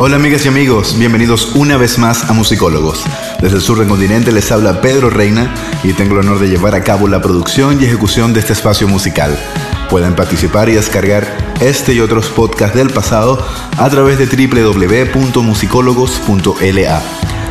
Hola 0.00 0.14
amigas 0.14 0.44
y 0.44 0.48
amigos, 0.48 0.96
bienvenidos 0.96 1.56
una 1.56 1.76
vez 1.76 1.98
más 1.98 2.30
a 2.30 2.32
Musicólogos. 2.32 3.02
Desde 3.42 3.56
el 3.56 3.62
sur 3.62 3.80
del 3.80 3.88
continente 3.88 4.30
les 4.30 4.52
habla 4.52 4.80
Pedro 4.80 5.10
Reina 5.10 5.52
y 5.82 5.92
tengo 5.92 6.14
el 6.14 6.20
honor 6.20 6.38
de 6.38 6.48
llevar 6.48 6.76
a 6.76 6.84
cabo 6.84 7.08
la 7.08 7.20
producción 7.20 7.80
y 7.80 7.84
ejecución 7.84 8.32
de 8.32 8.38
este 8.38 8.52
espacio 8.52 8.86
musical. 8.86 9.36
Pueden 9.90 10.14
participar 10.14 10.68
y 10.68 10.74
descargar 10.74 11.26
este 11.60 11.94
y 11.94 12.00
otros 12.00 12.28
podcasts 12.28 12.76
del 12.76 12.90
pasado 12.90 13.44
a 13.76 13.90
través 13.90 14.18
de 14.18 14.26
www.musicólogos.la. 14.26 17.02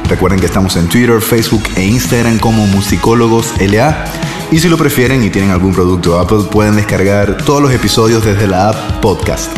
Recuerden 0.07 0.39
que 0.39 0.45
estamos 0.45 0.77
en 0.77 0.87
Twitter, 0.87 1.19
Facebook 1.19 1.63
e 1.75 1.83
Instagram 1.83 2.39
como 2.39 2.65
Musicólogos 2.65 3.55
LA. 3.59 4.05
Y 4.51 4.59
si 4.59 4.69
lo 4.69 4.77
prefieren 4.77 5.21
y 5.21 5.29
tienen 5.29 5.51
algún 5.51 5.73
producto 5.73 6.17
Apple, 6.17 6.45
pueden 6.49 6.77
descargar 6.77 7.35
todos 7.43 7.61
los 7.61 7.73
episodios 7.73 8.23
desde 8.23 8.47
la 8.47 8.69
app 8.69 9.01
Podcast. 9.01 9.51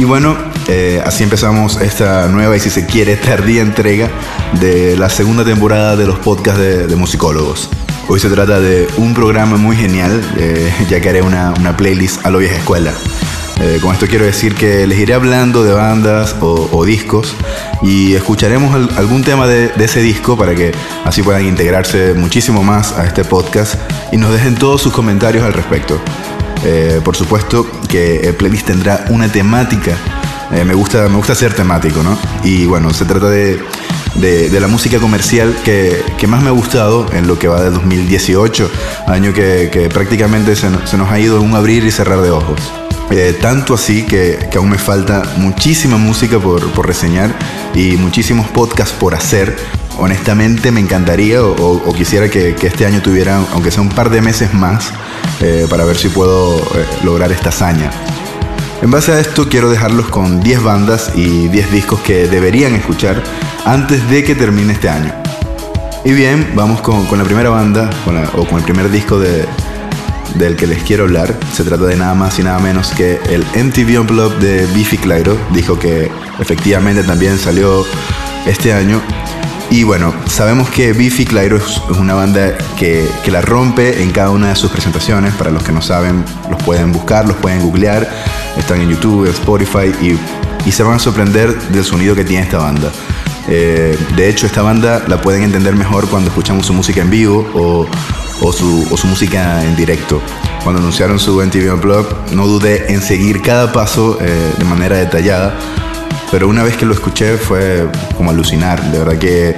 Y 0.00 0.04
bueno, 0.04 0.34
eh, 0.66 1.02
así 1.04 1.24
empezamos 1.24 1.78
esta 1.82 2.26
nueva 2.28 2.56
y 2.56 2.60
si 2.60 2.70
se 2.70 2.86
quiere 2.86 3.16
tardía 3.16 3.60
entrega 3.60 4.08
de 4.58 4.96
la 4.96 5.10
segunda 5.10 5.44
temporada 5.44 5.94
de 5.94 6.06
los 6.06 6.18
podcasts 6.20 6.58
de, 6.58 6.96
musicólogos. 6.96 7.68
Hoy 8.08 8.18
se 8.18 8.30
trata 8.30 8.60
de 8.60 8.88
un 8.96 9.12
programa 9.12 9.58
muy 9.58 9.76
genial, 9.76 10.22
eh, 10.38 10.72
ya 10.88 11.02
que 11.02 11.10
haré 11.10 11.20
una, 11.20 11.52
playlist 11.76 12.24
a 12.24 12.30
lo 12.30 12.38
vieja 12.38 12.56
escuela. 12.56 12.94
Eh, 13.60 13.78
con 13.82 13.92
esto 13.92 14.06
quiero 14.06 14.24
decir 14.24 14.54
que 14.54 14.86
les 14.86 14.98
iré 14.98 15.12
hablando 15.12 15.64
de 15.64 15.74
bandas 15.74 16.34
o, 16.40 16.82
discos 16.86 17.34
y 17.82 18.14
escucharemos 18.14 18.74
algún 18.96 19.22
tema 19.22 19.46
de, 19.46 19.70
ese 19.84 20.00
disco 20.00 20.34
para 20.34 20.54
que 20.54 20.72
así 21.04 21.22
puedan 21.22 21.44
integrarse 21.44 22.14
muchísimo 22.14 22.62
más 22.62 22.92
a 22.92 23.04
este 23.04 23.22
podcast 23.22 23.74
y 24.12 24.16
nos 24.16 24.32
dejen 24.32 24.54
todos 24.54 24.80
sus 24.80 24.94
comentarios 24.94 25.44
al 25.44 25.52
respecto. 25.52 26.00
Eh, 26.64 27.00
por 27.04 27.16
supuesto 27.16 27.66
que 27.88 28.20
el 28.20 28.34
playlist 28.34 28.66
tendrá 28.66 29.04
una 29.10 29.28
temática. 29.28 29.96
Eh, 30.52 30.64
me, 30.64 30.74
gusta, 30.74 31.08
me 31.08 31.16
gusta 31.16 31.34
ser 31.34 31.54
temático, 31.54 32.02
¿no? 32.02 32.18
Y 32.42 32.66
bueno, 32.66 32.92
se 32.92 33.04
trata 33.04 33.28
de, 33.30 33.60
de, 34.16 34.60
la 34.60 34.66
música 34.66 34.98
comercial 34.98 35.56
que, 35.64 36.02
que, 36.18 36.26
más 36.26 36.42
me 36.42 36.48
ha 36.48 36.52
gustado 36.52 37.06
en 37.12 37.26
lo 37.26 37.38
que 37.38 37.46
va 37.46 37.62
de 37.62 37.70
2018, 37.70 38.70
año 39.06 39.32
que, 39.32 39.70
que 39.72 39.88
prácticamente 39.88 40.56
se, 40.56 40.68
nos 40.70 41.10
ha 41.10 41.18
ido 41.18 41.40
un 41.40 41.54
abrir 41.54 41.84
y 41.84 41.90
cerrar 41.90 42.20
de 42.20 42.30
ojos. 42.30 42.60
Eh, 43.10 43.36
tanto 43.40 43.74
así 43.74 44.02
que, 44.02 44.48
que, 44.50 44.58
aún 44.58 44.70
me 44.70 44.78
falta 44.78 45.22
muchísima 45.36 45.96
música 45.96 46.38
por, 46.38 46.70
por 46.72 46.86
reseñar 46.86 47.34
y 47.74 47.96
muchísimos 47.96 48.48
podcasts 48.48 48.94
por 48.94 49.14
hacer 49.14 49.56
honestamente 50.00 50.72
me 50.72 50.80
encantaría 50.80 51.42
o, 51.42 51.92
quisiera 51.94 52.28
que, 52.28 52.56
este 52.60 52.86
año 52.86 53.02
tuviera, 53.02 53.40
aunque 53.52 53.70
sea 53.70 53.82
un 53.82 53.90
par 53.90 54.10
de 54.10 54.22
meses 54.22 54.52
más, 54.54 54.92
eh, 55.40 55.66
para 55.68 55.84
ver 55.84 55.96
si 55.96 56.08
puedo 56.08 56.58
eh, 56.58 56.86
lograr 57.02 57.32
esta 57.32 57.48
hazaña. 57.48 57.90
En 58.82 58.90
base 58.90 59.12
a 59.12 59.20
esto 59.20 59.48
quiero 59.48 59.70
dejarlos 59.70 60.08
con 60.08 60.40
10 60.40 60.62
bandas 60.62 61.12
y 61.14 61.48
10 61.48 61.72
discos 61.72 62.00
que 62.00 62.28
deberían 62.28 62.74
escuchar 62.74 63.22
antes 63.64 64.08
de 64.08 64.24
que 64.24 64.34
termine 64.34 64.72
este 64.72 64.88
año. 64.88 65.12
Y 66.04 66.12
bien, 66.12 66.52
vamos 66.54 66.80
con, 66.80 67.06
la 67.16 67.24
primera 67.24 67.50
banda 67.50 67.90
o 68.36 68.44
con 68.46 68.58
el 68.58 68.64
primer 68.64 68.90
disco 68.90 69.18
del 69.18 70.56
que 70.56 70.66
les 70.66 70.82
quiero 70.82 71.04
hablar. 71.04 71.34
Se 71.52 71.62
trata 71.62 71.84
de 71.84 71.96
nada 71.96 72.14
más 72.14 72.38
y 72.38 72.42
nada 72.42 72.58
menos 72.58 72.90
que 72.92 73.20
el 73.28 73.42
MTV 73.42 74.00
Unplugged 74.00 74.38
de 74.38 74.66
Biffy 74.74 74.96
Clyro. 74.96 75.36
Dijo 75.52 75.78
que 75.78 76.10
efectivamente 76.38 77.02
también 77.02 77.38
salió 77.38 77.84
este 78.46 78.72
año 78.72 79.02
y 79.70 79.84
bueno, 79.84 80.12
sabemos 80.26 80.68
que 80.68 80.92
Biffy 80.92 81.24
Clyro 81.24 81.56
es 81.56 81.80
una 81.96 82.14
banda 82.14 82.58
que, 82.76 83.08
la 83.30 83.40
rompe 83.40 84.02
en 84.02 84.10
cada 84.10 84.30
una 84.30 84.48
de 84.48 84.56
sus 84.56 84.68
presentaciones. 84.68 85.32
Para 85.34 85.52
los 85.52 85.62
que 85.62 85.70
no 85.70 85.80
saben, 85.80 86.24
los 86.50 86.60
pueden 86.64 86.92
buscar, 86.92 87.24
los 87.24 87.36
pueden 87.36 87.62
googlear. 87.62 88.08
Están 88.58 88.80
en 88.80 88.90
YouTube, 88.90 89.26
en 89.26 89.30
Spotify 89.32 89.92
y, 90.02 90.72
se 90.72 90.82
van 90.82 90.94
a 90.94 90.98
sorprender 90.98 91.56
del 91.70 91.84
sonido 91.84 92.16
que 92.16 92.24
tiene 92.24 92.42
esta 92.42 92.58
banda. 92.58 92.90
Eh, 93.48 93.96
de 94.16 94.28
hecho, 94.28 94.46
esta 94.46 94.62
banda 94.62 95.04
la 95.06 95.20
pueden 95.20 95.44
entender 95.44 95.76
mejor 95.76 96.08
cuando 96.08 96.30
escuchamos 96.30 96.66
su 96.66 96.74
música 96.74 97.00
en 97.00 97.10
vivo 97.10 97.48
o, 97.54 98.52
su, 98.52 99.06
música 99.06 99.64
en 99.64 99.76
directo. 99.76 100.20
Cuando 100.64 100.80
anunciaron 100.80 101.20
su 101.20 101.40
MTV 101.40 101.72
Unplugged, 101.74 102.32
no 102.32 102.48
dudé 102.48 102.92
en 102.92 103.02
seguir 103.02 103.40
cada 103.40 103.72
paso 103.72 104.18
eh, 104.20 104.52
de 104.58 104.64
manera 104.64 104.96
detallada 104.96 105.56
pero 106.30 106.48
una 106.48 106.62
vez 106.62 106.76
que 106.76 106.86
lo 106.86 106.94
escuché 106.94 107.36
fue 107.36 107.88
como 108.16 108.30
alucinar. 108.30 108.80
De 108.92 108.98
verdad 108.98 109.18
que, 109.18 109.56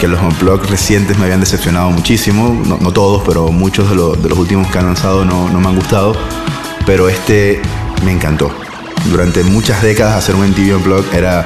que 0.00 0.08
los 0.08 0.22
unplugged 0.22 0.70
recientes 0.70 1.18
me 1.18 1.24
habían 1.24 1.40
decepcionado 1.40 1.90
muchísimo. 1.90 2.58
No, 2.80 2.90
todos, 2.90 3.22
pero 3.26 3.52
muchos 3.52 3.90
de, 3.90 3.96
los 3.96 4.38
últimos 4.38 4.70
que 4.70 4.78
han 4.78 4.86
lanzado 4.86 5.26
no, 5.26 5.46
me 5.48 5.68
han 5.68 5.76
gustado. 5.76 6.16
Pero 6.86 7.08
este 7.08 7.60
me 8.02 8.10
encantó. 8.10 8.50
Durante 9.10 9.44
muchas 9.44 9.82
décadas 9.82 10.16
hacer 10.16 10.34
un 10.34 10.48
MTV 10.48 10.76
Unplugged 10.76 11.14
era 11.14 11.44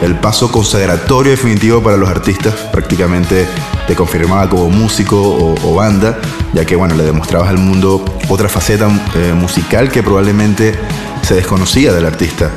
el 0.00 0.14
paso 0.16 0.50
consagratorio 0.50 1.32
definitivo 1.32 1.82
para 1.82 1.98
los 1.98 2.08
artistas. 2.08 2.54
Prácticamente 2.72 3.46
te 3.86 3.94
confirmaba 3.94 4.48
como 4.48 4.70
músico 4.70 5.20
o, 5.62 5.74
banda, 5.74 6.18
ya 6.54 6.64
que 6.64 6.76
bueno, 6.76 6.94
le 6.94 7.04
demostrabas 7.04 7.50
al 7.50 7.58
mundo 7.58 8.02
otra 8.30 8.48
faceta 8.48 8.88
eh, 9.14 9.34
musical 9.34 9.90
que 9.90 10.02
probablemente 10.02 10.74
se 11.22 11.34
desconocía 11.34 11.92
del 11.92 12.06
artista 12.06 12.50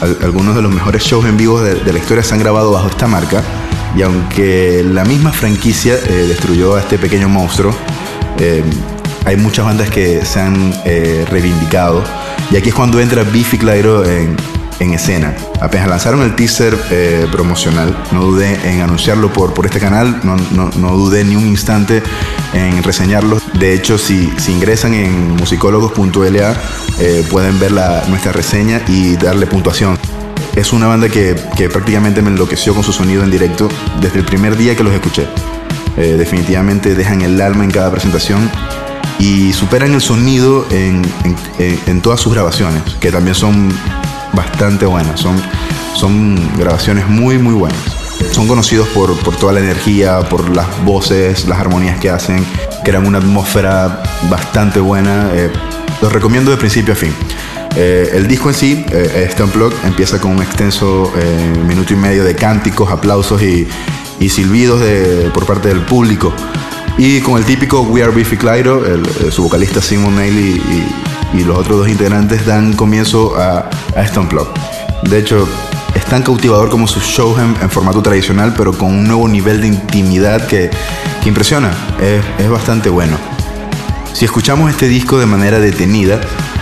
algunos 0.00 0.54
de 0.54 0.62
los 0.62 0.72
mejores 0.72 1.02
shows 1.02 1.24
en 1.26 1.36
vivo 1.36 1.60
de, 1.60 1.92
la 1.92 1.98
historia 1.98 2.22
se 2.22 2.34
han 2.34 2.40
grabado 2.40 2.72
bajo 2.72 2.88
esta 2.88 3.06
marca. 3.06 3.42
Y 3.96 4.02
aunque 4.02 4.84
la 4.84 5.04
misma 5.04 5.32
franquicia 5.32 5.94
eh, 5.94 6.26
destruyó 6.28 6.76
a 6.76 6.80
este 6.80 6.98
pequeño 6.98 7.28
monstruo, 7.28 7.74
eh, 8.38 8.62
hay 9.24 9.36
muchas 9.36 9.64
bandas 9.64 9.88
que 9.90 10.24
se 10.24 10.40
han 10.40 10.74
eh, 10.84 11.24
reivindicado. 11.30 12.02
Y 12.50 12.56
aquí 12.56 12.70
es 12.70 12.74
cuando 12.74 13.00
entra 13.00 13.22
Biffy 13.22 13.56
Clyro 13.56 14.04
en, 14.04 14.36
en 14.80 14.94
escena. 14.94 15.34
Apenas 15.60 15.88
lanzaron 15.88 16.22
el 16.22 16.34
teaser 16.34 16.76
eh, 16.90 17.26
promocional, 17.30 17.96
no 18.12 18.22
dudé 18.22 18.58
en 18.68 18.80
anunciarlo 18.80 19.32
por, 19.32 19.54
por 19.54 19.66
este 19.66 19.80
canal, 19.80 20.20
no, 20.22 20.36
no, 20.52 20.70
no, 20.76 20.96
dudé 20.96 21.24
ni 21.24 21.36
un 21.36 21.46
instante 21.46 22.02
en 22.52 22.82
reseñarlo. 22.82 23.40
De 23.58 23.74
hecho, 23.74 23.98
si, 23.98 24.32
si 24.38 24.52
ingresan 24.52 24.94
en 24.94 25.36
musicólogos.la 25.36 26.56
eh, 26.98 27.24
pueden 27.30 27.58
ver 27.58 27.72
la, 27.72 28.04
nuestra 28.08 28.32
reseña 28.32 28.82
y 28.88 29.16
darle 29.16 29.46
puntuación. 29.46 29.98
Es 30.56 30.72
una 30.72 30.86
banda 30.86 31.08
que, 31.08 31.34
que, 31.56 31.68
prácticamente 31.68 32.22
me 32.22 32.30
enloqueció 32.30 32.74
con 32.74 32.84
su 32.84 32.92
sonido 32.92 33.24
en 33.24 33.30
directo 33.30 33.68
desde 34.00 34.20
el 34.20 34.24
primer 34.24 34.56
día 34.56 34.76
que 34.76 34.84
los 34.84 34.94
escuché. 34.94 35.26
Eh, 35.96 36.14
definitivamente 36.16 36.94
dejan 36.94 37.22
el 37.22 37.40
alma 37.40 37.64
en 37.64 37.70
cada 37.70 37.90
presentación 37.90 38.50
y 39.18 39.52
superan 39.52 39.94
el 39.94 40.00
sonido 40.00 40.66
en, 40.70 41.02
en, 41.58 41.80
en 41.86 42.00
todas 42.00 42.20
sus 42.20 42.32
grabaciones, 42.32 42.82
que 43.00 43.10
también 43.10 43.34
son 43.34 43.72
bastante 44.34 44.86
buenas. 44.86 45.20
Son, 45.20 45.40
son 45.94 46.38
grabaciones 46.58 47.08
muy, 47.08 47.38
muy 47.38 47.54
buenas. 47.54 47.78
Son 48.30 48.46
conocidos 48.48 48.88
por, 48.88 49.16
por 49.18 49.36
toda 49.36 49.52
la 49.52 49.60
energía, 49.60 50.20
por 50.28 50.54
las 50.54 50.66
voces, 50.84 51.46
las 51.46 51.58
armonías 51.58 51.98
que 51.98 52.10
hacen, 52.10 52.44
crean 52.84 53.06
una 53.06 53.18
atmósfera 53.18 54.02
bastante 54.30 54.80
buena. 54.80 55.30
Eh, 55.32 55.50
los 56.00 56.12
recomiendo 56.12 56.50
de 56.50 56.56
principio 56.56 56.94
a 56.94 56.96
fin. 56.96 57.12
Eh, 57.76 58.10
el 58.14 58.26
disco 58.28 58.48
en 58.48 58.54
sí, 58.54 58.84
eh, 58.90 59.26
este 59.28 59.44
empieza 59.84 60.20
con 60.20 60.32
un 60.32 60.42
extenso 60.42 61.12
minuto 61.66 61.92
y 61.92 61.96
medio 61.96 62.24
de 62.24 62.34
cánticos, 62.34 62.90
aplausos 62.90 63.42
y, 63.42 63.66
y 64.20 64.28
silbidos 64.28 64.80
de, 64.80 65.30
por 65.34 65.44
parte 65.44 65.68
del 65.68 65.80
público. 65.80 66.32
Y 66.96 67.20
con 67.20 67.36
el 67.36 67.44
típico 67.44 67.82
We 67.82 68.02
Are 68.02 68.12
Biffy 68.12 68.36
Clyro, 68.36 68.82
su 69.30 69.42
vocalista 69.42 69.82
Simon 69.82 70.14
Nail 70.14 70.38
y, 70.38 70.50
y 70.52 70.86
los 71.42 71.58
otros 71.58 71.78
dos 71.78 71.88
integrantes 71.88 72.46
dan 72.46 72.74
comienzo 72.74 73.36
a, 73.36 73.68
a 73.96 74.02
este 74.02 74.20
De 75.10 75.18
hecho, 75.18 75.48
es 75.94 76.04
tan 76.04 76.22
cautivador 76.22 76.70
como 76.70 76.86
sus 76.86 77.02
shows 77.02 77.38
en, 77.40 77.70
formato 77.70 78.02
tradicional, 78.02 78.54
pero 78.56 78.72
con 78.72 78.88
un 78.88 79.04
nuevo 79.04 79.26
nivel 79.28 79.60
de 79.60 79.68
intimidad 79.68 80.46
que, 80.46 80.70
que 81.22 81.28
impresiona. 81.28 81.72
Es, 82.00 82.22
es, 82.38 82.50
bastante 82.50 82.88
bueno. 82.88 83.16
Si 84.12 84.24
escuchamos 84.24 84.70
este 84.70 84.86
disco 84.86 85.18
de 85.18 85.26
manera 85.26 85.58
detenida, 85.58 86.20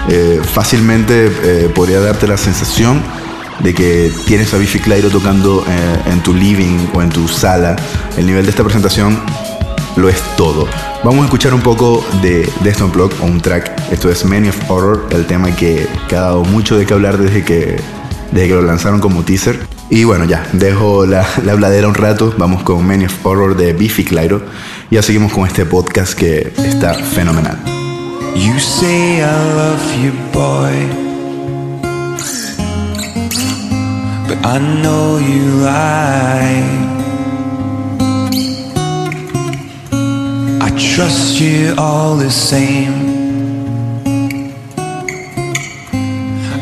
eh, 0.08 0.40
fácilmente 0.42 1.26
eh, 1.42 1.68
podría 1.74 2.00
darte 2.00 2.26
la 2.26 2.36
sensación 2.36 3.02
de 3.60 3.74
que 3.74 4.10
tienes 4.26 4.52
a 4.54 4.56
Biffy 4.56 4.80
Clyro 4.80 5.10
tocando 5.10 5.64
eh, 5.68 6.10
en 6.10 6.22
tu 6.22 6.34
living 6.34 6.88
o 6.94 7.02
en 7.02 7.10
tu 7.10 7.28
sala. 7.28 7.76
El 8.16 8.26
nivel 8.26 8.44
de 8.44 8.50
esta 8.50 8.64
presentación 8.64 9.20
lo 9.96 10.08
es 10.08 10.20
todo. 10.36 10.66
Vamos 11.04 11.22
a 11.22 11.24
escuchar 11.24 11.54
un 11.54 11.60
poco 11.60 12.04
de, 12.22 12.50
de 12.62 12.70
este 12.70 12.82
Unplug 12.82 13.12
o 13.20 13.24
un 13.24 13.40
track. 13.40 13.90
Esto 13.90 14.10
es 14.10 14.24
Many 14.24 14.48
of 14.48 14.70
Horror, 14.70 15.08
el 15.10 15.26
tema 15.26 15.54
que, 15.54 15.86
ha 16.10 16.14
dado 16.14 16.44
mucho 16.44 16.76
de 16.76 16.86
qué 16.86 16.94
hablar 16.94 17.18
desde 17.18 17.44
que, 17.44 17.76
desde 18.30 18.48
que 18.48 18.54
lo 18.54 18.62
lanzaron 18.62 19.00
como 19.00 19.22
teaser. 19.22 19.58
Y 19.90 20.04
bueno, 20.04 20.24
ya, 20.24 20.46
dejo 20.52 21.04
la, 21.04 21.26
la 21.44 21.52
habladera 21.52 21.88
un 21.88 21.94
rato. 21.94 22.34
Vamos 22.38 22.62
con 22.62 22.86
Many 22.86 23.06
of 23.06 23.26
Horror 23.26 23.56
de 23.56 23.72
Biffy 23.72 24.04
Clyro. 24.04 24.42
Y 24.90 24.94
ya 24.94 25.02
seguimos 25.02 25.32
con 25.32 25.46
este 25.46 25.66
podcast 25.66 26.14
que 26.14 26.52
está 26.64 26.94
fenomenal. 26.94 27.58
You 28.34 28.58
say 28.58 29.18
I 29.18 29.26
love 29.56 29.82
you, 30.02 30.12
boy. 30.32 30.72
But 34.26 34.38
I 34.46 34.58
know 34.58 35.18
you 35.18 35.62
lie. 35.62 37.01
trust 40.78 41.40
you 41.40 41.74
all 41.78 42.16
the 42.16 42.30
same. 42.30 42.94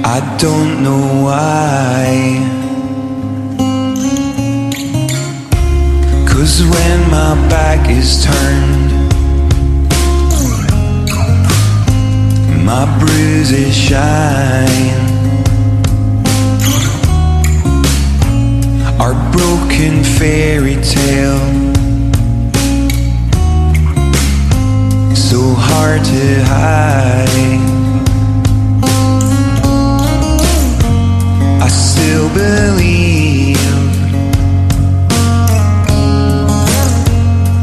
I 0.04 0.36
don't 0.38 0.82
know 0.82 1.24
why. 1.24 2.06
Cause 6.28 6.62
when 6.62 7.10
my 7.10 7.34
back 7.48 7.88
is 7.90 8.24
turned 8.24 8.90
My 12.70 12.86
bruises 13.00 13.76
shine. 13.76 15.00
Our 19.00 19.14
broken 19.32 20.04
fairy 20.04 20.76
tale 20.76 21.59
So 25.30 25.54
hard 25.54 26.04
to 26.06 26.42
hide. 26.42 27.28
I 31.62 31.68
still 31.68 32.28
believe 32.30 33.56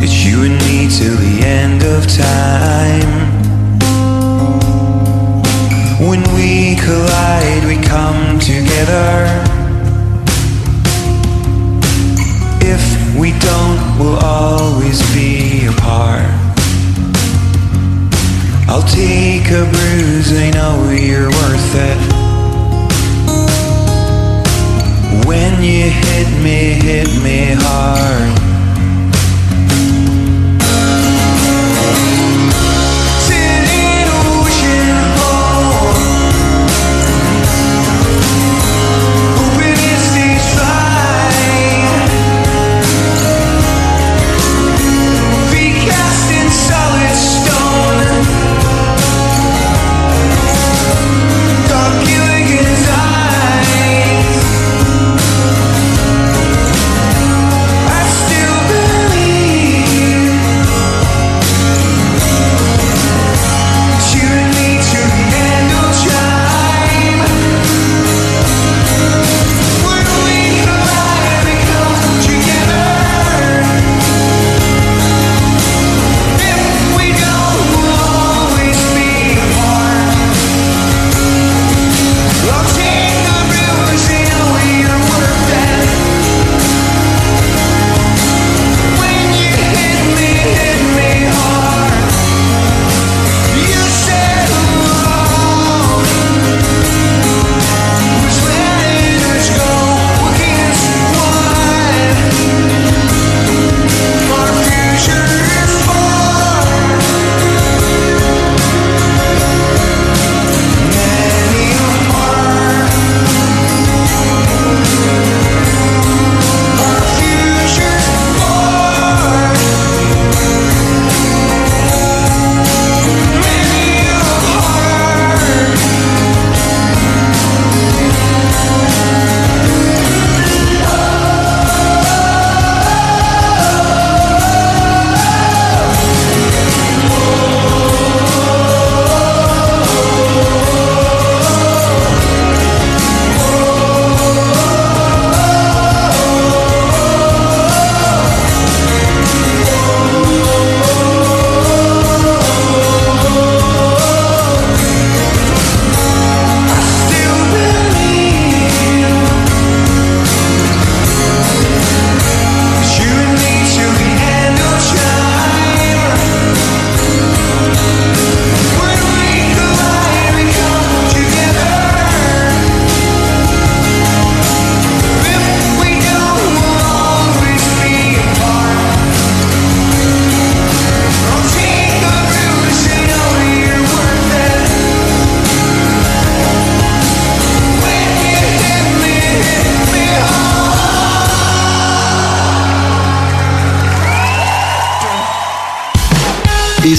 it's 0.01 0.23
you 0.23 0.43
and 0.43 0.57
me 0.63 0.87
till 0.87 1.17
the 1.17 1.45
end 1.45 1.83
of 1.83 2.07
time. 2.07 3.11
When 5.99 6.23
we 6.37 6.77
collide, 6.77 7.65
we 7.65 7.75
come 7.83 8.39
together. 8.39 9.27
If 12.61 13.19
we 13.19 13.37
don't, 13.39 13.99
we'll 13.99 14.19
always 14.19 15.01
be 15.13 15.65
apart. 15.67 16.36
I'll 18.69 18.83
take 18.83 19.49
a 19.49 19.63
bruise, 19.63 20.33
I 20.37 20.51
know 20.51 20.89
you're 20.91 21.29
worth 21.29 21.75
it. 21.75 21.97
When 25.25 25.63
you 25.63 25.89
hit 25.89 26.43
me, 26.43 26.73
hit 26.73 27.07
me 27.23 27.55
hard. 27.57 28.36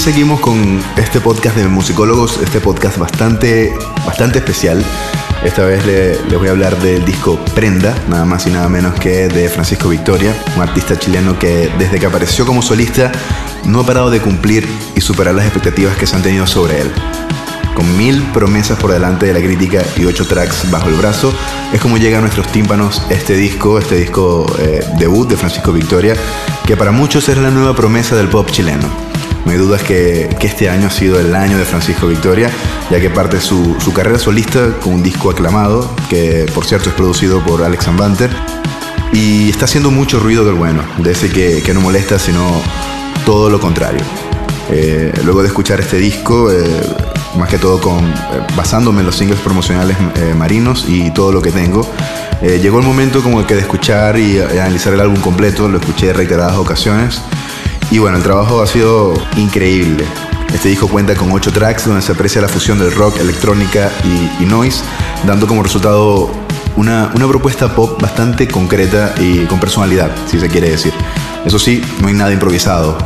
Seguimos 0.09 0.39
con 0.39 0.81
este 0.97 1.21
podcast 1.21 1.55
de 1.55 1.67
musicólogos, 1.67 2.39
este 2.41 2.59
podcast 2.59 2.97
bastante, 2.97 3.71
bastante 4.07 4.39
especial. 4.39 4.83
Esta 5.45 5.65
vez 5.65 5.85
le- 5.85 6.15
les 6.25 6.39
voy 6.39 6.47
a 6.47 6.51
hablar 6.51 6.75
del 6.79 7.05
disco 7.05 7.37
Prenda, 7.53 7.95
nada 8.09 8.25
más 8.25 8.47
y 8.47 8.49
nada 8.49 8.67
menos 8.69 8.95
que 8.99 9.27
de 9.27 9.47
Francisco 9.49 9.87
Victoria, 9.87 10.33
un 10.55 10.63
artista 10.63 10.97
chileno 10.97 11.37
que 11.37 11.69
desde 11.77 11.99
que 11.99 12.07
apareció 12.07 12.43
como 12.47 12.63
solista 12.63 13.11
no 13.65 13.81
ha 13.81 13.85
parado 13.85 14.09
de 14.09 14.19
cumplir 14.19 14.67
y 14.95 15.01
superar 15.01 15.35
las 15.35 15.45
expectativas 15.45 15.95
que 15.95 16.07
se 16.07 16.15
han 16.15 16.23
tenido 16.23 16.47
sobre 16.47 16.81
él. 16.81 16.91
Con 17.75 17.95
mil 17.95 18.23
promesas 18.33 18.79
por 18.79 18.91
delante 18.91 19.27
de 19.27 19.33
la 19.33 19.39
crítica 19.41 19.83
y 19.95 20.05
ocho 20.05 20.25
tracks 20.25 20.71
bajo 20.71 20.89
el 20.89 20.95
brazo, 20.95 21.31
es 21.71 21.79
como 21.79 21.99
llega 21.99 22.17
a 22.17 22.21
nuestros 22.21 22.47
tímpanos 22.51 23.03
este 23.11 23.35
disco, 23.35 23.77
este 23.77 23.97
disco 23.97 24.47
eh, 24.57 24.83
debut 24.97 25.29
de 25.29 25.37
Francisco 25.37 25.71
Victoria, 25.71 26.15
que 26.65 26.75
para 26.75 26.91
muchos 26.91 27.29
es 27.29 27.37
la 27.37 27.51
nueva 27.51 27.75
promesa 27.75 28.15
del 28.15 28.27
pop 28.27 28.49
chileno. 28.49 28.87
No 29.45 29.51
hay 29.51 29.57
dudas 29.57 29.81
que, 29.83 30.35
que 30.39 30.47
este 30.47 30.69
año 30.69 30.87
ha 30.87 30.91
sido 30.91 31.19
el 31.19 31.33
año 31.33 31.57
de 31.57 31.65
Francisco 31.65 32.07
Victoria, 32.07 32.49
ya 32.91 32.99
que 32.99 33.09
parte 33.09 33.39
su, 33.39 33.75
su 33.79 33.93
carrera 33.93 34.19
solista 34.19 34.73
con 34.81 34.93
un 34.93 35.03
disco 35.03 35.29
aclamado, 35.29 35.89
que 36.09 36.45
por 36.53 36.65
cierto 36.65 36.89
es 36.89 36.95
producido 36.95 37.43
por 37.43 37.63
Alex 37.63 37.87
Ambanter, 37.87 38.29
y 39.13 39.49
está 39.49 39.65
haciendo 39.65 39.91
mucho 39.91 40.19
ruido 40.19 40.45
del 40.45 40.55
bueno, 40.55 40.83
de 40.97 41.11
ese 41.11 41.29
que, 41.29 41.63
que 41.63 41.73
no 41.73 41.81
molesta, 41.81 42.19
sino 42.19 42.61
todo 43.25 43.49
lo 43.49 43.59
contrario. 43.59 44.01
Eh, 44.71 45.11
luego 45.23 45.41
de 45.41 45.47
escuchar 45.47 45.79
este 45.79 45.97
disco, 45.97 46.51
eh, 46.51 46.63
más 47.35 47.49
que 47.49 47.57
todo 47.57 47.81
con, 47.81 48.05
eh, 48.05 48.13
basándome 48.55 48.99
en 48.99 49.07
los 49.07 49.15
singles 49.15 49.39
promocionales 49.39 49.97
eh, 50.15 50.33
marinos 50.37 50.85
y 50.87 51.11
todo 51.11 51.31
lo 51.31 51.41
que 51.41 51.51
tengo, 51.51 51.89
eh, 52.41 52.59
llegó 52.61 52.79
el 52.79 52.85
momento 52.85 53.23
como 53.23 53.45
que 53.47 53.55
de 53.55 53.61
escuchar 53.61 54.19
y, 54.19 54.37
y 54.37 54.39
analizar 54.39 54.93
el 54.93 54.99
álbum 54.99 55.19
completo, 55.21 55.67
lo 55.67 55.79
escuché 55.79 56.09
en 56.11 56.15
reiteradas 56.15 56.57
ocasiones 56.57 57.21
y 57.91 57.97
bueno, 57.97 58.17
el 58.17 58.23
trabajo 58.23 58.61
ha 58.61 58.67
sido 58.67 59.13
increíble. 59.35 60.05
Este 60.53 60.69
disco 60.69 60.87
cuenta 60.87 61.15
con 61.15 61.31
8 61.31 61.51
tracks 61.51 61.85
donde 61.85 62.01
se 62.01 62.11
aprecia 62.11 62.41
la 62.41 62.47
fusión 62.47 62.79
del 62.79 62.91
rock, 62.91 63.19
electrónica 63.19 63.91
y, 64.39 64.45
noise, 64.45 64.83
dando 65.25 65.47
como 65.47 65.63
resultado 65.63 66.29
una, 66.75 67.11
una 67.15 67.27
propuesta 67.27 67.73
pop 67.75 68.01
bastante 68.01 68.47
concreta 68.47 69.13
y 69.19 69.45
con 69.45 69.59
personalidad, 69.59 70.11
si 70.27 70.39
se 70.39 70.47
quiere 70.47 70.69
decir. 70.69 70.93
Eso 71.45 71.59
sí, 71.59 71.83
no 72.01 72.07
hay 72.07 72.13
nada 72.13 72.31
improvisado. 72.31 72.97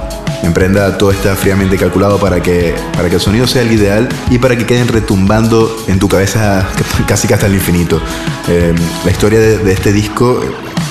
En 0.41 0.53
Prenda 0.53 0.97
todo 0.97 1.11
está 1.11 1.35
fríamente 1.35 1.77
calculado 1.77 2.17
para 2.17 2.41
que, 2.41 2.75
para 2.93 3.07
que 3.07 3.15
el 3.15 3.21
sonido 3.21 3.47
sea 3.47 3.61
el 3.61 3.71
ideal 3.71 4.09
y 4.29 4.39
para 4.39 4.57
que 4.57 4.65
queden 4.65 4.89
retumbando 4.89 5.73
en 5.87 5.99
tu 5.99 6.09
cabeza 6.09 6.67
casi 7.07 7.31
hasta 7.31 7.45
el 7.45 7.53
infinito. 7.53 8.01
Eh, 8.49 8.73
la 9.05 9.11
historia 9.11 9.39
de 9.39 9.71
este 9.71 9.93
disco 9.93 10.41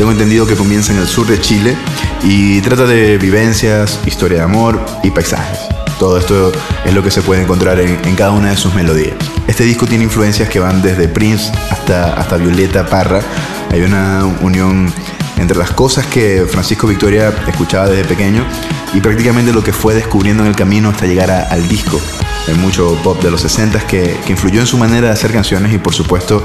tengo 0.02 0.10
entendido 0.10 0.48
que 0.48 0.56
comienza 0.56 0.92
en 0.92 0.98
el 0.98 1.06
sur 1.06 1.28
de 1.28 1.40
Chile 1.40 1.76
y 2.24 2.60
trata 2.62 2.86
de 2.86 3.18
vivencias, 3.18 4.00
historia 4.04 4.38
de 4.38 4.42
amor 4.42 4.84
y 5.04 5.12
paisajes. 5.12 5.60
Todo 5.96 6.18
esto 6.18 6.50
es 6.84 6.92
lo 6.92 7.04
que 7.04 7.12
se 7.12 7.22
puede 7.22 7.42
encontrar 7.42 7.78
en, 7.78 8.00
en 8.04 8.16
cada 8.16 8.32
una 8.32 8.50
de 8.50 8.56
sus 8.56 8.74
melodías. 8.74 9.14
Este 9.46 9.62
disco 9.62 9.86
tiene 9.86 10.02
influencias 10.02 10.48
que 10.48 10.58
van 10.58 10.82
desde 10.82 11.06
Prince 11.06 11.52
hasta, 11.70 12.14
hasta 12.14 12.36
Violeta 12.36 12.84
Parra. 12.84 13.20
Hay 13.70 13.82
una 13.82 14.24
unión 14.40 14.92
entre 15.38 15.56
las 15.56 15.70
cosas 15.70 16.04
que 16.06 16.46
Francisco 16.50 16.88
Victoria 16.88 17.32
escuchaba 17.46 17.86
desde 17.86 18.02
pequeño 18.04 18.44
y 18.94 19.00
prácticamente 19.00 19.52
lo 19.52 19.62
que 19.62 19.72
fue 19.72 19.94
descubriendo 19.94 20.42
en 20.42 20.48
el 20.48 20.56
camino 20.56 20.88
hasta 20.88 21.06
llegar 21.06 21.30
a- 21.30 21.42
al 21.44 21.68
disco. 21.68 22.00
Hay 22.48 22.54
mucho 22.54 22.98
pop 23.04 23.22
de 23.22 23.30
los 23.30 23.40
60 23.42 23.78
que, 23.86 24.16
que 24.26 24.32
influyó 24.32 24.58
en 24.62 24.66
su 24.66 24.78
manera 24.78 25.06
de 25.06 25.12
hacer 25.12 25.30
canciones 25.32 25.72
y 25.72 25.78
por 25.78 25.94
supuesto 25.94 26.42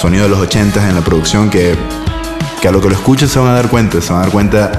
sonido 0.00 0.22
de 0.24 0.30
los 0.30 0.38
80 0.38 0.88
en 0.88 0.94
la 0.94 1.02
producción 1.02 1.50
que, 1.50 1.74
que 2.64 2.68
a 2.68 2.72
lo 2.72 2.80
que 2.80 2.88
lo 2.88 2.94
escuchen 2.94 3.28
se 3.28 3.38
van 3.38 3.48
a 3.48 3.52
dar 3.52 3.68
cuenta, 3.68 4.00
se 4.00 4.10
van 4.10 4.22
a 4.22 4.24
dar 4.24 4.32
cuenta 4.32 4.72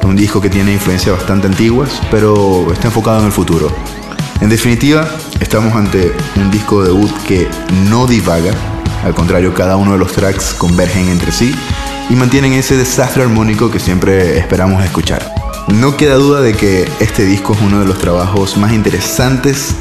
de 0.00 0.06
un 0.06 0.14
disco 0.14 0.40
que 0.40 0.48
tiene 0.48 0.74
influencias 0.74 1.16
bastante 1.16 1.48
antiguas, 1.48 2.00
pero 2.08 2.72
está 2.72 2.86
enfocado 2.86 3.18
en 3.18 3.26
el 3.26 3.32
futuro. 3.32 3.68
En 4.40 4.48
definitiva, 4.48 5.08
estamos 5.40 5.74
ante 5.74 6.14
un 6.36 6.52
disco 6.52 6.84
debut 6.84 7.10
que 7.26 7.48
no 7.90 8.06
divaga, 8.06 8.52
al 9.02 9.12
contrario, 9.12 9.52
cada 9.54 9.76
uno 9.76 9.94
de 9.94 9.98
los 9.98 10.12
tracks 10.12 10.54
convergen 10.54 11.08
entre 11.08 11.32
sí 11.32 11.52
y 12.08 12.14
mantienen 12.14 12.52
ese 12.52 12.76
desastre 12.76 13.24
armónico 13.24 13.72
que 13.72 13.80
siempre 13.80 14.38
esperamos 14.38 14.84
escuchar. 14.84 15.34
No 15.66 15.96
queda 15.96 16.14
duda 16.14 16.40
de 16.42 16.54
que 16.54 16.88
este 17.00 17.24
disco 17.24 17.54
es 17.54 17.60
uno 17.60 17.80
de 17.80 17.86
los 17.86 17.98
trabajos 17.98 18.56
más 18.56 18.72
interesantes 18.72 19.74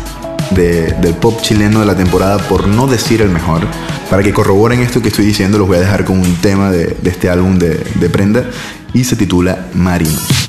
de- 0.51 0.93
del 1.01 1.13
pop 1.15 1.41
chileno 1.41 1.79
de 1.79 1.85
la 1.85 1.95
temporada, 1.95 2.37
por 2.37 2.67
no 2.67 2.87
decir 2.87 3.21
el 3.21 3.29
mejor. 3.29 3.61
Para 4.09 4.23
que 4.23 4.33
corroboren 4.33 4.81
esto 4.81 5.01
que 5.01 5.09
estoy 5.09 5.25
diciendo, 5.25 5.57
los 5.57 5.67
voy 5.67 5.77
a 5.77 5.81
dejar 5.81 6.05
con 6.05 6.19
un 6.19 6.35
tema 6.37 6.71
de, 6.71 6.95
este 7.03 7.29
álbum 7.29 7.57
de, 7.57 7.75
Prenda 8.09 8.45
y 8.93 9.03
se 9.03 9.15
titula 9.15 9.67
Marinos. 9.73 10.44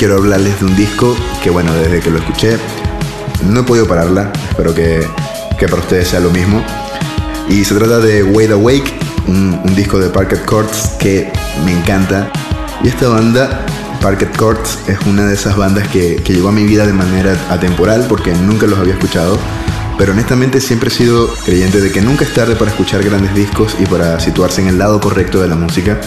Quiero 0.00 0.16
hablarles 0.16 0.58
de 0.58 0.64
un 0.64 0.74
disco 0.76 1.14
que, 1.42 1.50
bueno, 1.50 1.74
desde 1.74 2.00
que 2.00 2.10
lo 2.10 2.20
escuché, 2.20 2.56
no 3.44 3.60
he 3.60 3.62
podido 3.64 3.86
pararla. 3.86 4.32
Espero 4.48 4.74
que, 4.74 5.06
que 5.58 5.68
para 5.68 5.82
ustedes 5.82 6.08
sea 6.08 6.20
lo 6.20 6.30
mismo. 6.30 6.64
Y 7.50 7.66
se 7.66 7.74
trata 7.74 7.98
de 7.98 8.22
Wade 8.22 8.52
Awake, 8.52 8.94
un, 9.26 9.60
un 9.62 9.74
disco 9.74 9.98
de 9.98 10.08
Parquet 10.08 10.42
Courts 10.46 10.92
que 10.98 11.30
me 11.66 11.72
encanta. 11.72 12.32
Y 12.82 12.88
esta 12.88 13.10
banda, 13.10 13.66
Parquet 14.00 14.34
Courts, 14.38 14.78
es 14.88 14.98
una 15.06 15.26
de 15.26 15.34
esas 15.34 15.54
bandas 15.58 15.86
que, 15.88 16.16
que 16.16 16.32
llegó 16.32 16.48
a 16.48 16.52
mi 16.52 16.64
vida 16.64 16.86
de 16.86 16.94
manera 16.94 17.36
atemporal 17.50 18.06
porque 18.08 18.32
nunca 18.32 18.66
los 18.66 18.78
había 18.78 18.94
escuchado. 18.94 19.38
Pero 19.98 20.12
honestamente 20.12 20.62
siempre 20.62 20.88
he 20.88 20.92
sido 20.92 21.28
creyente 21.44 21.78
de 21.78 21.92
que 21.92 22.00
nunca 22.00 22.24
es 22.24 22.32
tarde 22.32 22.56
para 22.56 22.70
escuchar 22.70 23.02
grandes 23.02 23.34
discos 23.34 23.76
y 23.78 23.84
para 23.84 24.18
situarse 24.18 24.62
en 24.62 24.68
el 24.68 24.78
lado 24.78 24.98
correcto 24.98 25.42
de 25.42 25.48
la 25.48 25.56
música. 25.56 26.00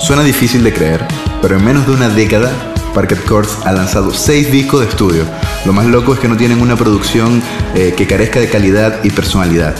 Suena 0.00 0.24
difícil 0.24 0.64
de 0.64 0.74
creer, 0.74 1.06
pero 1.44 1.58
en 1.58 1.64
menos 1.66 1.86
de 1.86 1.92
una 1.92 2.08
década 2.08 2.50
Parquet 2.94 3.22
Courts 3.26 3.58
ha 3.66 3.72
lanzado 3.72 4.14
seis 4.14 4.50
discos 4.50 4.80
de 4.80 4.86
estudio. 4.86 5.26
Lo 5.66 5.74
más 5.74 5.84
loco 5.84 6.14
es 6.14 6.18
que 6.18 6.26
no 6.26 6.38
tienen 6.38 6.62
una 6.62 6.74
producción 6.74 7.42
eh, 7.74 7.92
que 7.94 8.06
carezca 8.06 8.40
de 8.40 8.48
calidad 8.48 9.04
y 9.04 9.10
personalidad. 9.10 9.74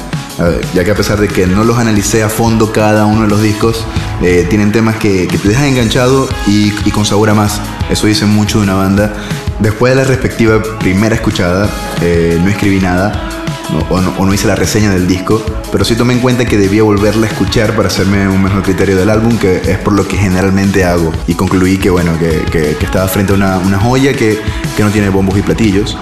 ya 0.75 0.85
que 0.85 0.91
a 0.91 0.95
pesar 0.95 1.19
de 1.19 1.29
que 1.29 1.47
no 1.47 1.65
los 1.65 1.79
analicé 1.79 2.23
a 2.23 2.29
fondo 2.29 2.71
cada 2.71 3.07
uno 3.07 3.23
de 3.23 3.29
los 3.29 3.41
discos, 3.41 3.83
eh, 4.21 4.47
tienen 4.51 4.73
temas 4.73 4.97
que, 4.97 5.27
te 5.27 5.49
dejan 5.49 5.65
enganchado 5.65 6.29
y, 6.47 6.71
con 6.91 7.07
sabor 7.07 7.31
a 7.31 7.35
más. 7.35 7.63
Eso 7.89 8.09
dice 8.09 8.27
mucho 8.27 8.59
de 8.59 8.65
una 8.65 8.75
banda. 8.75 9.15
Después 9.59 9.95
de 9.95 10.03
la 10.03 10.07
respectiva 10.07 10.63
primera 10.81 11.15
escuchada, 11.15 11.71
eh, 12.03 12.39
no 12.43 12.51
escribí 12.51 12.79
nada 12.79 13.44
o, 13.91 14.01
no, 14.01 14.35
hice 14.35 14.47
la 14.47 14.55
reseña 14.55 14.91
del 14.91 15.07
disco, 15.07 15.43
pero 15.73 15.85
sí 15.85 15.97
tomé 15.97 16.15
en 16.15 16.21
cuenta 16.21 16.45
que 16.45 16.57
debía 16.57 16.83
volverla 16.83 17.27
a 17.27 17.31
escuchar 17.31 17.75
para 17.75 17.89
hacerme 17.89 18.29
un 18.29 18.43
mejor 18.43 18.63
criterio 18.63 18.97
del 18.97 19.11
álbum, 19.11 19.39
que 19.39 19.57
es 19.57 19.79
por 19.79 19.95
lo 19.95 20.07
que 20.07 20.17
generalmente 20.17 20.85
hago. 20.85 21.13
Y 21.27 21.35
concluí 21.35 21.79
que, 21.79 21.91
bueno, 21.91 22.13
que, 22.19 22.77
estaba 22.81 23.09
frente 23.09 23.33
a 23.33 23.37
una, 23.37 23.79
joya 23.79 24.13
que, 24.13 24.39
no 24.79 24.91
tiene 24.91 25.09
bombos 25.09 25.39
y 25.39 25.43
platillos, 25.43 25.97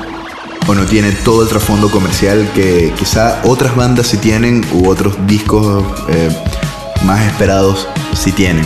o 0.66 0.74
no 0.74 0.84
tiene 0.84 1.12
todo 1.12 1.42
el 1.42 1.48
trasfondo 1.48 1.90
comercial 1.90 2.48
que 2.54 2.92
quizá 2.96 3.40
otras 3.44 3.74
bandas 3.74 4.06
sí 4.06 4.16
tienen 4.16 4.64
u 4.72 4.88
otros 4.88 5.16
discos 5.26 5.84
eh, 6.08 6.30
más 7.04 7.20
esperados 7.26 7.88
sí 8.14 8.32
tienen. 8.32 8.64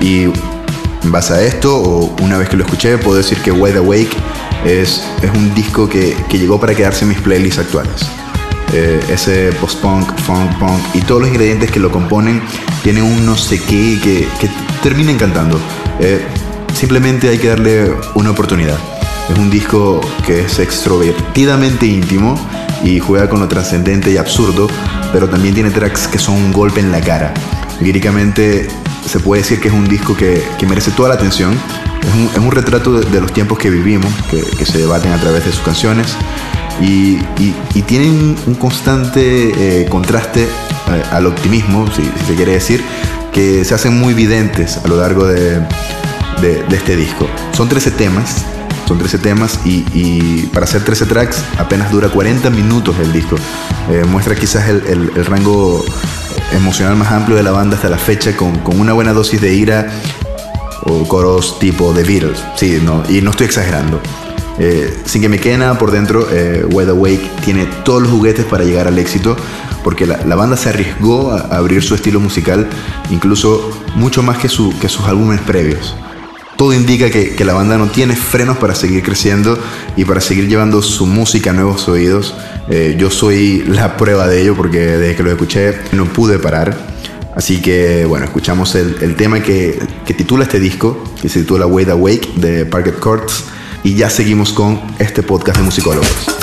Y 0.00 0.24
en 0.24 1.12
base 1.12 1.34
a 1.34 1.40
esto, 1.40 1.76
o 1.76 2.14
una 2.22 2.38
vez 2.38 2.48
que 2.48 2.56
lo 2.56 2.64
escuché, 2.64 2.98
puedo 2.98 3.16
decir 3.16 3.38
que 3.38 3.50
Wide 3.50 3.78
Awake 3.78 4.16
es, 4.64 5.02
un 5.34 5.54
disco 5.54 5.88
que, 5.88 6.16
que 6.28 6.38
llegó 6.38 6.58
para 6.58 6.74
quedarse 6.74 7.04
en 7.04 7.10
mis 7.10 7.18
playlists 7.18 7.58
actuales. 7.58 8.06
Eh, 8.72 9.00
ese 9.08 9.52
post-punk, 9.60 10.18
funk, 10.20 10.58
punk 10.58 10.80
y 10.94 11.00
todos 11.02 11.20
los 11.20 11.30
ingredientes 11.30 11.70
que 11.70 11.78
lo 11.78 11.92
componen 11.92 12.42
tienen 12.82 13.04
un 13.04 13.24
no 13.24 13.36
sé 13.36 13.60
qué 13.60 14.00
que, 14.02 14.28
que 14.40 14.48
termina 14.82 15.12
encantando. 15.12 15.60
Eh, 16.00 16.20
simplemente 16.74 17.28
hay 17.28 17.38
que 17.38 17.48
darle 17.48 17.94
una 18.14 18.30
oportunidad. 18.30 18.78
Es 19.30 19.38
un 19.38 19.48
disco 19.48 20.00
que 20.26 20.40
es 20.40 20.58
extrovertidamente 20.58 21.86
íntimo 21.86 22.38
y 22.82 22.98
juega 22.98 23.28
con 23.28 23.40
lo 23.40 23.48
trascendente 23.48 24.10
y 24.10 24.16
absurdo, 24.16 24.68
pero 25.12 25.28
también 25.28 25.54
tiene 25.54 25.70
tracks 25.70 26.08
que 26.08 26.18
son 26.18 26.34
un 26.34 26.52
golpe 26.52 26.80
en 26.80 26.90
la 26.90 27.00
cara. 27.00 27.32
Líricamente 27.80 28.68
se 29.06 29.20
puede 29.20 29.42
decir 29.42 29.60
que 29.60 29.68
es 29.68 29.74
un 29.74 29.88
disco 29.88 30.16
que, 30.16 30.42
que 30.58 30.66
merece 30.66 30.90
toda 30.90 31.10
la 31.10 31.14
atención. 31.14 31.58
Es 32.02 32.14
un, 32.14 32.30
es 32.32 32.38
un 32.38 32.50
retrato 32.50 32.92
de, 32.92 33.20
los 33.20 33.32
tiempos 33.32 33.58
que 33.58 33.70
vivimos, 33.70 34.12
que, 34.30 34.42
que 34.42 34.66
se 34.66 34.78
debaten 34.78 35.12
a 35.12 35.20
través 35.20 35.44
de 35.44 35.52
sus 35.52 35.62
canciones 35.62 36.16
y, 36.80 37.18
tienen 37.86 38.36
un 38.46 38.54
constante 38.54 39.82
eh, 39.82 39.86
contraste 39.88 40.44
eh, 40.44 41.02
al 41.12 41.26
optimismo, 41.26 41.86
si, 41.92 42.02
se 42.26 42.34
quiere 42.34 42.52
decir, 42.52 42.82
que 43.32 43.64
se 43.64 43.74
hacen 43.74 43.98
muy 43.98 44.12
evidentes 44.12 44.78
a 44.78 44.88
lo 44.88 44.96
largo 44.96 45.26
de, 45.26 45.60
este 46.70 46.96
disco. 46.96 47.26
Son 47.52 47.68
13 47.68 47.92
temas, 47.92 48.44
son 48.86 48.98
13 48.98 49.18
temas 49.18 49.60
y, 49.64 50.46
para 50.52 50.64
hacer 50.64 50.82
13 50.82 51.06
tracks 51.06 51.42
apenas 51.58 51.90
dura 51.90 52.08
40 52.08 52.50
minutos 52.50 52.96
el 53.00 53.12
disco. 53.12 53.36
Eh, 53.90 54.04
muestra 54.08 54.34
quizás 54.34 54.68
el, 54.68 55.24
rango 55.26 55.84
emocional 56.52 56.96
más 56.96 57.12
amplio 57.12 57.36
de 57.36 57.42
la 57.42 57.50
banda 57.50 57.76
hasta 57.76 57.88
la 57.88 57.98
fecha 57.98 58.36
con, 58.36 58.58
con 58.60 58.80
una 58.80 58.92
buena 58.92 59.12
dosis 59.12 59.40
de 59.40 59.54
ira 59.54 59.88
o 60.82 61.06
coros 61.08 61.58
tipo 61.58 61.92
The 61.92 62.02
Beatles. 62.02 62.42
Sí, 62.56 62.80
no, 62.82 63.02
y 63.08 63.20
no 63.20 63.30
estoy 63.30 63.46
exagerando. 63.46 64.00
Eh, 64.58 64.96
sin 65.04 65.22
que 65.22 65.28
me 65.28 65.38
quede 65.38 65.58
nada 65.58 65.78
por 65.78 65.90
dentro, 65.90 66.28
eh, 66.30 66.64
Wide 66.70 66.90
Awake 66.90 67.30
tiene 67.44 67.66
todos 67.84 68.02
los 68.02 68.10
juguetes 68.10 68.44
para 68.44 68.64
llegar 68.64 68.86
al 68.86 68.98
éxito, 68.98 69.36
porque 69.82 70.06
la, 70.06 70.34
banda 70.36 70.56
se 70.56 70.68
arriesgó 70.68 71.32
a, 71.32 71.56
abrir 71.56 71.82
su 71.82 71.94
estilo 71.94 72.20
musical, 72.20 72.68
incluso 73.10 73.70
mucho 73.96 74.22
más 74.22 74.38
que, 74.38 74.48
su, 74.48 74.72
que 74.78 74.88
sus 74.88 75.04
álbumes 75.06 75.40
previos. 75.40 75.96
Todo 76.56 76.72
indica 76.72 77.10
que, 77.10 77.44
la 77.44 77.52
banda 77.52 77.76
no 77.78 77.88
tiene 77.88 78.14
frenos 78.14 78.56
para 78.58 78.76
seguir 78.76 79.02
creciendo 79.02 79.58
y 79.96 80.04
para 80.04 80.20
seguir 80.20 80.48
llevando 80.48 80.82
su 80.82 81.04
música 81.04 81.50
a 81.50 81.52
nuevos 81.52 81.88
oídos. 81.88 82.34
Eh, 82.70 82.94
yo 82.96 83.10
soy 83.10 83.64
la 83.66 83.96
prueba 83.96 84.28
de 84.28 84.42
ello 84.42 84.54
porque 84.54 84.78
desde 84.78 85.16
que 85.16 85.22
lo 85.24 85.30
escuché 85.32 85.74
no 85.92 86.04
pude 86.04 86.38
parar. 86.38 86.76
Así 87.34 87.60
que 87.60 88.04
bueno, 88.04 88.24
escuchamos 88.24 88.76
el, 88.76 89.16
tema 89.16 89.40
que, 89.40 89.82
titula 90.16 90.44
este 90.44 90.60
disco, 90.60 91.02
que 91.20 91.28
se 91.28 91.40
titula 91.40 91.66
Wade 91.66 91.90
Awake 91.90 92.28
de 92.36 92.64
Parket 92.64 93.00
Courts 93.00 93.44
y 93.84 93.94
ya 93.94 94.10
seguimos 94.10 94.52
con 94.52 94.80
este 94.98 95.22
podcast 95.22 95.58
de 95.58 95.64
musicólogos. 95.64 96.33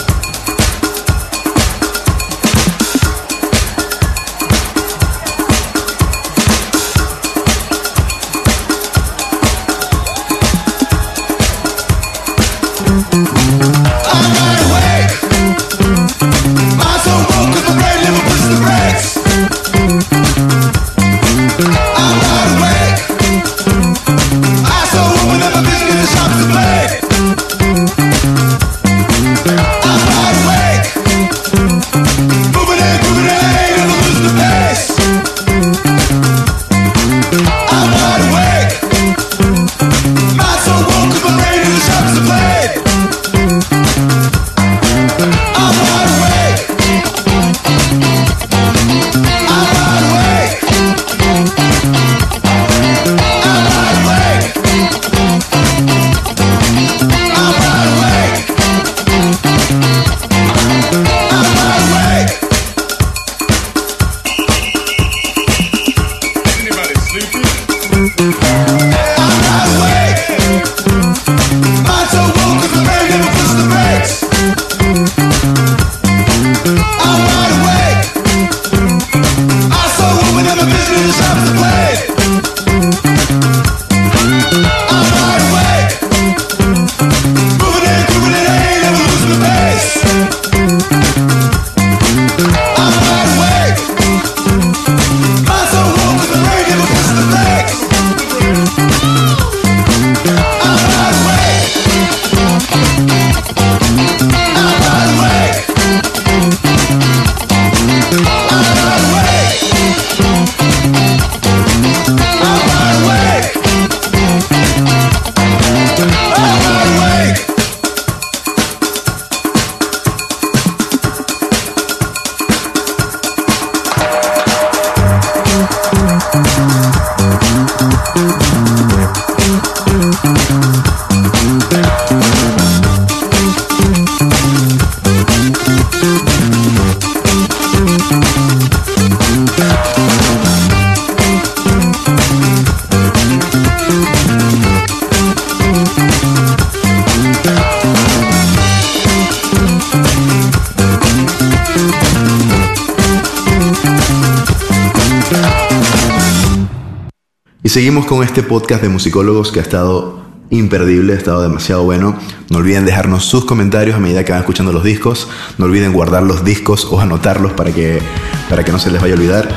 Seguimos 157.72 158.06
con 158.06 158.22
este 158.22 158.44
podcast 158.44 158.82
de 158.84 158.90
musicólogos 158.90 159.50
que 159.50 159.60
ha 159.60 159.62
estado 159.62 160.20
imperdible, 160.50 161.14
ha 161.14 161.16
estado 161.16 161.42
demasiado 161.42 161.84
bueno. 161.84 162.20
No 162.50 162.58
olviden 162.58 162.84
dejarnos 162.84 163.24
sus 163.24 163.46
comentarios 163.46 163.96
a 163.96 164.00
medida 164.00 164.26
que 164.26 164.34
van 164.34 164.42
escuchando 164.42 164.74
los 164.74 164.84
discos. 164.84 165.30
No 165.58 165.68
olviden 165.68 165.94
guardar 165.94 166.24
los 166.24 166.44
discos 166.44 166.84
o 166.92 167.00
anotarlos 167.00 167.54
para 167.54 167.72
que, 167.72 168.02
para 168.50 168.66
que 168.66 168.74
no 168.74 168.78
se 168.78 168.92
les 168.92 169.02
vaya 169.02 169.14
a 169.14 169.18
olvidar. 169.18 169.48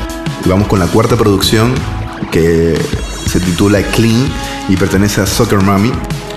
Y 0.45 0.49
vamos 0.49 0.69
con 0.69 0.79
la 0.79 0.87
cuarta 0.87 1.17
producción 1.17 1.75
que 2.31 2.81
se 3.27 3.41
titula 3.41 3.83
Clean 3.83 4.29
y 4.69 4.77
pertenece 4.77 5.21
a 5.21 5.27
Soccer 5.27 5.61
Mommy. 5.61 5.91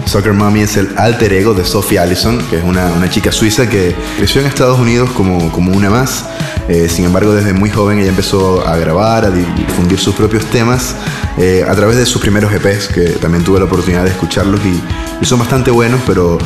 Soccer 0.08 0.34
Mommy 0.34 0.62
es 0.62 0.78
el 0.78 0.90
alter 0.98 1.32
ego 1.32 1.54
de 1.54 1.64
Sophie 1.64 2.00
Allison, 2.00 2.40
que 2.50 2.58
es 2.58 2.64
una, 2.64 2.92
una 2.94 3.08
chica 3.08 3.32
suiza 3.32 3.70
que 3.70 3.96
creció 4.18 4.42
en 4.42 4.48
Estados 4.48 4.80
Unidos 4.80 5.12
como, 5.12 5.52
como 5.52 5.74
una 5.74 5.92
más. 5.92 6.26
Eh, 6.70 6.90
sin 6.90 7.06
embargo, 7.06 7.36
desde 7.36 7.54
muy 7.54 7.70
joven 7.70 8.00
ella 8.00 8.10
empezó 8.10 8.68
a 8.68 8.78
grabar, 8.78 9.26
a 9.26 9.30
difundir 9.30 10.00
sus 10.00 10.16
propios 10.16 10.44
temas 10.46 10.96
eh, 11.38 11.64
a 11.68 11.76
través 11.76 11.98
de 11.98 12.06
sus 12.08 12.20
primeros 12.20 12.52
EPs, 12.52 12.88
que 12.88 13.10
también 13.12 13.44
tuve 13.44 13.60
la 13.60 13.66
oportunidad 13.66 14.04
de 14.04 14.10
escucharlos 14.10 14.60
y, 14.66 15.26
son 15.26 15.40
bastante 15.40 15.72
buenos, 15.72 16.02
pero, 16.08 16.38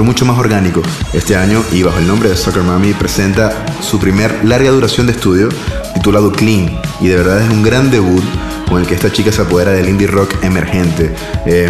mucho 0.00 0.24
más 0.24 0.38
orgánicos. 0.38 0.86
Este 1.12 1.36
año, 1.36 1.62
y 1.72 1.82
bajo 1.82 1.98
el 1.98 2.06
nombre 2.06 2.30
de 2.30 2.36
Soccer 2.36 2.62
Mommy, 2.62 2.94
presenta 2.94 3.66
su 3.82 3.98
primer 3.98 4.44
larga 4.44 4.70
duración 4.70 5.06
de 5.06 5.12
estudio 5.12 5.48
titulado 5.94 6.32
Clean, 6.32 6.80
y 7.00 7.08
de 7.08 7.16
verdad 7.16 7.42
es 7.42 7.50
un 7.50 7.62
gran 7.62 7.90
debut 7.90 8.22
con 8.68 8.80
el 8.80 8.86
que 8.86 8.94
esta 8.94 9.12
chica 9.12 9.32
se 9.32 9.42
apodera 9.42 9.72
del 9.72 9.88
indie 9.88 10.06
rock 10.06 10.34
emergente. 10.42 11.14
Eh, 11.46 11.68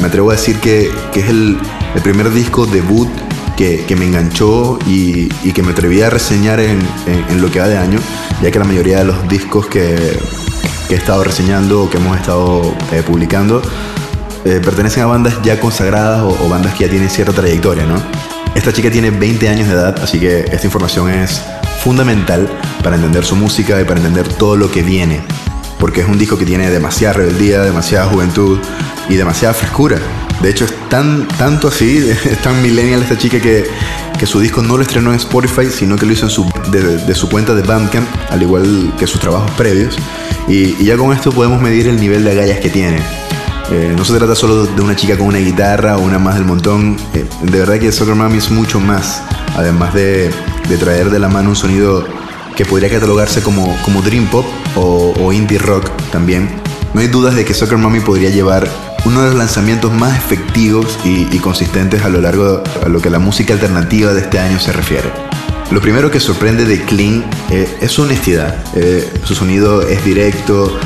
me 0.00 0.06
atrevo 0.06 0.30
a 0.30 0.34
decir 0.34 0.58
que, 0.58 0.90
es 1.14 1.28
el, 1.28 1.56
primer 2.02 2.30
disco 2.30 2.66
debut 2.66 3.08
que, 3.56 3.84
me 3.96 4.06
enganchó 4.06 4.78
y, 4.86 5.28
que 5.52 5.62
me 5.62 5.70
atreví 5.70 6.02
a 6.02 6.10
reseñar 6.10 6.60
en, 6.60 6.78
en, 7.06 7.24
en, 7.30 7.40
lo 7.40 7.50
que 7.50 7.60
va 7.60 7.68
de 7.68 7.78
año, 7.78 8.00
ya 8.42 8.50
que 8.50 8.58
la 8.58 8.64
mayoría 8.64 8.98
de 8.98 9.04
los 9.04 9.28
discos 9.28 9.66
que, 9.66 10.18
que 10.88 10.94
he 10.94 10.98
estado 10.98 11.22
reseñando 11.22 11.88
que 11.90 11.98
hemos 11.98 12.16
estado 12.16 12.74
eh, 12.92 13.02
publicando 13.06 13.62
eh, 14.44 14.60
pertenecen 14.64 15.02
a 15.02 15.06
bandas 15.06 15.40
ya 15.42 15.60
consagradas 15.60 16.22
o, 16.22 16.28
o, 16.28 16.48
bandas 16.48 16.74
que 16.74 16.84
ya 16.84 16.90
tienen 16.90 17.10
cierta 17.10 17.32
trayectoria, 17.32 17.86
¿no? 17.86 17.96
Esta 18.54 18.72
chica 18.72 18.90
tiene 18.90 19.10
20 19.10 19.48
años 19.48 19.68
de 19.68 19.74
edad, 19.74 19.96
así 20.02 20.18
que 20.18 20.40
esta 20.40 20.66
información 20.66 21.10
es 21.10 21.42
fundamental 21.82 22.48
para 22.82 22.96
entender 22.96 23.24
su 23.24 23.36
música 23.36 23.80
y 23.80 23.84
para 23.84 24.00
entender 24.00 24.26
todo 24.26 24.56
lo 24.56 24.70
que 24.70 24.82
viene 24.82 25.22
porque 25.78 26.00
es 26.00 26.08
un 26.08 26.18
disco 26.18 26.36
que 26.36 26.44
tiene 26.44 26.70
demasiada 26.70 27.14
rebeldía, 27.14 27.62
demasiada 27.62 28.06
juventud 28.06 28.58
y 29.08 29.14
demasiada 29.14 29.54
frescura. 29.54 29.98
De 30.42 30.50
hecho, 30.50 30.64
es 30.64 30.72
tan, 30.88 31.26
tanto 31.26 31.68
así, 31.68 31.96
es 32.24 32.38
tan 32.42 32.62
millennial 32.62 33.02
esta 33.02 33.18
chica 33.18 33.40
que, 33.40 33.64
que 34.18 34.26
su 34.26 34.40
disco 34.40 34.62
no 34.62 34.76
lo 34.76 34.82
estrenó 34.82 35.10
en 35.10 35.16
Spotify, 35.16 35.66
sino 35.70 35.96
que 35.96 36.06
lo 36.06 36.12
hizo 36.12 36.28
su, 36.28 36.46
de, 36.70 36.98
de, 36.98 37.14
su 37.14 37.28
cuenta 37.28 37.54
de 37.54 37.62
Bandcamp, 37.62 38.06
al 38.30 38.42
igual 38.42 38.92
que 38.98 39.06
sus 39.06 39.20
trabajos 39.20 39.50
previos. 39.52 39.96
Y, 40.48 40.82
ya 40.84 40.96
con 40.96 41.12
esto 41.12 41.32
podemos 41.32 41.60
medir 41.60 41.88
el 41.88 42.00
nivel 42.00 42.24
de 42.24 42.32
agallas 42.32 42.58
que 42.60 42.70
tiene. 42.70 42.98
Eh, 43.70 43.94
no 43.96 44.04
se 44.04 44.14
trata 44.16 44.34
solo 44.34 44.64
de 44.64 44.80
una 44.80 44.96
chica 44.96 45.18
con 45.18 45.26
una 45.26 45.38
guitarra 45.38 45.98
o 45.98 46.00
una 46.00 46.18
más 46.18 46.36
del 46.36 46.44
montón. 46.44 46.96
Eh, 47.14 47.26
de 47.42 47.58
verdad 47.58 47.78
que 47.78 47.92
Soccer 47.92 48.14
Mommy 48.14 48.38
es 48.38 48.50
mucho 48.50 48.80
más, 48.80 49.22
además 49.56 49.92
de, 49.92 50.30
de 50.68 50.76
traer 50.78 51.10
de 51.10 51.18
la 51.18 51.28
mano 51.28 51.50
un 51.50 51.56
sonido 51.56 52.04
que 52.56 52.64
podría 52.64 52.90
catalogarse 52.90 53.42
como, 53.42 53.76
como 53.84 54.02
Dream 54.02 54.26
Pop 54.26 54.46
o, 54.74 55.14
o, 55.20 55.32
Indie 55.32 55.58
Rock 55.58 55.90
también. 56.10 56.48
No 56.94 57.00
hay 57.00 57.08
dudas 57.08 57.34
de 57.34 57.44
que 57.44 57.54
Soccer 57.54 57.78
Mommy 57.78 58.00
podría 58.00 58.30
llevar 58.30 58.68
uno 59.08 59.22
de 59.22 59.28
los 59.28 59.38
lanzamientos 59.38 59.92
más 59.92 60.16
efectivos 60.16 60.98
y, 61.04 61.24
consistentes 61.38 62.02
a 62.02 62.08
lo 62.08 62.20
largo 62.20 62.62
a 62.84 62.88
lo 62.88 63.00
que 63.00 63.08
la 63.08 63.18
música 63.18 63.54
alternativa 63.54 64.12
de 64.12 64.20
este 64.20 64.38
año 64.38 64.60
se 64.60 64.70
refiere. 64.72 65.10
Lo 65.70 65.80
primero 65.80 66.10
que 66.10 66.20
sorprende 66.20 66.64
de 66.64 66.82
Clean 66.82 67.24
eh, 67.50 67.78
es 67.80 67.90
su 67.90 68.02
honestidad. 68.02 68.62
Eh, 68.74 69.10
su 69.24 69.34
sonido 69.34 69.82
es 69.82 70.04
directo, 70.04 70.78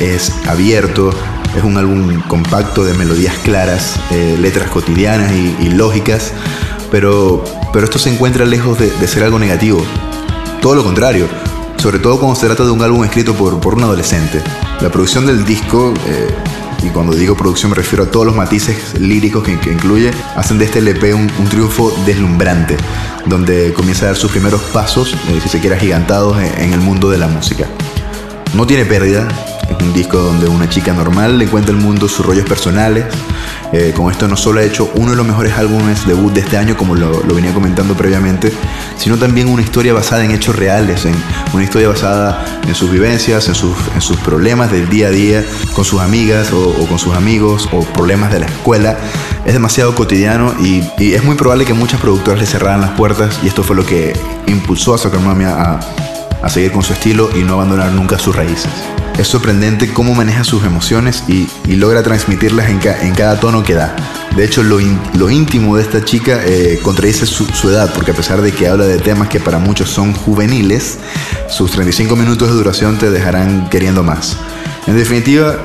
es, 0.00 0.32
abierto, 0.46 1.10
es 1.56 1.62
un 1.62 1.76
álbum 1.78 2.20
compacto 2.22 2.84
de 2.84 2.94
melodías 2.94 3.36
claras, 3.44 3.96
eh, 4.10 4.36
letras 4.40 4.68
cotidianas 4.70 5.32
y, 5.32 5.70
lógicas, 5.70 6.32
pero, 6.90 7.44
pero 7.72 7.84
esto 7.84 7.98
se 7.98 8.12
encuentra 8.12 8.44
lejos 8.44 8.78
de, 8.78 8.90
de 8.90 9.08
ser 9.08 9.22
algo 9.22 9.38
negativo 9.38 9.84
todo 10.64 10.76
lo 10.76 10.82
contrario, 10.82 11.28
sobre 11.76 11.98
todo 11.98 12.18
cuando 12.18 12.40
se 12.40 12.46
trata 12.46 12.64
de 12.64 12.70
un 12.70 12.80
álbum 12.80 13.04
escrito 13.04 13.34
por, 13.34 13.60
por 13.60 13.74
un 13.74 13.82
adolescente. 13.82 14.40
La 14.80 14.88
producción 14.88 15.26
del 15.26 15.44
disco, 15.44 15.92
y 16.84 16.90
cuando 16.90 17.14
digo 17.14 17.36
producción 17.36 17.70
me 17.70 17.76
refiero 17.76 18.04
a 18.04 18.10
todos 18.10 18.26
los 18.26 18.36
matices 18.36 18.98
líricos 19.00 19.42
que, 19.42 19.52
incluye, 19.52 20.10
hacen 20.36 20.58
de 20.58 20.66
este 20.66 20.80
LP 20.80 21.14
un, 21.14 21.30
un, 21.38 21.48
triunfo 21.48 21.90
deslumbrante, 22.04 22.76
donde 23.26 23.72
comienza 23.72 24.04
a 24.04 24.08
dar 24.08 24.16
sus 24.16 24.30
primeros 24.30 24.60
pasos, 24.72 25.14
eh, 25.14 25.40
si 25.42 25.48
se 25.48 25.60
quiere, 25.60 25.76
agigantados 25.76 26.36
en 26.58 26.72
el 26.72 26.80
mundo 26.80 27.10
de 27.10 27.18
la 27.18 27.28
música. 27.28 27.66
No 28.54 28.66
tiene 28.66 28.84
pérdida, 28.84 29.28
es 29.68 29.82
un 29.82 29.92
disco 29.92 30.18
donde 30.18 30.48
una 30.48 30.68
chica 30.68 30.92
normal 30.92 31.38
le 31.38 31.46
cuenta 31.46 31.70
al 31.70 31.78
mundo 31.78 32.08
sus 32.08 32.24
rollos 32.24 32.46
personales. 32.46 33.04
Eh, 33.72 33.92
con 33.96 34.10
esto 34.10 34.28
no 34.28 34.36
solo 34.36 34.60
ha 34.60 34.62
hecho 34.62 34.90
uno 34.94 35.10
de 35.12 35.16
los 35.16 35.26
mejores 35.26 35.52
álbumes 35.54 36.06
debut 36.06 36.32
de 36.32 36.40
este 36.40 36.56
año, 36.56 36.76
como 36.76 36.94
lo, 36.94 37.22
venía 37.34 37.52
comentando 37.52 37.94
previamente, 37.94 38.52
sino 38.96 39.16
también 39.16 39.48
una 39.48 39.62
historia 39.62 39.92
basada 39.92 40.24
en 40.24 40.30
hechos 40.30 40.54
reales, 40.54 41.04
en 41.06 41.14
una 41.52 41.64
historia 41.64 41.88
basada 41.88 42.44
en 42.66 42.74
sus 42.74 42.90
vivencias, 42.90 43.48
en 43.48 43.54
sus, 43.54 44.16
problemas 44.24 44.70
del 44.70 44.88
día 44.88 45.08
a 45.08 45.10
día, 45.10 45.44
con 45.72 45.84
sus 45.84 46.00
amigas 46.00 46.52
o, 46.52 46.86
con 46.86 46.98
sus 46.98 47.14
amigos, 47.14 47.68
o 47.72 47.80
problemas 47.80 48.32
de 48.32 48.40
la 48.40 48.46
escuela. 48.46 48.96
Es 49.44 49.52
demasiado 49.52 49.94
cotidiano 49.94 50.54
y, 50.60 50.82
es 50.98 51.24
muy 51.24 51.36
probable 51.36 51.64
que 51.64 51.74
muchas 51.74 52.00
productoras 52.00 52.40
le 52.40 52.46
cerraran 52.46 52.80
las 52.80 52.90
puertas 52.90 53.40
y 53.42 53.48
esto 53.48 53.62
fue 53.62 53.76
lo 53.76 53.84
que 53.84 54.12
impulsó 54.46 54.94
a 54.94 54.98
Soccer 54.98 55.20
Mami 55.20 55.44
a 55.44 55.80
seguir 56.48 56.72
con 56.72 56.82
su 56.82 56.92
estilo 56.92 57.30
y 57.34 57.42
no 57.42 57.54
abandonar 57.54 57.92
nunca 57.92 58.18
sus 58.18 58.34
raíces. 58.34 58.70
Es 59.18 59.28
sorprendente 59.28 59.92
cómo 59.92 60.14
maneja 60.14 60.42
sus 60.42 60.64
emociones 60.64 61.22
y, 61.28 61.48
logra 61.76 62.02
transmitirlas 62.02 62.68
en, 62.68 62.78
ca 62.78 63.00
en, 63.00 63.14
cada 63.14 63.38
tono 63.38 63.62
que 63.62 63.74
da. 63.74 63.94
De 64.36 64.44
hecho, 64.44 64.62
lo, 64.64 64.80
íntimo 65.30 65.76
de 65.76 65.82
esta 65.82 66.04
chica 66.04 66.40
eh, 66.44 66.80
contradice 66.82 67.24
su, 67.26 67.70
edad, 67.70 67.92
porque 67.94 68.10
a 68.10 68.14
pesar 68.14 68.42
de 68.42 68.52
que 68.52 68.66
habla 68.66 68.84
de 68.84 68.98
temas 68.98 69.28
que 69.28 69.38
para 69.38 69.58
muchos 69.58 69.88
son 69.90 70.12
juveniles, 70.12 70.98
sus 71.48 71.70
35 71.70 72.16
minutos 72.16 72.48
de 72.48 72.54
duración 72.54 72.98
te 72.98 73.10
dejarán 73.10 73.68
queriendo 73.70 74.02
más. 74.02 74.36
En 74.88 74.96
definitiva, 74.96 75.56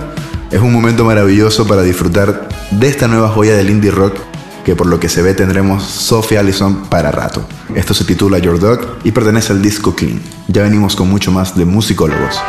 es 0.51 0.61
un 0.61 0.71
momento 0.71 1.03
maravilloso 1.03 1.67
para 1.67 1.81
disfrutar 1.81 2.47
de 2.71 2.87
esta 2.87 3.07
nueva 3.07 3.29
joya 3.29 3.55
del 3.55 3.69
indie 3.71 3.91
rock 3.91 4.28
que 4.69 4.75
por 4.75 4.85
lo 4.85 4.99
que 4.99 5.09
se 5.09 5.23
ve 5.23 5.33
tendremos 5.33 5.83
Sophie 5.83 6.37
Allison 6.37 6.83
para 6.89 7.09
rato. 7.09 7.43
Esto 7.73 7.95
se 7.95 8.03
titula 8.03 8.37
Your 8.37 8.59
Dog 8.59 8.99
y 9.03 9.11
pertenece 9.11 9.51
al 9.51 9.63
disco 9.63 9.95
Clean. 9.95 10.21
Ya 10.47 10.61
venimos 10.61 10.95
con 10.95 11.09
mucho 11.09 11.31
más 11.31 11.57
de 11.57 11.65
musicólogos. 11.65 12.39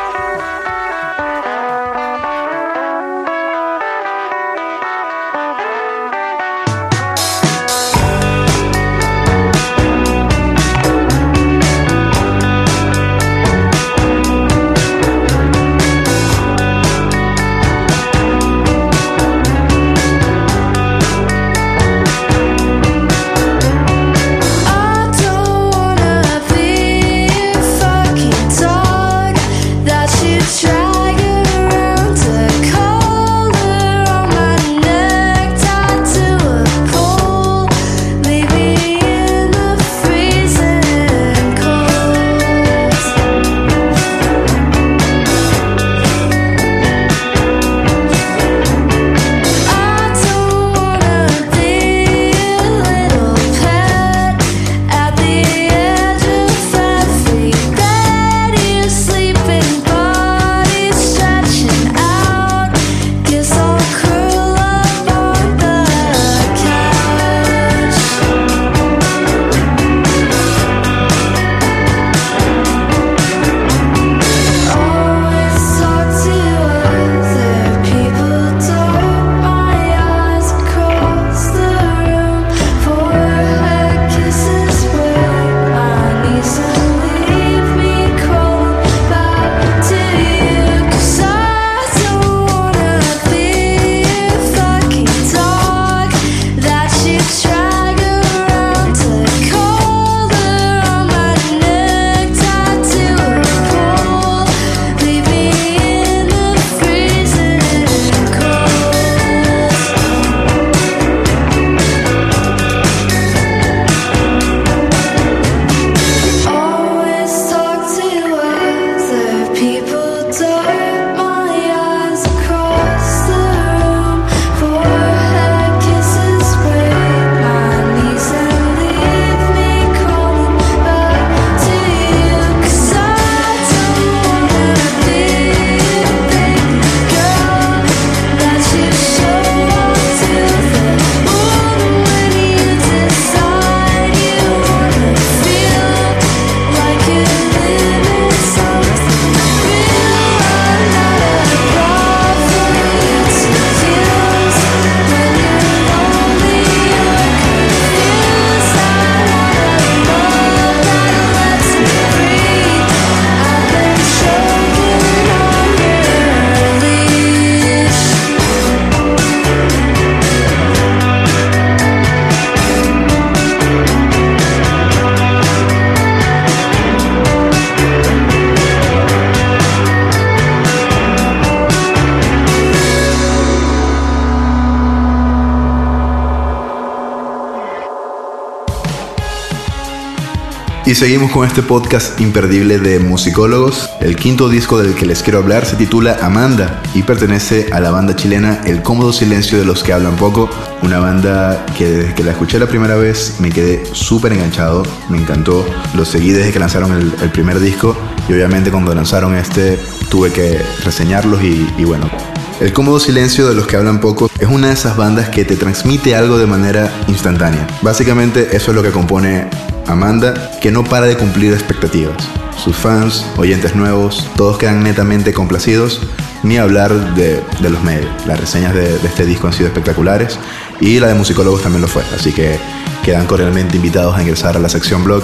Y 190.90 190.96
seguimos 190.96 191.30
con 191.30 191.46
este 191.46 191.62
podcast 191.62 192.20
imperdible 192.20 192.80
de 192.80 192.98
musicólogos. 192.98 193.88
El 194.00 194.16
quinto 194.16 194.48
disco 194.48 194.76
del 194.76 194.96
que 194.96 195.06
les 195.06 195.22
quiero 195.22 195.38
hablar 195.38 195.64
se 195.64 195.76
titula 195.76 196.18
Amanda 196.20 196.82
y 196.96 197.04
pertenece 197.04 197.68
a 197.70 197.78
la 197.78 197.92
banda 197.92 198.16
chilena 198.16 198.60
El 198.64 198.82
Cómodo 198.82 199.12
Silencio 199.12 199.56
de 199.56 199.64
los 199.64 199.84
que 199.84 199.92
hablan 199.92 200.16
poco. 200.16 200.50
Una 200.82 200.98
banda 200.98 201.64
que 201.78 201.86
desde 201.86 202.14
que 202.16 202.24
la 202.24 202.32
escuché 202.32 202.58
la 202.58 202.66
primera 202.66 202.96
vez 202.96 203.36
me 203.38 203.50
quedé 203.50 203.84
súper 203.92 204.32
enganchado, 204.32 204.82
me 205.08 205.18
encantó. 205.18 205.64
Los 205.94 206.08
seguí 206.08 206.32
desde 206.32 206.50
que 206.50 206.58
lanzaron 206.58 206.90
el, 206.90 207.14
el, 207.22 207.30
primer 207.30 207.60
disco 207.60 207.96
y 208.28 208.32
obviamente 208.32 208.72
cuando 208.72 208.92
lanzaron 208.92 209.36
este 209.36 209.78
tuve 210.08 210.32
que 210.32 210.60
reseñarlos 210.84 211.40
y, 211.44 211.72
y 211.78 211.84
bueno, 211.84 212.10
el 212.58 212.72
cómodo 212.72 212.98
silencio 212.98 213.48
de 213.48 213.54
los 213.54 213.68
que 213.68 213.76
hablan 213.76 214.00
poco 214.00 214.28
es 214.40 214.48
una 214.48 214.66
de 214.66 214.74
esas 214.74 214.96
bandas 214.96 215.28
que 215.28 215.44
te 215.44 215.54
transmite 215.54 216.16
algo 216.16 216.36
de 216.36 216.46
manera 216.46 216.92
instantánea. 217.06 217.64
Básicamente 217.80 218.56
eso 218.56 218.72
es 218.72 218.74
lo 218.74 218.82
que 218.82 218.90
compone 218.90 219.48
Amanda, 219.92 220.58
que 220.60 220.70
no 220.70 220.84
para 220.84 221.06
de 221.06 221.16
cumplir 221.16 221.52
expectativas. 221.52 222.16
Sus 222.62 222.76
fans, 222.76 223.24
oyentes 223.36 223.74
nuevos, 223.74 224.28
todos 224.36 224.58
quedan 224.58 224.82
netamente 224.82 225.32
complacidos, 225.32 226.00
ni 226.42 226.58
hablar 226.58 227.14
de, 227.14 227.42
de 227.60 227.70
los 227.70 227.82
medios. 227.82 228.10
Las 228.26 228.40
reseñas 228.40 228.74
de, 228.74 228.98
de, 228.98 229.06
este 229.06 229.24
disco 229.24 229.46
han 229.46 229.52
sido 229.52 229.68
espectaculares 229.68 230.38
y 230.80 231.00
la 231.00 231.08
de 231.08 231.14
musicólogos 231.14 231.62
también 231.62 231.82
lo 231.82 231.88
fue, 231.88 232.02
así 232.14 232.32
que 232.32 232.58
quedan 233.02 233.26
cordialmente 233.26 233.76
invitados 233.76 234.16
a 234.16 234.22
ingresar 234.22 234.56
a 234.56 234.60
la 234.60 234.68
sección 234.68 235.04
blog 235.04 235.22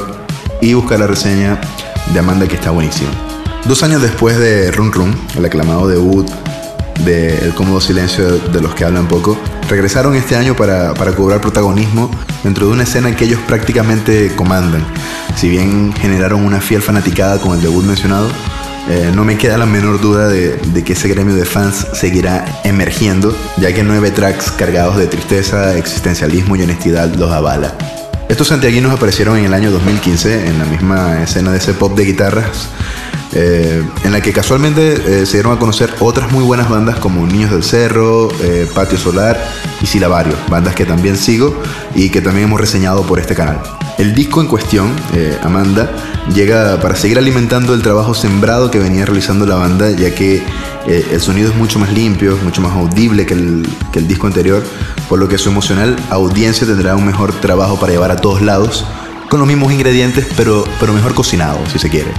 y 0.60 0.74
buscar 0.74 1.00
la 1.00 1.06
reseña 1.06 1.60
de 2.12 2.18
Amanda 2.18 2.46
que 2.46 2.54
está 2.54 2.70
buenísima. 2.70 3.10
Dos 3.66 3.82
años 3.82 4.00
después 4.00 4.38
de 4.38 4.70
Run 4.70 4.92
Run, 4.92 5.14
el 5.36 5.44
aclamado 5.44 5.88
debut 5.88 6.28
de 7.04 7.36
El 7.38 7.54
cómodo 7.54 7.80
silencio 7.80 8.38
de 8.38 8.60
los 8.60 8.74
que 8.74 8.84
hablan 8.84 9.08
poco, 9.08 9.36
regresaron 9.68 10.14
este 10.14 10.36
año 10.36 10.54
para, 10.54 10.94
para, 10.94 11.12
cobrar 11.12 11.40
protagonismo 11.40 12.10
dentro 12.42 12.66
de 12.66 12.72
una 12.72 12.82
escena 12.84 13.14
que 13.14 13.24
ellos 13.24 13.40
prácticamente 13.46 14.32
comandan. 14.34 14.84
Si 15.36 15.48
bien 15.48 15.92
generaron 15.92 16.44
una 16.44 16.60
fiel 16.60 16.82
fanaticada 16.82 17.38
con 17.38 17.56
el 17.56 17.62
debut 17.62 17.84
mencionado, 17.84 18.28
eh, 18.88 19.10
no 19.14 19.24
me 19.24 19.36
queda 19.36 19.58
la 19.58 19.66
menor 19.66 20.00
duda 20.00 20.28
de, 20.28 20.56
de, 20.56 20.84
que 20.84 20.92
ese 20.92 21.08
gremio 21.08 21.34
de 21.34 21.44
fans 21.44 21.86
seguirá 21.92 22.44
emergiendo, 22.64 23.36
ya 23.56 23.72
que 23.74 23.82
nueve 23.82 24.12
tracks 24.12 24.52
cargados 24.52 24.96
de 24.96 25.08
tristeza, 25.08 25.76
existencialismo 25.76 26.54
y 26.56 26.62
honestidad 26.62 27.12
los 27.14 27.32
avala. 27.32 27.74
Estos 28.28 28.48
santiaguinos 28.48 28.92
aparecieron 28.92 29.38
en 29.38 29.44
el 29.44 29.54
año 29.54 29.70
2015 29.70 30.48
en 30.48 30.58
la 30.58 30.64
misma 30.64 31.22
escena 31.22 31.52
de 31.52 31.58
ese 31.58 31.74
pop 31.74 31.96
de 31.96 32.04
guitarras 32.04 32.68
eh, 33.38 33.86
en 34.02 34.12
la 34.12 34.22
que 34.22 34.32
casualmente 34.32 34.94
eh, 34.94 35.26
se 35.26 35.34
dieron 35.34 35.52
a 35.52 35.58
conocer 35.58 35.92
otras 36.00 36.32
muy 36.32 36.42
buenas 36.42 36.70
bandas 36.70 36.98
como 36.98 37.26
Niños 37.26 37.50
del 37.50 37.62
Cerro, 37.62 38.30
eh, 38.42 38.66
Patio 38.74 38.96
Solar 38.96 39.38
y 39.82 39.86
Silabario, 39.86 40.32
bandas 40.48 40.74
que 40.74 40.86
también 40.86 41.18
sigo 41.18 41.54
y 41.94 42.08
que 42.08 42.22
también 42.22 42.46
hemos 42.48 42.58
reseñado 42.58 43.02
por 43.02 43.18
este 43.18 43.34
canal. 43.34 43.60
El 43.98 44.14
disco 44.14 44.40
en 44.40 44.46
cuestión, 44.46 44.90
Amanda, 45.42 45.90
llega 46.34 46.80
para 46.80 46.96
seguir 46.96 47.18
alimentando 47.18 47.74
el 47.74 47.82
trabajo 47.82 48.14
sembrado 48.14 48.70
que 48.70 48.78
venía 48.78 49.04
realizando 49.04 49.46
la 49.46 49.56
banda, 49.56 49.90
ya 49.90 50.14
que 50.14 50.42
el 50.86 51.20
sonido 51.20 51.50
es 51.50 51.56
mucho 51.56 51.78
más 51.78 51.90
limpio, 51.92 52.38
mucho 52.42 52.60
más 52.60 52.72
audible 52.72 53.24
que 53.24 53.32
el, 53.32 53.66
que 53.92 53.98
el 53.98 54.08
disco 54.08 54.26
anterior, 54.26 54.62
por 55.08 55.18
lo 55.18 55.28
que 55.28 55.38
su 55.38 55.48
emocional 55.48 55.96
audiencia 56.10 56.66
tendrá 56.66 56.94
un 56.94 57.06
mejor 57.06 57.32
trabajo 57.40 57.80
para 57.80 57.92
llevar 57.92 58.10
a 58.10 58.16
todos 58.16 58.42
lados, 58.42 58.84
con 59.28 59.40
los 59.40 59.48
mismos 59.48 59.72
ingredientes, 59.72 60.26
pero, 60.36 60.64
pero 60.78 60.92
mejor 60.92 61.14
cocinado, 61.14 61.58
si 61.72 61.78
se 61.78 61.88
quiere. 61.88 62.10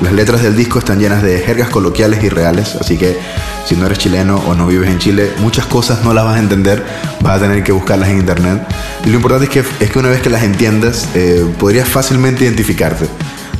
Las 0.00 0.12
letras 0.12 0.42
del 0.42 0.56
disco 0.56 0.78
están 0.78 0.98
llenas 0.98 1.22
de 1.22 1.38
jergas 1.38 1.68
coloquiales 1.68 2.22
y 2.24 2.28
reales, 2.28 2.74
así 2.74 2.98
que 2.98 3.16
si 3.64 3.76
no 3.76 3.86
eres 3.86 3.98
chileno 3.98 4.42
o 4.46 4.54
no 4.54 4.66
vives 4.66 4.90
en 4.90 4.98
Chile, 4.98 5.32
muchas 5.38 5.66
cosas 5.66 6.04
no 6.04 6.12
las 6.12 6.24
vas 6.24 6.36
a 6.36 6.40
entender, 6.40 6.84
vas 7.20 7.36
a 7.36 7.40
tener 7.40 7.62
que 7.62 7.72
buscarlas 7.72 8.08
en 8.08 8.18
internet. 8.18 8.66
Y 9.04 9.10
lo 9.10 9.16
importante 9.16 9.44
es 9.44 9.50
que, 9.50 9.84
es 9.84 9.90
que 9.90 9.98
una 9.98 10.08
vez 10.08 10.20
que 10.20 10.30
las 10.30 10.42
entiendas, 10.42 11.08
eh, 11.14 11.46
podrías 11.58 11.88
fácilmente 11.88 12.44
identificarte. 12.44 13.06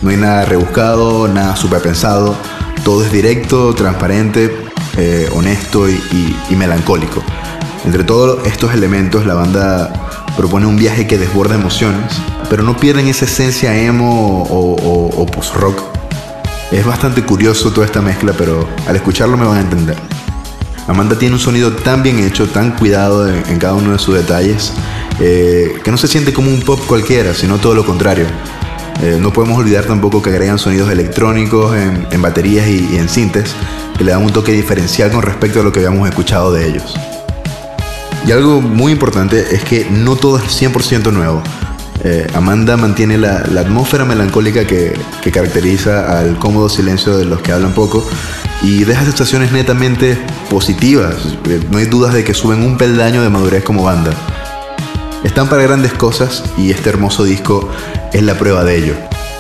No 0.03 0.11
hay 0.11 0.17
nada 0.17 0.45
rebuscado, 0.45 1.29
nada 1.29 1.57
superpensado, 1.57 2.37
todo 2.85 3.05
es 3.05 3.13
directo, 3.13 3.75
transparente, 3.75 4.55
eh, 4.97 5.29
honesto 5.33 5.89
y, 5.89 5.93
y, 5.93 6.37
y 6.51 6.57
melancólico. 6.57 7.23
Entre 7.85 8.05
todos 8.05 8.47
estos 8.47 8.75
elementos, 8.75 9.25
la 9.25 9.35
banda 9.35 10.04
propone 10.37 10.67
un 10.67 10.77
viaje 10.77 11.07
que 11.07 11.19
desborda 11.19 11.55
emociones, 11.55 12.13
pero 12.51 12.63
no 12.63 12.77
pierden 12.77 13.09
esa 13.09 13.25
esencia 13.25 13.77
emo 13.77 14.47
o, 14.51 15.27
post-rock 15.27 15.83
es 16.71 16.85
bastante 16.85 17.23
curioso 17.23 17.71
toda 17.73 17.87
esta 17.87 18.01
mezcla, 18.01 18.33
pero 18.37 18.69
al 18.87 18.97
escucharlo 18.97 19.37
me 19.37 19.45
van 19.45 19.59
a 19.59 19.61
entender. 19.61 19.97
Amanda 20.89 21.17
tiene 21.17 21.35
un 21.35 21.41
sonido 21.41 21.73
tan 21.73 22.03
bien 22.03 22.19
hecho, 22.19 22.49
tan 22.49 22.73
cuidado 22.73 23.29
en, 23.29 23.59
cada 23.59 23.75
uno 23.75 23.93
de 23.93 23.99
sus 23.99 24.15
detalles, 24.15 24.73
eh, 25.21 25.79
que 25.83 25.91
no 25.91 25.97
se 25.97 26.09
siente 26.09 26.33
como 26.33 26.51
un 26.51 26.61
pop 26.63 26.81
cualquiera, 26.87 27.33
sino 27.33 27.59
todo 27.59 27.75
lo 27.75 27.87
contrario. 27.87 28.27
Eh, 29.03 29.19
no 29.21 29.33
podemos 29.33 29.59
olvidar 29.59 29.85
tampoco 29.85 30.21
que 30.21 30.31
agregan 30.31 30.59
sonidos 30.59 30.91
electrónicos 30.91 31.77
en, 31.77 32.07
en 32.11 32.23
baterías 32.23 32.67
y, 32.67 32.89
y, 32.93 32.97
en 32.97 33.09
sintes, 33.09 33.55
que 33.97 34.05
le 34.05 34.13
dan 34.13 34.25
un 34.25 34.33
toque 34.33 34.53
diferencial 34.53 35.11
con 35.11 35.23
respecto 35.23 35.61
a 35.61 35.63
lo 35.63 35.73
que 35.73 35.81
habíamos 35.81 36.09
escuchado 36.09 36.53
de 36.53 36.69
ellos. 36.69 36.95
Y 38.27 38.33
algo 38.33 38.61
muy 38.61 38.93
importante 38.93 39.55
es 39.55 39.65
que 39.65 39.87
no 39.91 40.17
todo 40.17 40.39
es 40.39 40.45
100% 40.63 41.13
nuevo. 41.13 41.43
Eh, 42.03 42.27
Amanda 42.35 42.77
mantiene 42.77 43.19
la, 43.19 43.37
atmósfera 43.37 44.05
melancólica 44.05 44.67
que, 44.67 44.95
que, 45.23 45.31
caracteriza 45.31 46.19
al 46.19 46.39
cómodo 46.39 46.69
silencio 46.69 47.17
de 47.17 47.25
los 47.25 47.41
que 47.41 47.53
hablan 47.53 47.73
poco 47.73 48.07
y 48.63 48.85
deja 48.85 49.05
sensaciones 49.05 49.53
netamente 49.53 50.19
positivas. 50.51 51.15
Eh, 51.49 51.63
no 51.71 51.79
hay 51.79 51.87
dudas 51.87 52.15
de 52.15 52.25
que 52.25 52.35
suben 52.35 52.63
un 52.63 52.77
peldaño 52.77 53.23
de 53.23 53.31
madurez 53.31 53.63
como 53.63 53.85
banda. 53.85 54.13
Están 55.23 55.49
para 55.49 55.63
grandes 55.63 55.93
cosas 55.93 56.45
y 56.59 56.71
este 56.71 56.91
hermoso 56.91 57.25
disco 57.25 57.71
es 58.13 58.23
la 58.23 58.35
prueba 58.39 58.65
de 58.65 58.77
ello. 58.77 58.95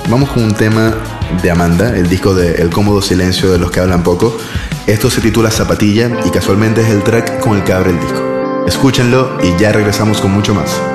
Vamos 0.08 0.30
con 0.30 0.44
un 0.44 0.54
tema 0.54 0.94
de 1.42 1.50
Amanda, 1.50 1.96
el 1.96 2.08
disco 2.08 2.34
de 2.34 2.62
El 2.62 2.70
cómodo 2.70 3.00
silencio 3.00 3.50
de 3.50 3.58
los 3.58 3.70
que 3.70 3.80
hablan 3.80 4.02
poco. 4.02 4.36
Esto 4.86 5.10
se 5.10 5.20
titula 5.20 5.50
Zapatilla 5.50 6.10
y 6.24 6.30
casualmente 6.30 6.82
es 6.82 6.88
el 6.88 7.02
track 7.02 7.40
con 7.40 7.56
el 7.56 7.64
que 7.64 7.72
abre 7.72 7.90
el 7.90 8.00
disco. 8.00 8.33
Escúchenlo 8.66 9.38
y 9.42 9.56
ya 9.58 9.72
regresamos 9.72 10.20
con 10.20 10.32
mucho 10.32 10.54
más. 10.54 10.93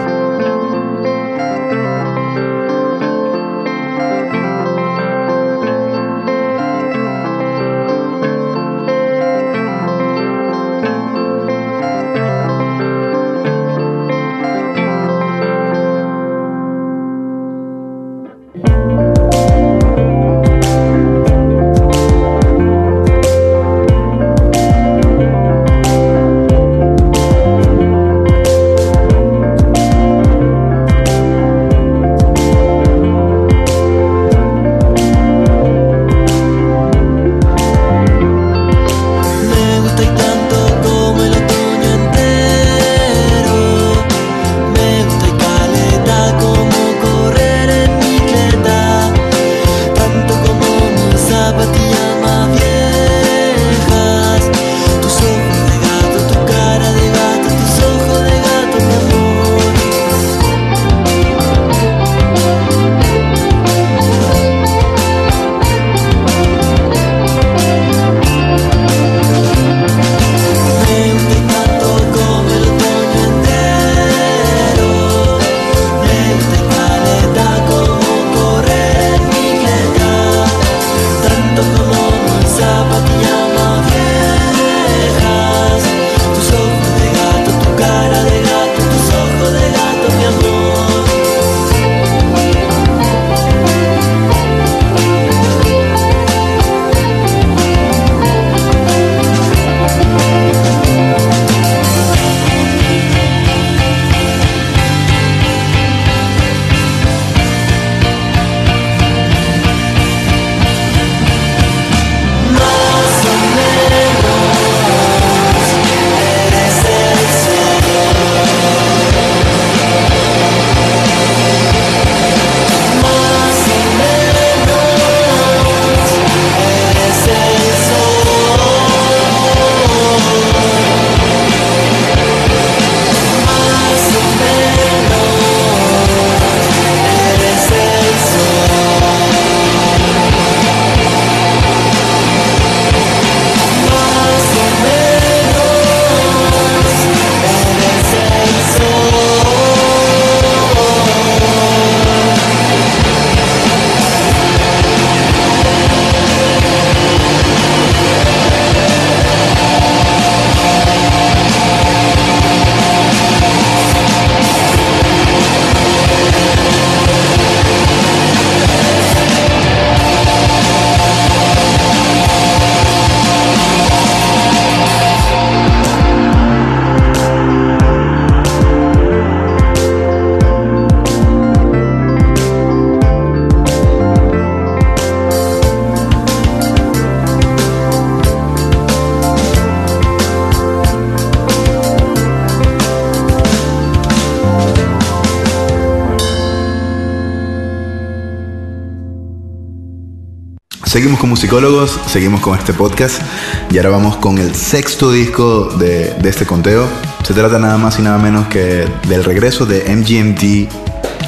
Musicólogos, 201.50 202.00
seguimos 202.06 202.42
con 202.42 202.60
este 202.60 202.74
podcast 202.74 203.24
y 203.72 203.78
ahora 203.78 203.90
vamos 203.90 204.18
con 204.18 204.38
el 204.38 204.54
sexto 204.54 205.12
disco 205.12 205.66
de, 205.80 206.14
de 206.14 206.30
este 206.30 206.46
conteo. 206.46 206.88
Se 207.24 207.34
trata 207.34 207.58
nada 207.58 207.76
más 207.80 207.98
y 207.98 208.04
nada 208.04 208.20
menos 208.20 208.48
que 208.50 208.88
del 209.08 209.24
regreso 209.24 209.66
de 209.66 209.84
MGMT 209.96 210.72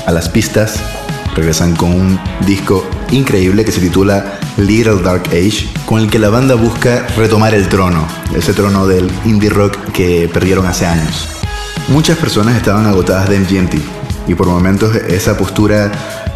a 0.06 0.12
las 0.12 0.30
pistas. 0.30 0.80
Regresan 1.36 1.76
con 1.76 1.92
un 1.92 2.20
disco 2.46 2.86
increíble 3.10 3.66
que 3.66 3.72
se 3.72 3.80
titula 3.80 4.38
Little 4.58 5.02
Dark 5.02 5.24
Age, 5.30 5.68
con 5.88 6.02
el 6.02 6.08
que 6.08 6.20
la 6.20 6.30
banda 6.30 6.54
busca 6.54 7.08
retomar 7.18 7.56
el 7.56 7.68
trono, 7.68 8.08
ese 8.36 8.54
trono 8.54 8.86
del 8.86 9.10
indie 9.26 9.50
rock 9.50 9.76
que 9.92 10.30
perdieron 10.32 10.68
hace 10.68 10.86
años. 10.86 11.30
Muchas 11.88 12.20
personas 12.20 12.58
estaban 12.58 12.86
agotadas 12.86 13.28
de 13.28 13.40
MGMT 13.40 13.74
y 14.28 14.36
por 14.36 14.46
momentos 14.46 14.96
esa 14.96 15.36
postura 15.36 15.92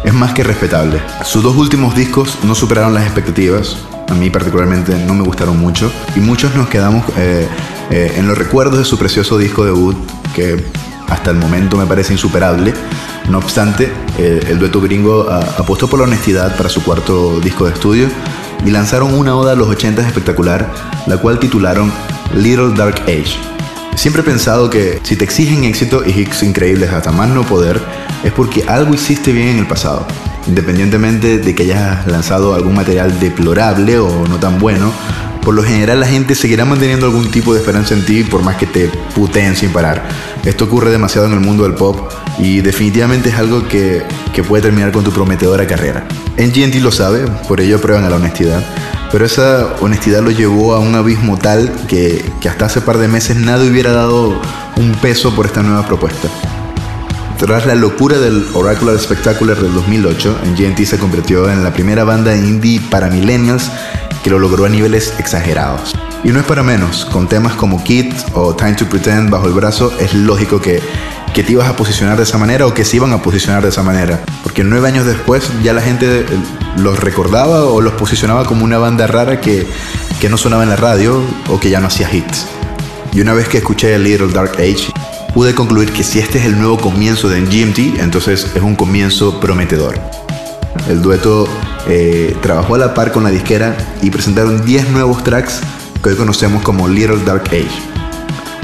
es 0.06 0.14
más 0.14 0.32
que 0.32 0.42
respetable. 0.42 1.02
Sus 1.24 1.42
dos 1.42 1.54
últimos 1.56 1.94
discos 1.94 2.38
no 2.44 2.54
superaron 2.54 2.94
las 2.94 3.04
expectativas, 3.04 3.76
a 4.08 4.14
mí 4.14 4.30
particularmente 4.30 4.94
no 5.06 5.12
me 5.14 5.22
gustaron 5.24 5.58
mucho, 5.58 5.90
y 6.14 6.20
muchos 6.20 6.54
nos 6.54 6.68
quedamos 6.68 7.04
eh, 7.18 7.46
eh, 7.90 8.14
en 8.16 8.26
los 8.26 8.38
recuerdos 8.38 8.78
de 8.78 8.84
su 8.84 8.96
precioso 8.98 9.36
disco 9.36 9.64
debut, 9.64 9.96
que 10.34 10.64
hasta 11.08 11.30
el 11.30 11.36
momento 11.36 11.76
me 11.76 11.86
parece 11.86 12.12
insuperable. 12.14 12.72
No 13.28 13.38
obstante, 13.38 13.92
el 14.18 14.58
dueto 14.58 14.80
gringo 14.80 15.28
a- 15.28 15.40
apostó 15.40 15.88
por 15.88 15.98
la 15.98 16.04
honestidad 16.04 16.56
para 16.56 16.68
su 16.68 16.82
cuarto 16.84 17.40
disco 17.40 17.66
de 17.66 17.72
estudio 17.72 18.08
y 18.64 18.70
lanzaron 18.70 19.12
una 19.14 19.34
oda 19.36 19.52
a 19.52 19.56
los 19.56 19.68
80 19.68 20.06
espectacular, 20.06 20.72
la 21.06 21.16
cual 21.18 21.38
titularon 21.40 21.92
Little 22.34 22.72
Dark 22.74 23.02
Age. 23.08 23.36
Siempre 23.96 24.20
he 24.20 24.24
pensado 24.24 24.68
que 24.68 25.00
si 25.02 25.16
te 25.16 25.24
exigen 25.24 25.64
éxito 25.64 26.04
y 26.06 26.10
hits 26.10 26.42
increíbles 26.42 26.90
hasta 26.92 27.10
más 27.10 27.30
no 27.30 27.44
poder, 27.44 27.80
es 28.22 28.30
porque 28.30 28.62
algo 28.68 28.92
hiciste 28.92 29.32
bien 29.32 29.48
en 29.48 29.58
el 29.58 29.66
pasado. 29.66 30.06
Independientemente 30.46 31.38
de 31.38 31.54
que 31.54 31.62
hayas 31.62 32.06
lanzado 32.06 32.54
algún 32.54 32.74
material 32.74 33.18
deplorable 33.18 33.98
o 33.98 34.28
no 34.28 34.36
tan 34.38 34.58
bueno, 34.58 34.92
por 35.42 35.54
lo 35.54 35.62
general 35.62 36.00
la 36.00 36.06
gente 36.06 36.34
seguirá 36.34 36.66
manteniendo 36.66 37.06
algún 37.06 37.30
tipo 37.30 37.54
de 37.54 37.60
esperanza 37.60 37.94
en 37.94 38.04
ti 38.04 38.22
por 38.22 38.42
más 38.42 38.56
que 38.56 38.66
te 38.66 38.90
puteen 39.14 39.56
sin 39.56 39.70
parar. 39.70 40.06
Esto 40.44 40.66
ocurre 40.66 40.90
demasiado 40.90 41.26
en 41.26 41.32
el 41.32 41.40
mundo 41.40 41.62
del 41.62 41.74
pop 41.74 42.12
y 42.38 42.60
definitivamente 42.60 43.30
es 43.30 43.36
algo 43.36 43.66
que, 43.66 44.02
que 44.34 44.42
puede 44.42 44.64
terminar 44.64 44.92
con 44.92 45.04
tu 45.04 45.10
prometedora 45.10 45.66
carrera. 45.66 46.06
NGNT 46.36 46.82
lo 46.82 46.92
sabe, 46.92 47.24
por 47.48 47.62
ello 47.62 47.80
prueban 47.80 48.04
a 48.04 48.10
la 48.10 48.16
honestidad. 48.16 48.62
Pero 49.16 49.24
esa 49.24 49.76
honestidad 49.80 50.20
lo 50.20 50.30
llevó 50.30 50.74
a 50.74 50.78
un 50.78 50.94
abismo 50.94 51.38
tal 51.38 51.72
que, 51.88 52.22
que 52.38 52.50
hasta 52.50 52.66
hace 52.66 52.82
par 52.82 52.98
de 52.98 53.08
meses 53.08 53.34
nadie 53.34 53.70
hubiera 53.70 53.92
dado 53.92 54.38
un 54.76 54.92
peso 55.00 55.34
por 55.34 55.46
esta 55.46 55.62
nueva 55.62 55.86
propuesta. 55.86 56.28
Tras 57.38 57.64
la 57.64 57.74
locura 57.74 58.18
del 58.18 58.46
Oracular 58.52 58.98
Spectacular 58.98 59.56
del 59.56 59.72
2008, 59.72 60.40
NGNT 60.52 60.84
se 60.84 60.98
convirtió 60.98 61.50
en 61.50 61.64
la 61.64 61.72
primera 61.72 62.04
banda 62.04 62.36
indie 62.36 62.78
para 62.90 63.08
millennials 63.08 63.70
que 64.22 64.28
lo 64.28 64.38
logró 64.38 64.66
a 64.66 64.68
niveles 64.68 65.14
exagerados. 65.18 65.94
Y 66.24 66.28
no 66.28 66.40
es 66.40 66.44
para 66.46 66.62
menos, 66.62 67.04
con 67.04 67.28
temas 67.28 67.54
como 67.54 67.82
Kid 67.84 68.12
o 68.34 68.54
Time 68.54 68.74
to 68.74 68.86
Pretend 68.86 69.30
bajo 69.30 69.46
el 69.46 69.52
brazo, 69.52 69.92
es 70.00 70.14
lógico 70.14 70.60
que, 70.60 70.80
que 71.32 71.42
te 71.42 71.52
ibas 71.52 71.68
a 71.68 71.76
posicionar 71.76 72.16
de 72.16 72.24
esa 72.24 72.38
manera 72.38 72.66
o 72.66 72.74
que 72.74 72.84
se 72.84 72.96
iban 72.96 73.12
a 73.12 73.22
posicionar 73.22 73.62
de 73.62 73.68
esa 73.68 73.82
manera. 73.82 74.20
Porque 74.42 74.64
nueve 74.64 74.88
años 74.88 75.06
después 75.06 75.50
ya 75.62 75.72
la 75.72 75.82
gente 75.82 76.20
eh, 76.20 76.24
los 76.78 76.98
recordaba 76.98 77.64
o 77.64 77.80
los 77.80 77.92
posicionaba 77.92 78.44
como 78.44 78.64
una 78.64 78.78
banda 78.78 79.06
rara 79.06 79.40
que, 79.40 79.66
que 80.20 80.28
no 80.28 80.36
sonaba 80.36 80.62
en 80.62 80.70
la 80.70 80.76
radio 80.76 81.22
o 81.48 81.60
que 81.60 81.70
ya 81.70 81.80
no 81.80 81.88
hacía 81.88 82.12
hits. 82.12 82.46
Y 83.12 83.20
una 83.20 83.32
vez 83.32 83.48
que 83.48 83.58
escuché 83.58 83.98
Little 83.98 84.32
Dark 84.32 84.52
Age, 84.58 84.92
pude 85.32 85.54
concluir 85.54 85.92
que 85.92 86.02
si 86.02 86.18
este 86.18 86.38
es 86.38 86.46
el 86.46 86.58
nuevo 86.58 86.78
comienzo 86.78 87.28
de 87.28 87.42
GMT, 87.42 88.00
entonces 88.00 88.50
es 88.54 88.62
un 88.62 88.74
comienzo 88.74 89.38
prometedor. 89.38 89.98
El 90.88 91.02
dueto 91.02 91.46
eh, 91.88 92.36
trabajó 92.40 92.74
a 92.74 92.78
la 92.78 92.94
par 92.94 93.12
con 93.12 93.24
la 93.24 93.30
disquera 93.30 93.76
y 94.02 94.10
presentaron 94.10 94.64
10 94.64 94.90
nuevos 94.90 95.22
tracks 95.24 95.60
que 96.06 96.10
hoy 96.10 96.16
conocemos 96.16 96.62
como 96.62 96.86
Little 96.86 97.24
Dark 97.24 97.48
Age. 97.48 97.66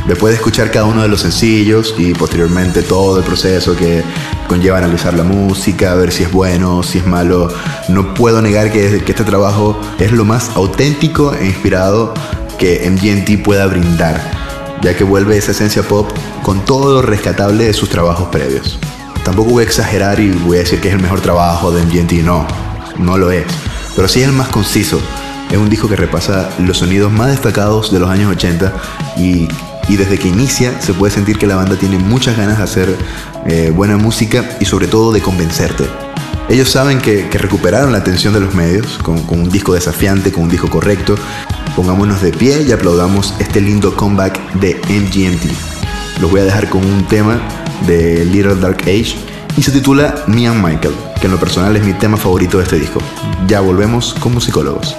Después 0.06 0.30
de 0.30 0.36
escuchar 0.36 0.70
cada 0.70 0.84
uno 0.84 1.02
de 1.02 1.08
los 1.08 1.22
sencillos 1.22 1.92
y 1.98 2.14
posteriormente 2.14 2.82
todo 2.82 3.18
el 3.18 3.24
proceso 3.24 3.74
que 3.74 4.04
conlleva 4.46 4.78
analizar 4.78 5.12
la 5.14 5.24
música, 5.24 5.96
ver 5.96 6.12
si 6.12 6.22
es 6.22 6.30
bueno, 6.30 6.84
si 6.84 6.98
es 6.98 7.06
malo, 7.06 7.52
no 7.88 8.14
puedo 8.14 8.40
negar 8.42 8.70
que, 8.70 8.94
este 8.94 9.24
trabajo 9.24 9.76
es 9.98 10.12
lo 10.12 10.24
más 10.24 10.50
auténtico 10.54 11.34
e 11.34 11.46
inspirado 11.46 12.14
que 12.60 12.88
MGMT 12.88 13.42
pueda 13.42 13.66
brindar, 13.66 14.20
ya 14.80 14.96
que 14.96 15.02
vuelve 15.02 15.36
esa 15.36 15.50
esencia 15.50 15.82
pop 15.82 16.12
con 16.44 16.64
todo 16.64 16.94
lo 16.94 17.02
rescatable 17.02 17.64
de 17.64 17.72
sus 17.72 17.88
trabajos 17.88 18.28
previos. 18.28 18.78
Tampoco 19.24 19.50
voy 19.50 19.64
a 19.64 19.66
exagerar 19.66 20.20
y 20.20 20.30
voy 20.30 20.58
a 20.58 20.60
decir 20.60 20.80
que 20.80 20.90
es 20.90 20.94
el 20.94 21.02
mejor 21.02 21.20
trabajo 21.20 21.72
de 21.72 21.82
MGMT, 21.82 22.24
no, 22.24 22.46
no 22.98 23.18
lo 23.18 23.32
es, 23.32 23.46
pero 23.96 24.06
sí 24.06 24.20
es 24.20 24.28
el 24.28 24.32
más 24.32 24.46
conciso. 24.46 25.00
Es 25.52 25.58
un 25.58 25.68
disco 25.68 25.86
que 25.86 25.96
repasa 25.96 26.48
los 26.58 26.78
sonidos 26.78 27.12
más 27.12 27.28
destacados 27.28 27.92
de 27.92 28.00
los 28.00 28.08
años 28.08 28.32
80 28.32 28.72
y, 29.18 29.48
desde 29.90 30.18
que 30.18 30.28
inicia 30.28 30.80
se 30.80 30.94
puede 30.94 31.12
sentir 31.12 31.36
que 31.36 31.46
la 31.46 31.56
banda 31.56 31.76
tiene 31.76 31.98
muchas 31.98 32.38
ganas 32.38 32.56
de 32.56 32.64
hacer 32.64 32.96
eh, 33.44 33.70
buena 33.70 33.98
música 33.98 34.56
y 34.60 34.64
sobre 34.64 34.86
todo 34.86 35.12
de 35.12 35.20
convencerte. 35.20 35.84
Ellos 36.48 36.70
saben 36.70 37.00
que, 37.00 37.28
que 37.28 37.36
recuperaron 37.36 37.92
la 37.92 37.98
atención 37.98 38.32
de 38.32 38.40
los 38.40 38.54
medios 38.54 38.98
con, 39.02 39.22
con 39.24 39.40
un 39.40 39.50
disco 39.50 39.74
desafiante, 39.74 40.32
con 40.32 40.44
un 40.44 40.48
disco 40.48 40.70
correcto. 40.70 41.16
Pongámonos 41.76 42.22
de 42.22 42.32
pie 42.32 42.62
y 42.62 42.72
aplaudamos 42.72 43.34
este 43.38 43.60
lindo 43.60 43.94
comeback 43.94 44.54
de 44.54 44.80
MGMT. 44.88 46.20
Los 46.22 46.30
voy 46.30 46.40
a 46.40 46.44
dejar 46.44 46.70
con 46.70 46.82
un 46.82 47.04
tema 47.04 47.38
de 47.86 48.24
Little 48.24 48.54
Dark 48.54 48.80
Age 48.84 49.16
y 49.58 49.62
se 49.62 49.70
titula 49.70 50.24
Me 50.28 50.48
and 50.48 50.64
Michael, 50.64 50.94
que 51.20 51.26
en 51.26 51.32
lo 51.32 51.38
personal 51.38 51.76
es 51.76 51.84
mi 51.84 51.92
tema 51.92 52.16
favorito 52.16 52.56
de 52.56 52.64
este 52.64 52.78
disco. 52.78 53.00
Ya 53.46 53.60
volvemos 53.60 54.14
con 54.14 54.32
musicólogos. 54.32 54.96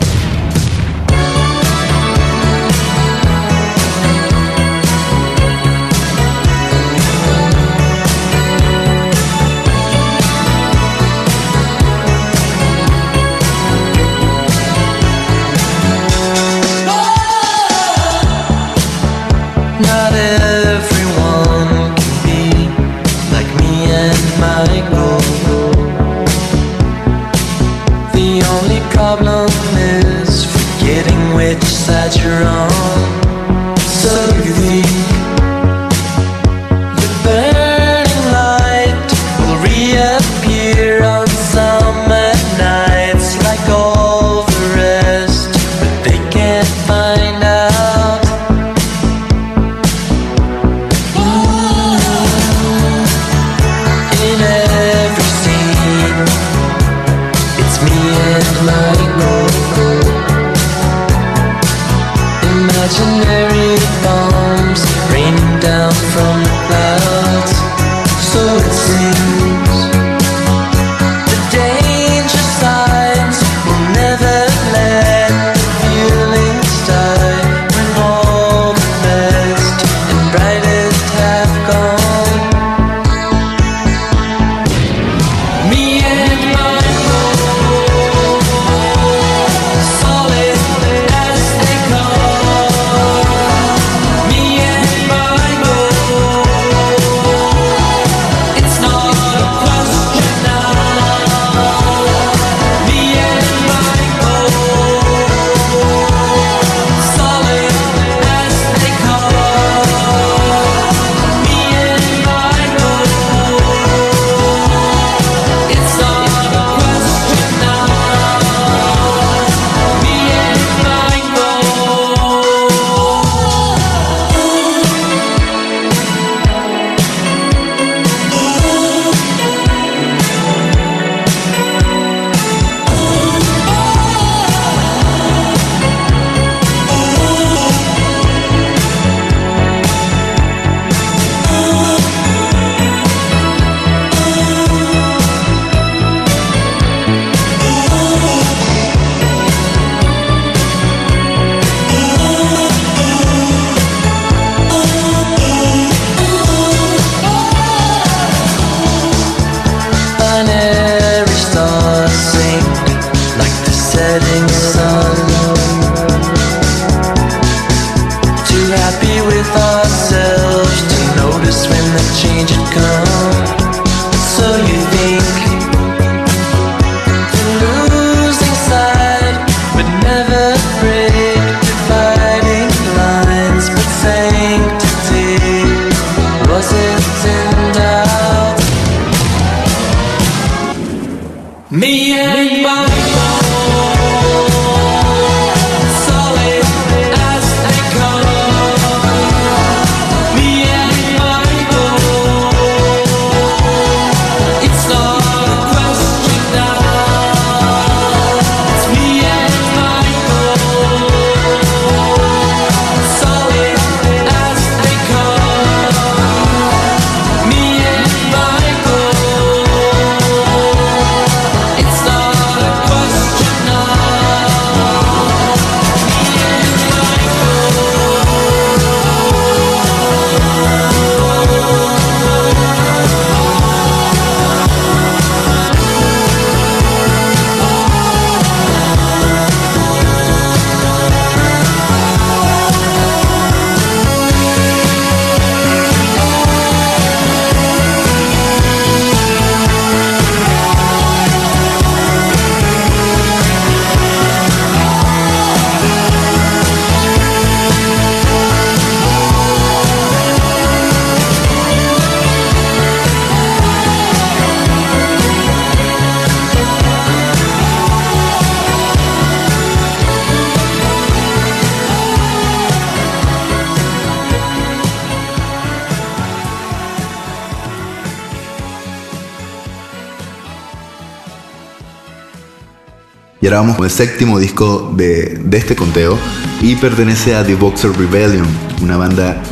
Y 283.54 283.56
ahora 283.56 283.68
vamos 283.68 283.78
con 283.78 283.86
el 283.86 283.92
séptimo 283.92 284.40
disco 284.40 284.92
de, 284.96 285.40
de 285.40 285.58
este 285.60 285.76
conteo 285.76 286.18
y 286.60 286.76
pertenece 286.76 287.36
a 287.36 287.46
The 287.46 287.54
Boxer 287.54 287.96
Rebellion, 287.96 288.48
una 288.82 288.98
banda 288.98 289.44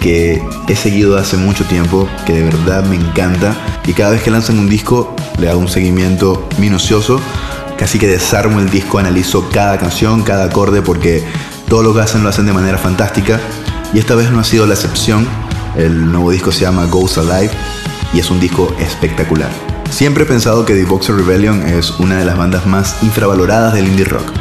que 0.00 0.42
he 0.66 0.74
seguido 0.74 1.18
hace 1.18 1.36
mucho 1.36 1.66
tiempo, 1.66 2.08
que 2.24 2.32
de 2.32 2.42
verdad 2.42 2.86
me 2.86 2.96
encanta 2.96 3.54
y 3.86 3.92
cada 3.92 4.12
vez 4.12 4.22
que 4.22 4.30
lanzan 4.30 4.58
un 4.58 4.70
disco 4.70 5.14
le 5.38 5.50
hago 5.50 5.60
un 5.60 5.68
seguimiento 5.68 6.48
minucioso, 6.56 7.20
casi 7.76 7.98
que 7.98 8.06
desarmo 8.06 8.60
el 8.60 8.70
disco, 8.70 8.98
analizo 8.98 9.50
cada 9.50 9.76
canción, 9.76 10.22
cada 10.22 10.44
acorde 10.44 10.80
porque 10.80 11.22
todo 11.68 11.82
lo 11.82 11.92
que 11.92 12.00
hacen 12.00 12.22
lo 12.22 12.30
hacen 12.30 12.46
de 12.46 12.54
manera 12.54 12.78
fantástica 12.78 13.40
y 13.92 13.98
esta 13.98 14.14
vez 14.14 14.30
no 14.30 14.40
ha 14.40 14.44
sido 14.44 14.64
la 14.64 14.72
excepción. 14.72 15.28
El 15.76 16.10
nuevo 16.10 16.30
disco 16.30 16.50
se 16.50 16.62
llama 16.62 16.86
Ghost 16.86 17.18
Alive 17.18 17.50
y 18.14 18.20
es 18.20 18.30
un 18.30 18.40
disco 18.40 18.74
espectacular. 18.78 19.69
Siempre 19.90 20.22
he 20.22 20.26
pensado 20.26 20.64
que 20.64 20.74
The 20.74 20.84
Boxer 20.84 21.16
Rebellion 21.16 21.62
es 21.62 21.90
una 21.98 22.18
de 22.18 22.24
las 22.24 22.38
bandas 22.38 22.64
más 22.64 23.02
infravaloradas 23.02 23.74
del 23.74 23.88
indie 23.88 24.04
rock. 24.04 24.32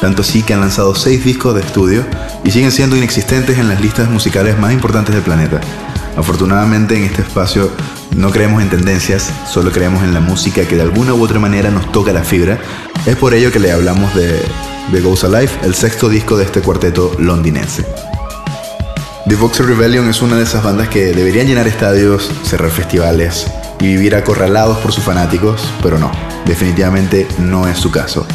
Tanto 0.00 0.22
así 0.22 0.42
que 0.42 0.54
han 0.54 0.60
lanzado 0.60 0.94
6 0.94 1.24
discos 1.24 1.54
de 1.54 1.62
estudio 1.62 2.04
y 2.44 2.50
siguen 2.50 2.70
siendo 2.70 2.96
inexistentes 2.96 3.58
en 3.58 3.68
las 3.68 3.80
listas 3.80 4.08
musicales 4.08 4.58
más 4.58 4.72
importantes 4.72 5.14
del 5.14 5.24
planeta. 5.24 5.60
Afortunadamente 6.16 6.96
en 6.96 7.04
este 7.04 7.22
espacio 7.22 7.70
no 8.14 8.30
creemos 8.30 8.62
en 8.62 8.70
tendencias, 8.70 9.32
solo 9.50 9.72
creemos 9.72 10.04
en 10.04 10.14
la 10.14 10.20
música 10.20 10.64
que 10.66 10.76
de 10.76 10.82
alguna 10.82 11.14
u 11.14 11.24
otra 11.24 11.40
manera 11.40 11.70
nos 11.70 11.90
toca 11.92 12.12
la 12.12 12.22
fibra. 12.22 12.58
Es 13.06 13.16
por 13.16 13.34
ello 13.34 13.50
que 13.50 13.58
le 13.58 13.72
hablamos 13.72 14.14
de, 14.14 14.40
de 14.92 15.00
Goes 15.00 15.24
Alive, 15.24 15.50
el 15.62 15.74
sexto 15.74 16.08
disco 16.08 16.36
de 16.36 16.44
este 16.44 16.60
cuarteto 16.60 17.16
londinense. 17.18 17.84
The 19.26 19.34
Boxer 19.34 19.66
Rebellion 19.66 20.08
es 20.08 20.22
una 20.22 20.36
de 20.36 20.44
esas 20.44 20.62
bandas 20.62 20.88
que 20.88 21.12
deberían 21.12 21.46
llenar 21.46 21.66
estadios, 21.66 22.30
cerrar 22.44 22.70
festivales 22.70 23.46
y 23.80 23.86
vivir 23.86 24.14
acorralados 24.14 24.78
por 24.78 24.92
sus 24.92 25.02
fanáticos, 25.02 25.62
pero 25.82 25.98
no, 25.98 26.10
definitivamente 26.46 27.26
no 27.38 27.66
es 27.66 27.78
su 27.78 27.90
caso. 27.90 28.26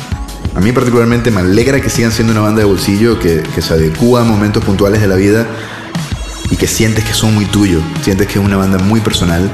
A 0.56 0.60
mí 0.60 0.72
particularmente 0.72 1.32
me 1.32 1.42
alegra 1.42 1.82
que 1.82 1.90
sigan 1.90 2.12
siendo 2.12 2.32
una 2.32 2.42
banda 2.42 2.60
de 2.60 2.66
bolsillo 2.66 3.20
que, 3.20 3.44
se 3.62 3.74
adecúa 3.74 4.22
a 4.22 4.24
momentos 4.24 4.64
puntuales 4.64 5.02
de 5.02 5.08
la 5.08 5.16
vida 5.16 5.46
y 6.50 6.56
que 6.56 6.68
sientes 6.68 7.04
que 7.04 7.14
son 7.14 7.36
muy 7.36 7.46
tuyo, 7.46 7.82
sientes 8.02 8.28
que 8.28 8.40
es 8.40 8.46
una 8.46 8.58
banda 8.58 8.78
muy 8.78 9.02
personal, 9.02 9.52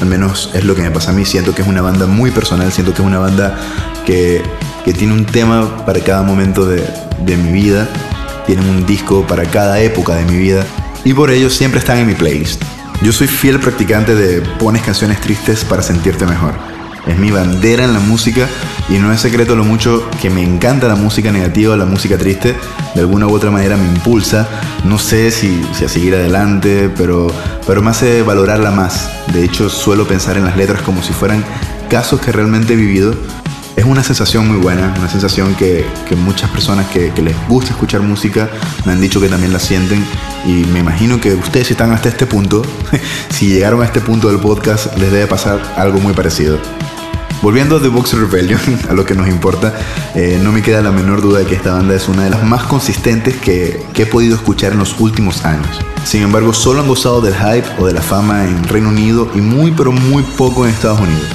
al 0.00 0.06
menos 0.06 0.50
es 0.54 0.64
lo 0.64 0.74
que 0.74 0.82
me 0.82 0.90
pasa 0.90 1.10
a 1.10 1.12
mí, 1.12 1.24
siento 1.24 1.54
que 1.54 1.62
es 1.62 1.68
una 1.68 1.82
banda 1.82 2.06
muy 2.06 2.30
personal, 2.30 2.72
siento 2.72 2.94
que 2.94 3.02
es 3.02 3.06
una 3.06 3.18
banda 3.18 3.58
que, 4.06 4.42
que 4.84 4.92
tiene 4.92 5.12
un 5.12 5.26
tema 5.26 5.84
para 5.84 6.00
cada 6.00 6.22
momento 6.22 6.66
de, 6.66 6.84
de 7.24 7.36
mi 7.36 7.50
vida, 7.50 7.88
tienen 8.46 8.68
un 8.68 8.86
disco 8.86 9.26
para 9.26 9.44
cada 9.44 9.80
época 9.80 10.14
de 10.14 10.24
mi 10.24 10.38
vida 10.38 10.64
y 11.04 11.14
por 11.14 11.30
ello 11.30 11.50
siempre 11.50 11.80
están 11.80 11.98
en 11.98 12.06
mi 12.06 12.14
playlist. 12.14 12.62
Yo 13.02 13.12
soy 13.12 13.26
fiel 13.26 13.60
practicante 13.60 14.14
de 14.14 14.40
pones 14.40 14.82
canciones 14.82 15.20
tristes 15.20 15.64
para 15.64 15.82
sentirte 15.82 16.26
mejor. 16.26 16.54
Es 17.06 17.18
mi 17.18 17.30
bandera 17.30 17.84
en 17.84 17.92
la 17.92 18.00
música 18.00 18.48
y 18.88 18.94
no 18.94 19.12
es 19.12 19.20
secreto 19.20 19.56
lo 19.56 19.64
mucho 19.64 20.08
que 20.22 20.30
me 20.30 20.42
encanta 20.42 20.88
la 20.88 20.94
música 20.94 21.30
negativa, 21.30 21.76
la 21.76 21.84
música 21.84 22.16
triste. 22.16 22.56
De 22.94 23.00
alguna 23.00 23.26
u 23.26 23.34
otra 23.34 23.50
manera 23.50 23.76
me 23.76 23.84
impulsa. 23.84 24.48
No 24.84 24.98
sé 24.98 25.30
si, 25.30 25.62
si 25.74 25.84
a 25.84 25.88
seguir 25.88 26.14
adelante, 26.14 26.90
pero, 26.96 27.26
pero 27.66 27.82
me 27.82 27.90
hace 27.90 28.22
valorarla 28.22 28.70
más. 28.70 29.10
De 29.34 29.44
hecho, 29.44 29.68
suelo 29.68 30.06
pensar 30.06 30.38
en 30.38 30.44
las 30.44 30.56
letras 30.56 30.80
como 30.80 31.02
si 31.02 31.12
fueran 31.12 31.44
casos 31.90 32.20
que 32.20 32.32
realmente 32.32 32.72
he 32.72 32.76
vivido. 32.76 33.14
Es 33.76 33.84
una 33.84 34.04
sensación 34.04 34.46
muy 34.46 34.58
buena, 34.58 34.94
una 34.98 35.08
sensación 35.08 35.54
que, 35.56 35.84
muchas 36.16 36.48
personas 36.50 36.86
que, 36.88 37.12
que 37.12 37.22
les 37.22 37.34
gusta 37.48 37.72
escuchar 37.72 38.02
música 38.02 38.48
me 38.86 38.92
han 38.92 39.00
dicho 39.00 39.20
que 39.20 39.28
también 39.28 39.52
la 39.52 39.58
sienten 39.58 40.04
y 40.46 40.64
me 40.66 40.78
imagino 40.78 41.20
que 41.20 41.34
ustedes 41.34 41.66
si 41.66 41.72
están 41.72 41.90
hasta 41.90 42.08
este 42.08 42.26
punto, 42.26 42.62
si 43.30 43.48
llegaron 43.48 43.82
a 43.82 43.84
este 43.84 44.00
punto 44.00 44.28
del 44.28 44.38
podcast, 44.38 44.96
les 44.96 45.10
debe 45.10 45.26
pasar 45.26 45.60
algo 45.76 45.98
muy 45.98 46.12
parecido. 46.12 46.58
Volviendo 47.42 47.76
a 47.76 47.82
The 47.82 47.88
Boxer 47.88 48.20
Rebellion, 48.20 48.60
a 48.88 48.94
lo 48.94 49.04
que 49.04 49.14
nos 49.14 49.28
importa, 49.28 49.74
eh, 50.14 50.40
no 50.42 50.52
me 50.52 50.62
queda 50.62 50.80
la 50.80 50.92
menor 50.92 51.20
duda 51.20 51.40
de 51.40 51.46
que 51.46 51.54
esta 51.54 51.74
banda 51.74 51.94
es 51.94 52.08
una 52.08 52.24
de 52.24 52.30
las 52.30 52.44
más 52.44 52.62
consistentes 52.62 53.36
que, 53.36 53.84
que, 53.92 54.04
he 54.04 54.06
podido 54.06 54.36
escuchar 54.36 54.72
en 54.72 54.78
los 54.78 54.98
últimos 55.00 55.44
años. 55.44 55.80
Sin 56.04 56.22
embargo, 56.22 56.54
solo 56.54 56.80
han 56.80 56.88
gozado 56.88 57.20
del 57.20 57.34
hype 57.34 57.68
o 57.78 57.86
de 57.86 57.92
la 57.92 58.02
fama 58.02 58.44
en 58.44 58.64
Reino 58.64 58.88
Unido 58.88 59.28
y 59.34 59.40
muy 59.40 59.72
pero 59.72 59.92
muy 59.92 60.22
poco 60.22 60.64
en 60.64 60.72
Estados 60.72 61.00
Unidos. 61.00 61.26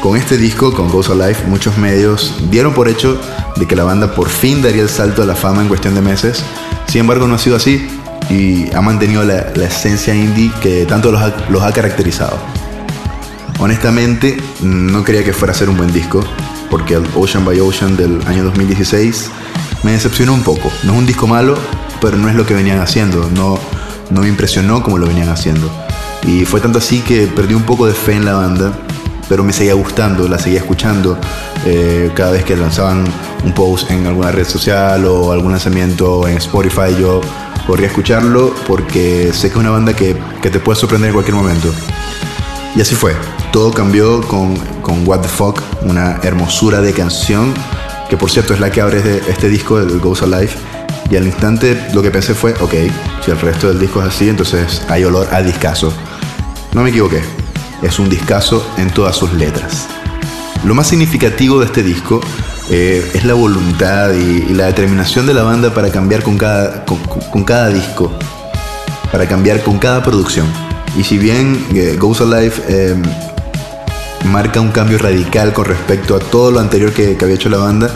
Con 0.00 0.16
este 0.16 0.36
disco, 0.36 0.72
con 0.72 0.90
Ghost 0.90 1.10
Alive, 1.10 1.38
muchos 1.48 1.76
medios 1.76 2.34
dieron 2.50 2.72
por 2.72 2.88
hecho 2.88 3.20
de 3.56 3.66
que 3.66 3.74
la 3.74 3.82
banda 3.82 4.14
por 4.14 4.28
fin 4.28 4.62
daría 4.62 4.82
el 4.82 4.88
salto 4.88 5.22
a 5.22 5.26
la 5.26 5.34
fama 5.34 5.60
en 5.60 5.68
cuestión 5.68 5.94
de 5.96 6.00
meses. 6.00 6.44
Sin 6.86 7.00
embargo, 7.00 7.26
no 7.26 7.34
ha 7.34 7.38
sido 7.38 7.56
así 7.56 7.88
y 8.30 8.72
ha 8.74 8.80
mantenido 8.80 9.24
la, 9.24 9.52
la 9.56 9.64
esencia 9.64 10.14
indie 10.14 10.52
que 10.62 10.86
tanto 10.86 11.10
los 11.10 11.20
ha, 11.20 11.34
los 11.50 11.62
ha 11.62 11.72
caracterizado. 11.72 12.38
Honestamente, 13.58 14.36
no 14.62 15.02
creía 15.02 15.24
que 15.24 15.32
fuera 15.32 15.52
a 15.52 15.56
ser 15.56 15.68
un 15.68 15.76
buen 15.76 15.92
disco, 15.92 16.22
porque 16.70 16.94
el 16.94 17.04
Ocean 17.16 17.44
by 17.44 17.58
Ocean 17.58 17.96
del 17.96 18.20
año 18.28 18.44
2016 18.44 19.30
me 19.82 19.92
decepcionó 19.92 20.32
un 20.32 20.42
poco. 20.42 20.70
No 20.84 20.92
es 20.92 20.98
un 20.98 21.06
disco 21.06 21.26
malo, 21.26 21.56
pero 22.00 22.16
no 22.16 22.28
es 22.28 22.36
lo 22.36 22.46
que 22.46 22.54
venían 22.54 22.78
haciendo, 22.78 23.28
no, 23.34 23.58
no 24.10 24.20
me 24.20 24.28
impresionó 24.28 24.80
como 24.80 24.98
lo 24.98 25.08
venían 25.08 25.28
haciendo. 25.28 25.68
Y 26.24 26.44
fue 26.44 26.60
tanto 26.60 26.78
así 26.78 27.00
que 27.00 27.26
perdí 27.26 27.54
un 27.54 27.64
poco 27.64 27.86
de 27.86 27.94
fe 27.94 28.12
en 28.12 28.24
la 28.24 28.34
banda, 28.34 28.72
pero 29.28 29.44
me 29.44 29.52
seguía 29.52 29.74
gustando, 29.74 30.26
la 30.28 30.38
seguía 30.38 30.60
escuchando. 30.60 31.18
Eh, 31.66 32.10
cada 32.14 32.32
vez 32.32 32.44
que 32.44 32.56
lanzaban 32.56 33.04
un 33.44 33.52
post 33.52 33.90
en 33.90 34.06
alguna 34.06 34.32
red 34.32 34.46
social 34.46 35.04
o 35.04 35.32
algún 35.32 35.52
lanzamiento 35.52 36.26
en 36.26 36.36
Spotify, 36.38 36.96
yo 36.98 37.20
corría 37.66 37.86
a 37.86 37.90
escucharlo 37.90 38.54
porque 38.66 39.30
sé 39.32 39.48
que 39.48 39.54
es 39.54 39.60
una 39.60 39.70
banda 39.70 39.94
que, 39.94 40.16
que 40.40 40.50
te 40.50 40.58
puede 40.60 40.78
sorprender 40.78 41.08
en 41.08 41.14
cualquier 41.14 41.36
momento. 41.36 41.72
Y 42.74 42.80
así 42.80 42.94
fue. 42.94 43.14
Todo 43.52 43.72
cambió 43.72 44.20
con, 44.22 44.56
con 44.82 45.06
What 45.06 45.20
the 45.20 45.28
Fuck, 45.28 45.62
una 45.82 46.18
hermosura 46.22 46.80
de 46.80 46.92
canción, 46.92 47.54
que 48.08 48.16
por 48.16 48.30
cierto 48.30 48.54
es 48.54 48.60
la 48.60 48.70
que 48.70 48.80
abre 48.80 48.98
este, 48.98 49.30
este 49.30 49.48
disco, 49.48 49.78
el 49.78 49.98
Goes 49.98 50.22
Alive. 50.22 50.52
Y 51.10 51.16
al 51.16 51.26
instante 51.26 51.86
lo 51.94 52.02
que 52.02 52.10
pensé 52.10 52.34
fue, 52.34 52.52
ok, 52.60 52.74
si 53.24 53.30
el 53.30 53.40
resto 53.40 53.68
del 53.68 53.78
disco 53.80 54.00
es 54.02 54.08
así, 54.08 54.28
entonces 54.28 54.82
hay 54.88 55.04
olor 55.04 55.28
a 55.32 55.42
discazo. 55.42 55.92
No 56.74 56.82
me 56.82 56.90
equivoqué, 56.90 57.22
es 57.82 57.98
un 57.98 58.08
discazo 58.08 58.66
en 58.76 58.90
todas 58.90 59.16
sus 59.16 59.32
letras. 59.32 59.86
Lo 60.64 60.74
más 60.74 60.88
significativo 60.88 61.60
de 61.60 61.66
este 61.66 61.82
disco 61.82 62.20
eh, 62.70 63.10
es 63.14 63.24
la 63.24 63.34
voluntad 63.34 64.12
y, 64.12 64.44
y, 64.50 64.54
la 64.54 64.66
determinación 64.66 65.26
de 65.26 65.34
la 65.34 65.42
banda 65.42 65.72
para 65.72 65.90
cambiar 65.90 66.22
con 66.22 66.36
cada, 66.36 66.84
con, 66.84 66.98
con 66.98 67.44
cada 67.44 67.68
disco. 67.68 68.12
para 69.10 69.26
cambiar 69.26 69.62
con 69.62 69.78
cada 69.78 70.02
producción. 70.02 70.46
Y 70.96 71.04
si 71.04 71.18
bien 71.18 71.64
eh, 71.74 71.96
Goes 71.98 72.20
Alive 72.20 72.52
eh, 72.68 72.94
marca 74.26 74.60
un 74.60 74.70
cambio 74.70 74.98
radical 74.98 75.52
con 75.52 75.64
respecto 75.64 76.16
a 76.16 76.18
todo 76.18 76.50
lo 76.50 76.60
anterior 76.60 76.92
que, 76.92 77.16
que 77.16 77.24
había 77.24 77.36
hecho 77.36 77.48
la 77.48 77.58
banda, 77.58 77.90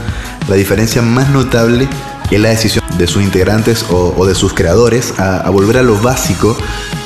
la 0.49 0.57
diferencia 0.57 1.03
más 1.03 1.29
notable 1.31 1.89
es 2.35 2.41
la 2.41 2.49
decisión 2.49 2.85
de 2.97 3.07
sus 3.07 3.23
integrantes 3.23 3.85
o, 3.91 4.27
de 4.27 4.35
sus 4.35 4.55
creadores 4.55 5.19
a, 5.19 5.49
volver 5.51 5.79
a 5.79 5.83
lo 5.83 6.01
básico 6.01 6.57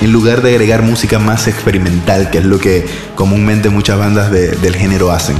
en 0.00 0.12
lugar 0.12 0.42
de 0.42 0.50
agregar 0.50 0.82
música 0.82 1.18
más 1.18 1.48
experimental, 1.48 2.30
que 2.30 2.38
es 2.38 2.44
lo 2.44 2.58
que 2.58 2.86
comúnmente 3.14 3.70
muchas 3.70 3.98
bandas 3.98 4.30
de, 4.30 4.48
del 4.48 4.76
género 4.76 5.10
hacen. 5.10 5.36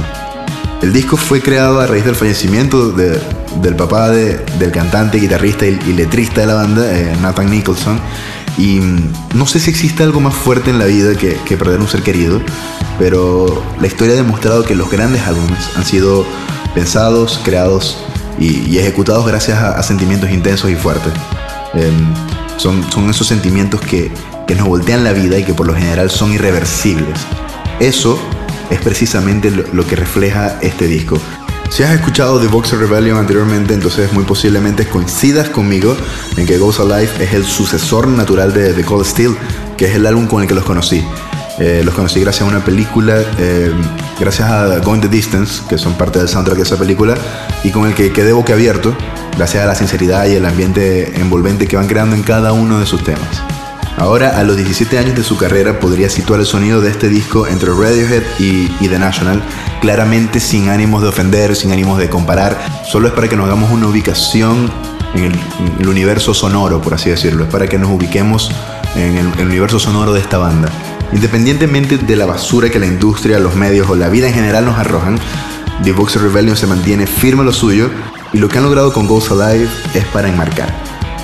El 0.81 0.93
disco 0.93 1.17
fue 1.17 1.41
creado 1.41 1.79
a 1.79 1.87
raíz 1.87 2.05
del 2.05 2.15
fallecimiento 2.15 2.91
de, 2.91 3.19
del 3.61 3.75
papá 3.75 4.09
de, 4.09 4.37
del 4.59 4.71
cantante, 4.71 5.19
guitarrista 5.19 5.65
y, 5.65 5.93
letrista 5.93 6.41
de 6.41 6.47
la 6.47 6.53
banda, 6.53 6.83
eh, 6.85 7.15
Nathan 7.21 7.49
Nicholson. 7.49 7.99
Y 8.57 8.79
no 9.35 9.45
sé 9.45 9.59
si 9.59 9.69
existe 9.69 10.03
algo 10.03 10.19
más 10.19 10.33
fuerte 10.33 10.69
en 10.69 10.79
la 10.79 10.85
vida 10.85 11.15
que, 11.15 11.37
que 11.45 11.57
perder 11.57 11.79
un 11.79 11.87
ser 11.87 12.01
querido, 12.01 12.41
pero 12.97 13.63
la 13.79 13.87
historia 13.87 14.13
ha 14.13 14.17
demostrado 14.17 14.65
que 14.65 14.75
los 14.75 14.89
grandes 14.89 15.21
álbumes 15.23 15.69
han 15.75 15.85
sido 15.85 16.25
pensados, 16.73 17.39
creados 17.43 17.97
y, 18.39 18.77
ejecutados 18.77 19.25
gracias 19.25 19.57
a, 19.57 19.81
sentimientos 19.83 20.29
intensos 20.29 20.69
y 20.69 20.75
fuertes. 20.75 21.13
Eh, 21.73 21.91
son, 22.57 22.89
son 22.91 23.09
esos 23.09 23.27
sentimientos 23.27 23.81
que, 23.81 24.11
que 24.47 24.55
nos 24.55 24.67
voltean 24.67 25.03
la 25.03 25.13
vida 25.13 25.37
y 25.37 25.43
que 25.43 25.53
por 25.53 25.67
lo 25.67 25.73
general 25.73 26.09
son 26.09 26.33
irreversibles. 26.33 27.19
Eso 27.79 28.19
es 28.69 28.79
precisamente 28.79 29.51
lo, 29.51 29.63
lo 29.73 29.85
que 29.85 29.95
refleja 29.95 30.59
este 30.61 30.87
disco. 30.87 31.19
Si 31.69 31.83
has 31.83 31.91
escuchado 31.91 32.39
The 32.39 32.47
Boxer 32.47 32.79
Rebellion 32.79 33.17
anteriormente, 33.17 33.73
entonces 33.73 34.11
muy 34.13 34.23
posiblemente 34.23 34.87
coincidas 34.87 35.49
conmigo 35.49 35.95
en 36.37 36.45
que 36.45 36.57
Goes 36.57 36.79
Alive 36.79 37.09
es 37.19 37.33
el 37.33 37.45
sucesor 37.45 38.07
natural 38.07 38.53
de 38.53 38.73
The 38.73 38.83
Cold 38.85 39.05
Steel, 39.05 39.35
que 39.75 39.85
es 39.85 39.95
el 39.95 40.05
álbum 40.05 40.27
con 40.27 40.41
el 40.41 40.47
que 40.47 40.55
los 40.55 40.63
conocí. 40.63 41.03
Eh, 41.59 41.81
los 41.83 41.95
conocí 41.95 42.19
gracias 42.19 42.43
a 42.43 42.45
una 42.45 42.63
película, 42.63 43.19
eh, 43.39 43.71
gracias 44.19 44.49
a 44.49 44.77
Going 44.79 45.01
the 45.01 45.07
Distance, 45.07 45.63
que 45.67 45.77
son 45.77 45.93
parte 45.93 46.19
del 46.19 46.27
soundtrack 46.27 46.57
de 46.57 46.63
esa 46.63 46.77
película, 46.77 47.15
y 47.63 47.71
con 47.71 47.87
el 47.87 47.95
que 47.95 48.13
quedé 48.13 48.31
boquiabierto, 48.31 48.95
gracias 49.35 49.63
a 49.63 49.67
la 49.67 49.73
sinceridad 49.73 50.27
y 50.27 50.35
el 50.35 50.45
ambiente 50.45 51.19
envolvente 51.19 51.67
que 51.67 51.75
van 51.75 51.87
creando 51.87 52.15
en 52.15 52.21
cada 52.21 52.53
uno 52.53 52.79
de 52.79 52.85
sus 52.85 53.03
temas. 53.03 53.41
Ahora, 53.97 54.37
a 54.37 54.43
los 54.43 54.55
17 54.55 54.99
años 54.99 55.15
de 55.15 55.23
su 55.23 55.37
carrera, 55.37 55.79
podría 55.79 56.07
situar 56.11 56.39
el 56.39 56.45
sonido 56.45 56.81
de 56.81 56.91
este 56.91 57.09
disco 57.09 57.47
entre 57.47 57.71
Radiohead 57.71 58.21
y, 58.37 58.71
y, 58.79 58.87
The 58.87 58.99
National, 58.99 59.41
claramente 59.81 60.39
sin 60.39 60.69
ánimos 60.69 61.01
de 61.01 61.07
ofender, 61.07 61.55
sin 61.55 61.71
ánimos 61.71 61.97
de 61.97 62.07
comparar, 62.07 62.55
solo 62.85 63.07
es 63.07 63.13
para 63.15 63.27
que 63.27 63.35
nos 63.35 63.47
hagamos 63.47 63.71
una 63.71 63.87
ubicación 63.87 64.71
en 65.15 65.23
el, 65.23 65.33
en 65.33 65.79
el 65.79 65.87
universo 65.87 66.35
sonoro, 66.35 66.79
por 66.79 66.93
así 66.93 67.09
decirlo, 67.09 67.45
es 67.45 67.49
para 67.49 67.65
que 67.65 67.79
nos 67.79 67.89
ubiquemos 67.89 68.51
en 68.95 69.17
el, 69.17 69.39
el 69.39 69.47
universo 69.47 69.79
sonoro 69.79 70.13
de 70.13 70.19
esta 70.19 70.37
banda. 70.37 70.69
Independientemente 71.13 71.97
de 71.97 72.15
la 72.15 72.25
basura 72.25 72.69
que 72.69 72.79
la 72.79 72.85
industria, 72.85 73.39
los 73.39 73.55
medios 73.55 73.89
o 73.89 73.95
la 73.95 74.09
vida 74.09 74.27
en 74.27 74.33
general 74.33 74.65
nos 74.65 74.77
arrojan, 74.77 75.17
The 75.83 75.91
Boxer 75.91 76.21
Rebellion 76.21 76.57
se 76.57 76.67
mantiene 76.67 77.07
firme 77.07 77.43
lo 77.43 77.53
suyo 77.53 77.89
y 78.33 78.39
lo 78.39 78.49
que 78.49 78.57
han 78.57 78.63
logrado 78.63 78.91
con 78.91 79.07
Ghost 79.07 79.31
Alive 79.31 79.67
es 79.93 80.05
para 80.05 80.27
enmarcar. 80.27 80.73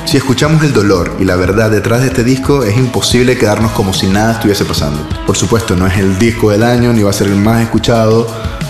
Si 0.06 0.18
escuchamos 0.18 0.64
el 0.64 0.74
dolor 0.74 1.16
y 1.20 1.24
la 1.24 1.36
verdad 1.36 1.72
detrás 1.72 2.02
de 2.02 2.08
este 2.08 2.24
disco, 2.24 2.64
es 2.64 2.78
imposible 2.78 3.38
quedarnos 3.38 3.72
como 3.72 3.94
si 3.94 4.08
nada 4.08 4.34
estuviese 4.34 4.66
pasando. 4.66 5.02
Por 5.26 5.36
supuesto, 5.36 5.76
no 5.76 5.88
es 5.88 5.98
el 5.98 6.20
disco 6.20 6.52
del 6.52 6.64
año 6.64 6.94
ni 6.94 7.02
va 7.04 7.10
a 7.10 7.14
ser 7.14 7.28
el 7.28 7.36
más 7.36 7.62
escuchado, 7.62 8.28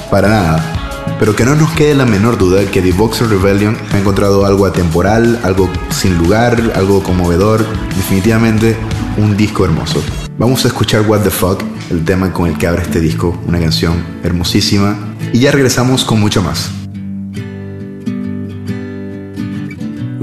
para 0.09 0.29
nada. 0.29 1.15
Pero 1.19 1.35
que 1.35 1.43
no 1.43 1.55
nos 1.55 1.71
quede 1.71 1.95
la 1.95 2.05
menor 2.05 2.37
duda 2.37 2.63
que 2.65 2.81
The 2.81 2.91
Boxer 2.91 3.27
Rebellion 3.27 3.77
ha 3.91 3.97
encontrado 3.97 4.45
algo 4.45 4.65
atemporal, 4.65 5.39
algo 5.43 5.69
sin 5.89 6.17
lugar, 6.17 6.73
algo 6.75 7.03
conmovedor, 7.03 7.65
definitivamente 7.95 8.77
un 9.17 9.35
disco 9.35 9.65
hermoso. 9.65 10.01
Vamos 10.37 10.65
a 10.65 10.67
escuchar 10.67 11.01
What 11.07 11.21
the 11.21 11.29
Fuck, 11.29 11.63
el 11.91 12.03
tema 12.03 12.33
con 12.33 12.49
el 12.49 12.57
que 12.57 12.67
abre 12.67 12.81
este 12.81 12.99
disco, 12.99 13.39
una 13.47 13.59
canción 13.59 14.03
hermosísima, 14.23 14.97
y 15.31 15.39
ya 15.39 15.51
regresamos 15.51 16.03
con 16.03 16.19
mucho 16.19 16.41
más. 16.41 16.71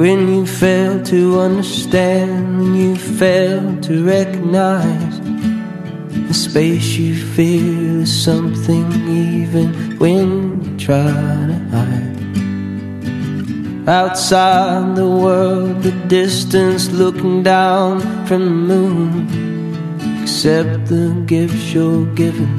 when 0.01 0.29
you 0.29 0.47
fail 0.47 1.03
to 1.03 1.39
understand, 1.39 2.59
when 2.59 2.75
you 2.75 2.97
fail 2.97 3.61
to 3.83 4.03
recognize 4.03 5.21
the 6.27 6.33
space 6.33 6.97
you 6.97 7.15
feel 7.15 8.01
is 8.01 8.25
something 8.25 8.91
even 9.07 9.99
when 9.99 10.65
you 10.65 10.79
try 10.79 11.05
to 11.51 11.59
hide. 11.71 12.19
Outside 13.87 14.97
the 14.97 15.07
world, 15.07 15.83
the 15.83 15.93
distance 16.09 16.89
looking 16.89 17.43
down 17.43 18.01
from 18.25 18.41
the 18.69 18.79
moon. 18.79 19.50
Accept 20.23 20.87
the 20.87 21.23
gifts 21.27 21.73
you're 21.73 22.07
given 22.15 22.53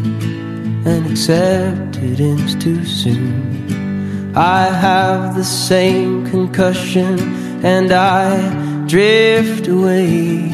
and 0.86 1.12
accept 1.12 1.97
it 1.97 2.20
ends 2.20 2.55
too 2.55 2.84
soon. 2.86 4.34
I 4.36 4.64
have 4.66 5.36
the 5.36 5.43
same 5.43 6.26
concussion 6.30 7.20
and 7.64 7.91
I 7.91 8.86
drift 8.88 9.68
away. 9.68 10.49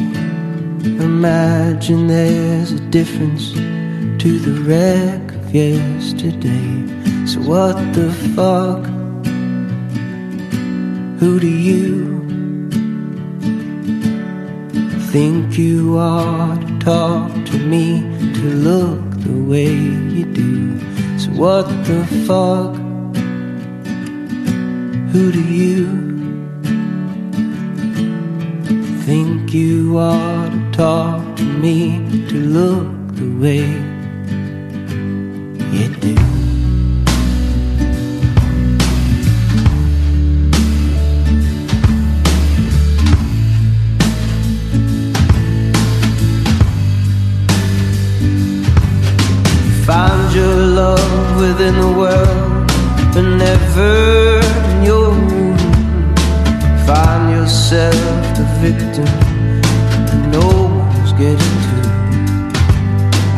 Imagine 0.83 2.07
there's 2.07 2.71
a 2.71 2.79
difference 2.89 3.53
to 3.53 4.39
the 4.39 4.61
wreck 4.63 5.31
of 5.31 5.55
yesterday. 5.55 6.85
So, 7.25 7.39
what 7.41 7.77
the 7.93 8.11
fuck? 8.35 8.85
Who 11.19 11.39
do 11.39 11.47
you 11.47 12.26
think 15.11 15.57
you 15.57 15.97
ought 15.97 16.59
to 16.67 16.79
talk 16.79 17.31
to 17.45 17.57
me, 17.59 18.01
to 18.33 18.41
look 18.41 19.01
the 19.21 19.41
way 19.49 19.71
you 19.71 20.25
do? 20.25 20.79
So, 21.17 21.29
what 21.31 21.67
the 21.85 22.05
fuck? 22.27 22.75
Who 25.13 25.31
do 25.31 25.41
you 25.41 25.85
think 29.05 29.53
you 29.53 29.97
ought 29.97 30.49
to 30.49 30.71
talk 30.73 31.37
to 31.37 31.43
me, 31.43 31.99
to 32.27 32.35
look 32.35 33.15
the 33.15 33.29
way 33.39 33.63
you 35.71 35.87
do? 36.01 36.46
Love 50.77 51.41
within 51.41 51.73
the 51.85 51.91
world, 52.01 52.67
but 53.13 53.25
never 53.45 54.39
in 54.71 54.83
your 54.89 55.09
room. 55.29 55.57
Find 56.85 57.23
yourself 57.37 58.19
the 58.39 58.45
victim 58.65 59.09
that 60.07 60.21
no 60.37 60.47
one's 60.81 61.13
getting 61.23 61.57
to. 61.67 61.77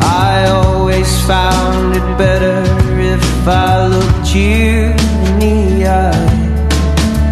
I 0.02 0.50
always 0.60 1.10
found 1.30 1.96
it 2.00 2.08
better 2.24 2.58
if 3.14 3.24
I 3.48 3.86
looked 3.94 4.28
you 4.34 4.92
in 5.26 5.32
the 5.44 5.58
eye. 6.04 6.36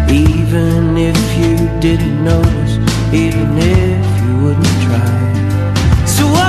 Even 0.09 0.97
if 1.09 1.21
you 1.41 1.53
didn't 1.79 2.23
notice, 2.23 2.73
even 3.13 3.49
if 3.59 4.05
you 4.21 4.31
wouldn't 4.43 4.77
try. 4.85 5.11
So 6.15 6.23
what 6.35 6.48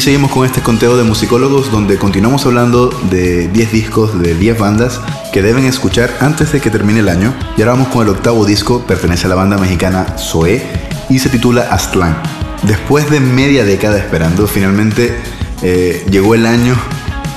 Seguimos 0.00 0.30
con 0.30 0.46
este 0.46 0.62
conteo 0.62 0.96
de 0.96 1.04
musicólogos 1.04 1.70
donde 1.70 1.98
continuamos 1.98 2.46
hablando 2.46 2.88
de 3.10 3.48
10 3.48 3.70
discos 3.70 4.18
de 4.18 4.34
10 4.34 4.58
bandas 4.58 4.98
que 5.30 5.42
deben 5.42 5.66
escuchar 5.66 6.16
antes 6.20 6.52
de 6.52 6.60
que 6.62 6.70
termine 6.70 7.00
el 7.00 7.10
año. 7.10 7.34
Y 7.58 7.60
ahora 7.60 7.72
vamos 7.72 7.88
con 7.88 8.04
el 8.04 8.08
octavo 8.08 8.46
disco, 8.46 8.80
pertenece 8.86 9.26
a 9.26 9.28
la 9.28 9.34
banda 9.34 9.58
mexicana 9.58 10.16
Zoé 10.16 10.62
y 11.10 11.18
se 11.18 11.28
titula 11.28 11.68
Aztlán. 11.70 12.16
Después 12.62 13.10
de 13.10 13.20
media 13.20 13.62
década 13.66 13.98
esperando, 13.98 14.46
finalmente 14.46 15.14
eh, 15.60 16.02
llegó 16.10 16.34
el 16.34 16.46
año 16.46 16.76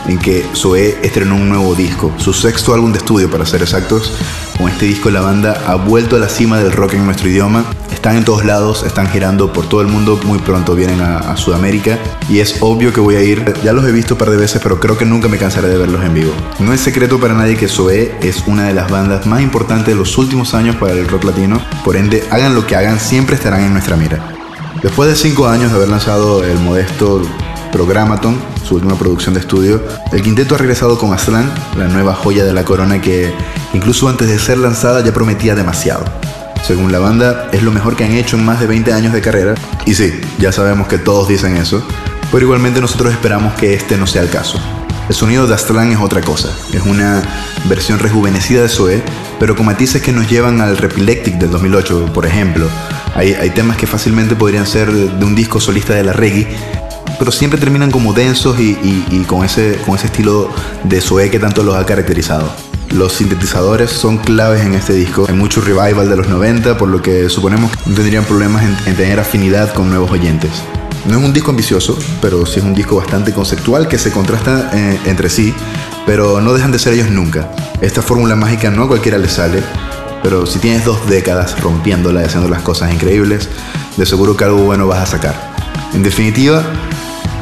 en 0.08 0.18
que 0.18 0.46
Zoé 0.56 0.98
estrenó 1.04 1.36
un 1.36 1.50
nuevo 1.50 1.76
disco, 1.76 2.14
su 2.18 2.32
sexto 2.32 2.74
álbum 2.74 2.94
de 2.94 3.00
estudio 3.00 3.30
para 3.30 3.46
ser 3.46 3.62
exactos. 3.62 4.14
Con 4.58 4.70
este 4.70 4.86
disco 4.86 5.10
la 5.10 5.20
banda 5.20 5.62
ha 5.68 5.76
vuelto 5.76 6.16
a 6.16 6.20
la 6.20 6.30
cima 6.30 6.60
del 6.60 6.72
rock 6.72 6.94
en 6.94 7.06
nuestro 7.06 7.28
idioma. 7.28 7.66
Están 8.04 8.18
en 8.18 8.26
todos 8.26 8.44
lados, 8.44 8.84
están 8.84 9.08
girando 9.08 9.54
por 9.54 9.70
todo 9.70 9.80
el 9.80 9.88
mundo, 9.88 10.20
muy 10.26 10.38
pronto 10.38 10.76
vienen 10.76 11.00
a, 11.00 11.38
Sudamérica 11.38 11.98
y 12.28 12.40
es 12.40 12.58
obvio 12.60 12.92
que 12.92 13.00
voy 13.00 13.16
a 13.16 13.22
ir. 13.22 13.54
Ya 13.64 13.72
los 13.72 13.86
he 13.86 13.94
visto 13.94 14.16
un 14.16 14.18
par 14.18 14.30
de 14.30 14.36
veces, 14.36 14.60
pero 14.62 14.78
creo 14.78 14.98
que 14.98 15.06
nunca 15.06 15.30
me 15.30 15.38
cansaré 15.38 15.70
de 15.70 15.78
verlos 15.78 16.04
en 16.04 16.14
vivo. 16.14 16.34
No 16.60 16.74
es 16.74 16.82
secreto 16.82 17.18
para 17.18 17.34
nadie 17.34 17.56
que 17.56 17.70
Zoé 17.70 18.14
es 18.22 18.44
una 18.46 18.68
de 18.68 18.74
las 18.74 18.92
bandas 18.92 19.26
más 19.26 19.40
importantes 19.42 19.88
de 19.88 19.96
los 19.96 20.18
últimos 20.18 20.54
años 20.54 20.76
para 20.76 20.92
el 20.92 21.08
rock 21.08 21.24
latino, 21.24 21.62
por 21.86 21.96
ende, 21.96 22.26
hagan 22.30 22.56
lo 22.56 22.68
que 22.68 22.76
hagan, 22.76 23.00
siempre 23.00 23.38
estarán 23.38 23.62
en 23.62 23.72
nuestra 23.72 23.96
mira. 23.96 24.36
Después 24.82 25.10
de 25.10 25.16
cinco 25.16 25.48
años 25.48 25.72
de 25.72 25.78
haber 25.78 25.88
lanzado 25.88 26.44
el 26.44 26.60
modesto 26.60 27.22
Programaton, 27.72 28.38
su 28.68 28.76
última 28.76 28.96
producción 28.96 29.34
de 29.34 29.40
estudio, 29.40 29.82
el 30.12 30.22
quinteto 30.22 30.56
ha 30.56 30.58
regresado 30.58 30.98
con 30.98 31.14
Aztlán, 31.14 31.50
la 31.78 31.88
nueva 31.88 32.14
joya 32.16 32.44
de 32.44 32.52
la 32.52 32.66
corona 32.66 33.00
que 33.00 33.34
incluso 33.74 34.10
antes 34.10 34.28
de 34.28 34.40
ser 34.40 34.58
lanzada 34.58 35.02
ya 35.06 35.14
prometía 35.14 35.56
demasiado. 35.56 36.04
Según 36.64 36.94
la 36.94 37.00
banda, 37.00 37.50
es 37.52 37.62
lo 37.62 37.72
mejor 37.72 37.98
que 37.98 38.06
han 38.06 38.14
hecho 38.14 38.38
en 38.38 38.46
más 38.46 38.62
de 38.62 38.68
20 38.68 38.94
años 38.94 39.12
de 39.12 39.20
carrera. 39.20 39.54
Y 39.86 39.96
sí, 39.96 40.22
ya 40.40 40.54
sabemos 40.54 40.88
que 40.88 40.98
todos 40.98 41.28
dicen 41.28 41.58
eso, 41.58 41.86
pero 42.32 42.46
igualmente 42.46 42.80
nosotros 42.80 43.12
esperamos 43.12 43.54
que 43.56 43.74
este 43.74 43.98
no 43.98 44.08
sea 44.08 44.22
el 44.22 44.30
caso. 44.30 44.62
El 45.10 45.14
sonido 45.14 45.46
de 45.46 45.54
Aztlán 45.54 45.92
es 45.92 46.00
otra 46.00 46.22
cosa, 46.22 46.56
es 46.72 46.82
una 46.84 47.22
versión 47.66 48.00
rejuvenecida 48.00 48.62
de 48.62 48.70
Zoé, 48.70 49.04
pero 49.42 49.58
con 49.58 49.66
matices 49.66 50.02
que 50.02 50.14
nos 50.14 50.30
llevan 50.30 50.62
al 50.62 50.78
Repilectic 50.78 51.36
del 51.36 51.52
2008, 51.52 52.14
por 52.14 52.26
ejemplo. 52.26 52.70
Hay, 53.14 53.50
temas 53.50 53.76
que 53.76 53.86
fácilmente 53.86 54.34
podrían 54.34 54.66
ser 54.66 54.90
de 54.90 55.26
un 55.26 55.36
disco 55.36 55.60
solista 55.60 55.94
de 55.94 56.04
la 56.06 56.14
reggae, 56.14 56.48
pero 57.20 57.32
siempre 57.34 57.60
terminan 57.60 57.92
como 57.92 58.14
densos 58.14 58.58
y, 58.58 59.26
con, 59.28 59.44
ese, 59.44 59.78
con 59.86 59.96
ese 59.96 60.06
estilo 60.06 60.50
de 60.86 61.02
Zoé 61.02 61.30
que 61.30 61.40
tanto 61.40 61.62
los 61.62 61.76
ha 61.76 61.86
caracterizado. 61.86 62.73
Los 62.94 63.14
sintetizadores 63.14 63.92
son 63.92 64.18
claves 64.18 64.62
en 64.62 64.76
este 64.76 64.94
disco. 64.94 65.26
Hay 65.28 65.34
mucho 65.34 65.62
revival 65.62 66.10
de 66.10 66.16
los 66.16 66.28
90, 66.28 66.78
por 66.78 66.90
lo 66.90 67.02
que 67.02 67.28
suponemos 67.30 67.72
que 67.72 67.90
no 67.90 67.96
tendrían 67.96 68.24
problemas 68.24 68.64
en, 68.64 68.78
en 68.86 68.96
tener 68.96 69.20
afinidad 69.20 69.74
con 69.74 69.90
nuevos 69.90 70.12
oyentes. 70.12 70.52
No 71.06 71.18
es 71.18 71.26
un 71.26 71.34
disco 71.34 71.52
ambicioso, 71.52 71.98
pero 72.22 72.46
sí 72.46 72.60
es 72.60 72.66
un 72.66 72.74
disco 72.74 72.96
bastante 72.96 73.34
conceptual 73.34 73.90
que 73.90 73.98
se 73.98 74.12
contrasta 74.12 74.72
eh, 74.74 75.00
entre 75.06 75.30
sí, 75.30 75.54
pero 76.06 76.40
no 76.40 76.54
dejan 76.54 76.72
de 76.72 76.80
ser 76.80 76.94
ellos 76.94 77.10
nunca. 77.10 77.52
Esta 77.82 78.02
fórmula 78.02 78.36
mágica 78.36 78.72
no 78.72 78.84
a 78.84 78.88
cualquiera 78.88 79.18
le 79.18 79.28
sale, 79.28 79.62
pero 80.22 80.46
si 80.46 80.60
tienes 80.60 80.86
dos 80.86 81.06
décadas 81.10 81.60
rompiéndola 81.60 82.22
y 82.22 82.26
haciendo 82.26 82.48
las 82.48 82.62
cosas 82.62 82.94
increíbles, 82.94 83.50
de 83.98 84.06
seguro 84.06 84.38
que 84.38 84.46
algo 84.46 84.60
bueno 84.60 84.88
vas 84.88 85.02
a 85.02 85.06
sacar. 85.06 85.54
En 85.94 86.04
definitiva, 86.04 86.64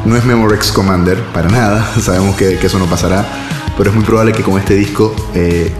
no 0.06 0.16
es 0.16 0.26
Memorex 0.26 0.72
Commander, 0.72 1.22
para 1.26 1.50
nada, 1.50 1.94
sabemos 2.02 2.36
que, 2.36 2.54
eso 2.54 2.80
no 2.80 2.88
pasará, 2.88 3.26
pero 3.78 3.90
es 3.90 3.96
muy 3.96 4.06
probable 4.06 4.34
que 4.34 4.44
con 4.44 4.60
este 4.60 4.76
disco 4.76 5.16
eh, 5.34 5.74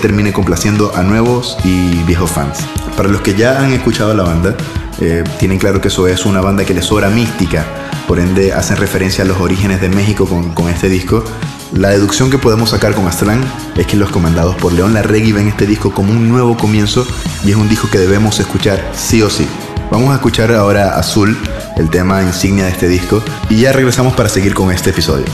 termine 0.00 0.32
complaciendo 0.32 0.92
a 0.94 1.02
nuevos 1.02 1.56
y 1.64 2.02
viejos 2.04 2.30
fans. 2.30 2.58
Para 2.96 3.08
los 3.08 3.20
que 3.20 3.34
ya 3.34 3.60
han 3.60 3.72
escuchado 3.72 4.14
la 4.14 4.24
banda, 4.24 4.56
eh, 5.00 5.24
tienen 5.38 5.58
claro 5.58 5.80
que 5.80 5.90
Zoé 5.90 6.12
es 6.12 6.24
una 6.24 6.40
banda 6.40 6.64
que 6.64 6.74
les 6.74 6.84
sobra 6.84 7.08
mística, 7.10 7.64
por 8.06 8.18
ende 8.18 8.52
hacen 8.52 8.76
referencia 8.76 9.24
a 9.24 9.26
los 9.26 9.40
orígenes 9.40 9.80
de 9.80 9.88
México 9.88 10.26
con, 10.26 10.52
con 10.54 10.68
este 10.68 10.88
disco. 10.88 11.24
La 11.72 11.90
deducción 11.90 12.30
que 12.30 12.38
podemos 12.38 12.70
sacar 12.70 12.94
con 12.94 13.06
Aztlán 13.06 13.44
es 13.76 13.86
que 13.86 13.96
los 13.96 14.10
comandados 14.10 14.54
por 14.56 14.72
León 14.72 14.94
Larregui 14.94 15.32
ven 15.32 15.48
este 15.48 15.66
disco 15.66 15.92
como 15.92 16.12
un 16.12 16.28
nuevo 16.28 16.56
comienzo 16.56 17.06
y 17.44 17.50
es 17.50 17.56
un 17.56 17.68
disco 17.68 17.88
que 17.90 17.98
debemos 17.98 18.38
escuchar 18.40 18.92
sí 18.94 19.22
o 19.22 19.28
sí. 19.28 19.46
Vamos 19.90 20.10
a 20.10 20.14
escuchar 20.14 20.52
ahora 20.52 20.98
Azul, 20.98 21.36
el 21.76 21.90
tema 21.90 22.22
insignia 22.22 22.64
de 22.64 22.70
este 22.70 22.88
disco, 22.88 23.22
y 23.48 23.60
ya 23.60 23.72
regresamos 23.72 24.14
para 24.14 24.28
seguir 24.28 24.54
con 24.54 24.72
este 24.72 24.90
episodio. 24.90 25.26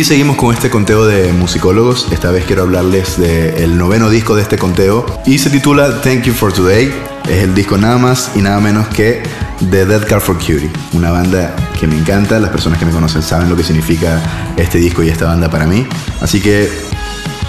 Y 0.00 0.04
seguimos 0.04 0.36
con 0.36 0.54
este 0.54 0.70
conteo 0.70 1.04
de 1.04 1.30
musicólogos. 1.34 2.10
Esta 2.10 2.30
vez 2.30 2.46
quiero 2.46 2.62
hablarles 2.62 3.18
del 3.18 3.76
noveno 3.76 4.08
disco 4.08 4.34
de 4.34 4.40
este 4.40 4.56
conteo 4.56 5.04
y 5.26 5.36
se 5.36 5.50
titula 5.50 6.00
Thank 6.00 6.22
You 6.22 6.32
for 6.32 6.54
Today. 6.54 6.90
Es 7.28 7.42
el 7.42 7.54
disco 7.54 7.76
nada 7.76 7.98
más 7.98 8.30
y 8.34 8.38
nada 8.40 8.60
menos 8.60 8.88
que 8.88 9.22
The 9.70 9.84
Dead 9.84 10.08
Car 10.08 10.22
for 10.22 10.38
Cutie, 10.38 10.70
una 10.94 11.10
banda 11.10 11.54
que 11.78 11.86
me 11.86 11.98
encanta. 11.98 12.40
Las 12.40 12.48
personas 12.48 12.78
que 12.78 12.86
me 12.86 12.92
conocen 12.92 13.20
saben 13.20 13.50
lo 13.50 13.56
que 13.56 13.62
significa 13.62 14.54
este 14.56 14.78
disco 14.78 15.02
y 15.02 15.10
esta 15.10 15.26
banda 15.26 15.50
para 15.50 15.66
mí. 15.66 15.86
Así 16.22 16.40
que 16.40 16.70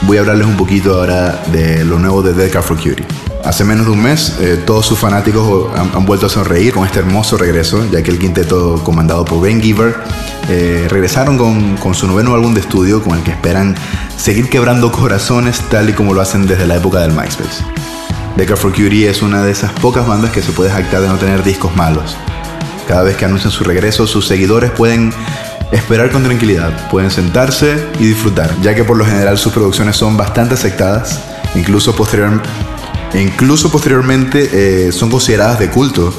voy 0.02 0.18
a 0.18 0.20
hablarles 0.20 0.48
un 0.48 0.58
poquito 0.58 0.96
ahora 0.96 1.42
de 1.54 1.86
lo 1.86 2.00
nuevo 2.00 2.22
de 2.22 2.34
Dead 2.34 2.52
Car 2.52 2.64
for 2.64 2.76
Cutie. 2.76 3.21
Hace 3.44 3.64
menos 3.64 3.88
de 3.88 3.92
un 3.92 4.04
mes, 4.04 4.36
eh, 4.40 4.62
todos 4.66 4.86
sus 4.86 5.00
fanáticos 5.00 5.68
han, 5.76 6.06
vuelto 6.06 6.28
a 6.28 6.30
sonreír 6.30 6.74
con 6.74 6.86
este 6.86 7.00
hermoso 7.00 7.38
regreso, 7.38 7.84
ya 7.92 8.04
que 8.04 8.12
el 8.12 8.20
quinteto 8.20 8.82
comandado 8.84 9.26
por 9.26 9.42
Ben 9.42 9.60
Giver 9.62 9.96
eh, 10.48 10.86
regresaron 10.90 11.38
con, 11.38 11.76
con, 11.78 11.96
su 11.96 12.08
noveno 12.08 12.36
álbum 12.36 12.54
de 12.54 12.62
estudio 12.62 13.02
con 13.02 13.18
el 13.18 13.24
que 13.24 13.32
esperan 13.32 13.76
seguir 14.16 14.48
quebrando 14.48 14.92
corazones 14.92 15.60
tal 15.70 15.90
y 15.90 15.94
como 15.94 16.14
lo 16.14 16.22
hacen 16.22 16.46
desde 16.46 16.68
la 16.68 16.76
época 16.76 17.00
del 17.00 17.14
MySpace. 17.14 17.64
Decker 18.38 18.58
for 18.58 18.72
Cutie 18.72 19.10
es 19.10 19.24
una 19.24 19.44
de 19.44 19.52
esas 19.52 19.72
pocas 19.74 20.06
bandas 20.06 20.32
que 20.32 20.42
se 20.44 20.52
puede 20.52 20.70
jactar 20.70 21.02
de 21.02 21.08
no 21.08 21.16
tener 21.16 21.44
discos 21.44 21.76
malos. 21.76 22.16
Cada 22.88 23.02
vez 23.02 23.18
que 23.18 23.26
anuncian 23.26 23.52
su 23.52 23.64
regreso, 23.64 24.06
sus 24.06 24.28
seguidores 24.28 24.70
pueden 24.72 25.12
esperar 25.72 26.12
con 26.12 26.24
tranquilidad, 26.24 26.90
pueden 26.92 27.10
sentarse 27.10 27.88
y 28.00 28.06
disfrutar, 28.06 28.54
ya 28.62 28.76
que 28.76 28.84
por 28.84 28.98
lo 28.98 29.06
general 29.06 29.38
sus 29.38 29.52
producciones 29.52 29.96
son 29.96 30.16
bastante 30.16 30.54
aceptadas, 30.54 31.22
incluso 31.56 31.96
posteriormente 31.96 32.48
incluso 33.20 33.72
posteriormente 33.72 34.88
eh, 34.88 34.92
son 34.92 35.10
consideradas 35.10 35.60
de 35.60 35.70
culto. 35.70 36.14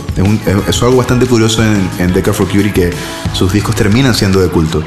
Es, 0.68 0.82
algo 0.82 0.97
bastante 0.97 1.26
curioso 1.26 1.62
en, 1.62 1.88
en 1.99 2.12
Decker 2.12 2.34
for 2.34 2.47
Cutie 2.47 2.72
que 2.72 2.90
sus 3.32 3.53
discos 3.53 3.74
terminan 3.74 4.14
siendo 4.14 4.40
de 4.40 4.49
culto. 4.49 4.82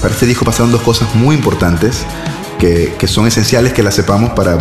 Para 0.00 0.14
este 0.14 0.26
disco 0.26 0.44
pasaron 0.44 0.72
dos 0.72 0.82
cosas 0.82 1.14
muy 1.14 1.36
importantes 1.36 2.04
que, 2.98 3.08
son 3.08 3.26
esenciales 3.26 3.72
que 3.72 3.82
las 3.82 3.94
sepamos 3.94 4.30
para, 4.30 4.54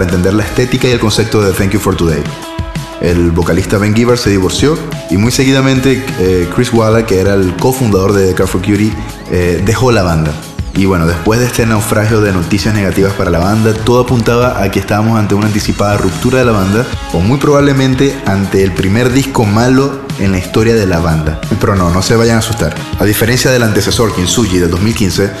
entender 0.00 0.32
la 0.32 0.44
estética 0.44 0.88
y 0.88 0.92
el 0.92 0.98
concepto 0.98 1.42
de 1.42 1.52
Thank 1.52 1.72
You 1.72 1.80
for 1.80 1.94
Today. 1.94 2.22
El 3.02 3.30
vocalista 3.30 3.78
Ben 3.78 3.94
Giver 3.94 4.18
se 4.18 4.30
divorció 4.30 4.78
y 5.10 5.18
muy 5.18 5.30
seguidamente 5.30 6.04
eh, 6.18 6.48
Chris 6.54 6.72
Walla, 6.72 7.06
que 7.06 7.20
era 7.20 7.34
el 7.34 7.54
cofundador 7.56 8.12
de 8.14 8.26
Decker 8.26 8.46
for 8.46 8.60
Cutie, 8.62 8.92
eh, 9.30 9.62
dejó 9.64 9.92
la 9.92 10.02
banda. 10.02 10.32
Y 10.78 10.84
bueno, 10.84 11.06
después 11.06 11.40
de 11.40 11.46
este 11.46 11.66
naufragio 11.66 12.20
de 12.20 12.32
noticias 12.32 12.72
negativas 12.72 13.12
para 13.14 13.32
la 13.32 13.40
banda, 13.40 13.74
todo 13.74 13.98
apuntaba 13.98 14.62
a 14.62 14.70
que 14.70 14.78
estábamos 14.78 15.18
ante 15.18 15.34
una 15.34 15.48
anticipada 15.48 15.96
ruptura 15.96 16.38
de 16.38 16.44
la 16.44 16.52
banda, 16.52 16.86
o 17.12 17.18
muy 17.18 17.38
probablemente 17.38 18.16
ante 18.26 18.62
el 18.62 18.70
primer 18.70 19.12
disco 19.12 19.44
malo 19.44 20.02
en 20.20 20.30
la 20.30 20.38
historia 20.38 20.76
de 20.76 20.86
la 20.86 21.00
banda. 21.00 21.40
Pero 21.60 21.74
no, 21.74 21.90
no 21.90 22.00
se 22.00 22.14
vayan 22.14 22.36
a 22.36 22.38
asustar. 22.38 22.76
A 23.00 23.04
diferencia 23.04 23.50
del 23.50 23.64
antecesor, 23.64 24.14
Kinsuji, 24.14 24.58
del 24.58 24.70
2015, 24.70 25.32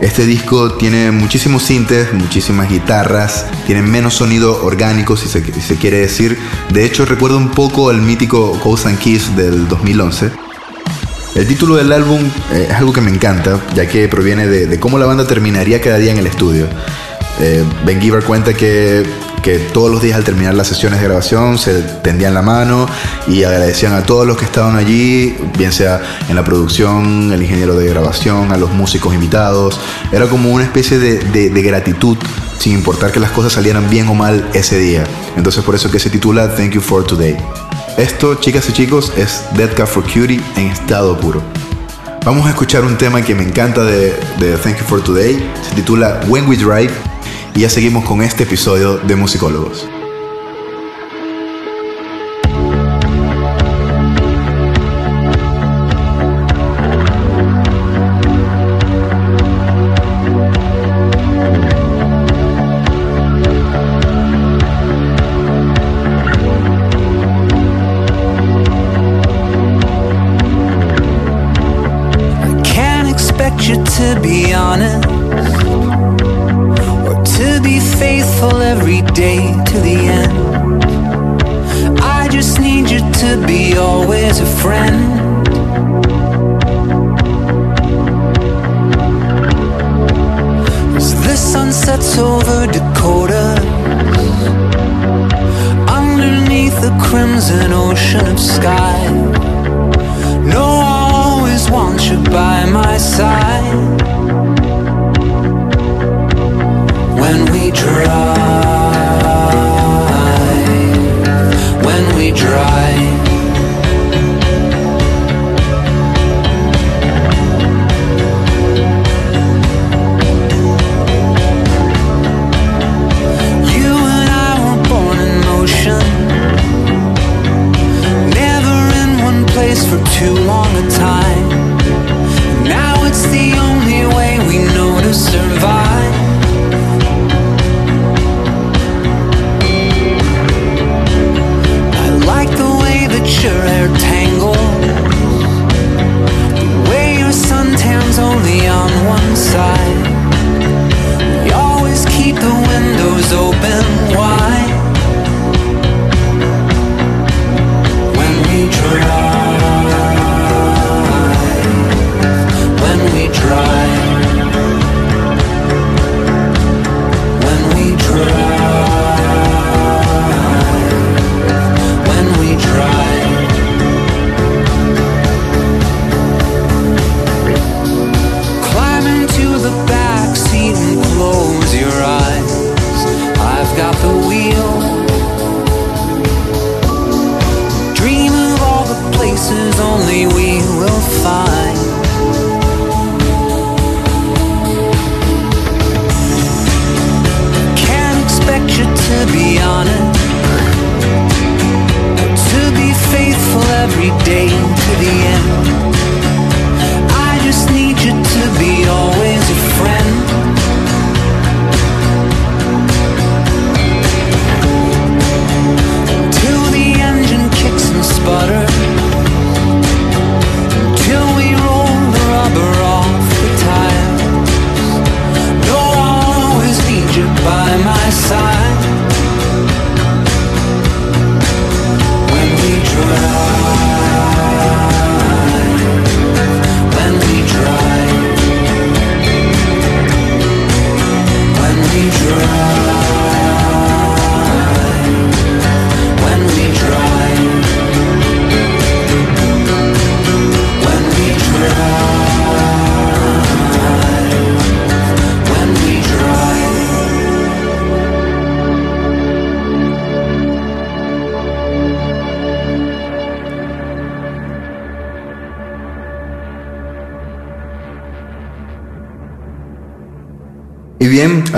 este 0.00 0.24
disco 0.24 0.72
tiene 0.72 1.10
muchísimos 1.10 1.64
sintes, 1.64 2.14
muchísimas 2.14 2.70
guitarras, 2.70 3.44
tiene 3.66 3.82
menos 3.82 4.14
sonido 4.14 4.64
orgánico, 4.64 5.18
si 5.18 5.28
se, 5.28 5.44
si 5.52 5.60
se 5.60 5.76
quiere 5.76 5.98
decir. 5.98 6.38
De 6.72 6.86
hecho, 6.86 7.04
recuerda 7.04 7.36
un 7.36 7.50
poco 7.50 7.90
al 7.90 8.00
mítico 8.00 8.58
Coast 8.60 8.86
and 8.86 8.98
Kiss 8.98 9.36
del 9.36 9.68
2011 9.68 10.47
el 11.38 11.46
título 11.46 11.76
del 11.76 11.92
álbum 11.92 12.20
eh, 12.52 12.66
es 12.68 12.74
algo 12.74 12.92
que 12.92 13.00
me 13.00 13.12
encanta, 13.12 13.60
ya 13.72 13.86
que 13.86 14.08
proviene 14.08 14.48
de, 14.48 14.80
cómo 14.80 14.98
la 14.98 15.06
banda 15.06 15.24
terminaría 15.24 15.80
cada 15.80 15.96
día 15.96 16.10
en 16.10 16.18
el 16.18 16.26
estudio. 16.26 16.66
Eh, 17.40 17.62
ben 17.86 18.00
Giver 18.00 18.24
cuenta 18.24 18.54
que, 18.54 19.06
que, 19.44 19.58
todos 19.72 19.88
los 19.88 20.02
días 20.02 20.16
al 20.16 20.24
terminar 20.24 20.54
las 20.54 20.66
sesiones 20.66 20.98
de 20.98 21.06
grabación 21.06 21.56
se 21.56 21.82
tendían 22.02 22.34
la 22.34 22.42
mano 22.42 22.88
y 23.28 23.44
agradecían 23.44 23.92
a 23.92 24.02
todos 24.02 24.26
los 24.26 24.36
que 24.36 24.46
estaban 24.46 24.74
allí, 24.74 25.36
bien 25.56 25.70
sea 25.70 26.00
en 26.28 26.34
la 26.34 26.42
producción, 26.42 27.32
el 27.32 27.40
ingeniero 27.40 27.76
de 27.76 27.88
grabación, 27.88 28.50
a 28.50 28.56
los 28.56 28.72
músicos 28.72 29.14
invitados. 29.14 29.78
Era 30.10 30.26
como 30.26 30.50
una 30.50 30.64
especie 30.64 30.98
de, 30.98 31.62
gratitud 31.62 32.16
sin 32.58 32.72
importar 32.72 33.12
que 33.12 33.20
las 33.20 33.30
cosas 33.30 33.52
salieran 33.52 33.88
bien 33.88 34.08
o 34.08 34.14
mal 34.14 34.50
ese 34.54 34.76
día. 34.76 35.04
Entonces 35.36 35.62
por 35.62 35.76
eso 35.76 35.88
que 35.88 36.00
se 36.00 36.10
titula 36.10 36.56
Thank 36.56 36.72
You 36.72 36.80
for 36.80 37.06
Today. 37.06 37.36
Esto, 37.98 38.36
chicas 38.36 38.68
y 38.68 38.72
chicos, 38.72 39.12
es 39.16 39.42
Dead 39.56 39.74
Cat 39.74 39.88
for 39.88 40.04
Cutie 40.04 40.40
en 40.54 40.68
estado 40.68 41.18
puro. 41.18 41.42
Vamos 42.24 42.46
a 42.46 42.50
escuchar 42.50 42.84
un 42.84 42.96
tema 42.96 43.22
que 43.22 43.34
me 43.34 43.42
encanta 43.42 43.82
de, 43.82 44.14
de 44.38 44.56
Thank 44.56 44.78
You 44.78 44.84
for 44.84 45.02
Today. 45.02 45.44
Se 45.68 45.74
titula 45.74 46.20
When 46.28 46.46
We 46.48 46.56
Drive. 46.56 46.92
Y 47.56 47.62
ya 47.62 47.68
seguimos 47.68 48.04
con 48.04 48.22
este 48.22 48.44
episodio 48.44 48.98
de 48.98 49.16
Musicólogos. 49.16 49.88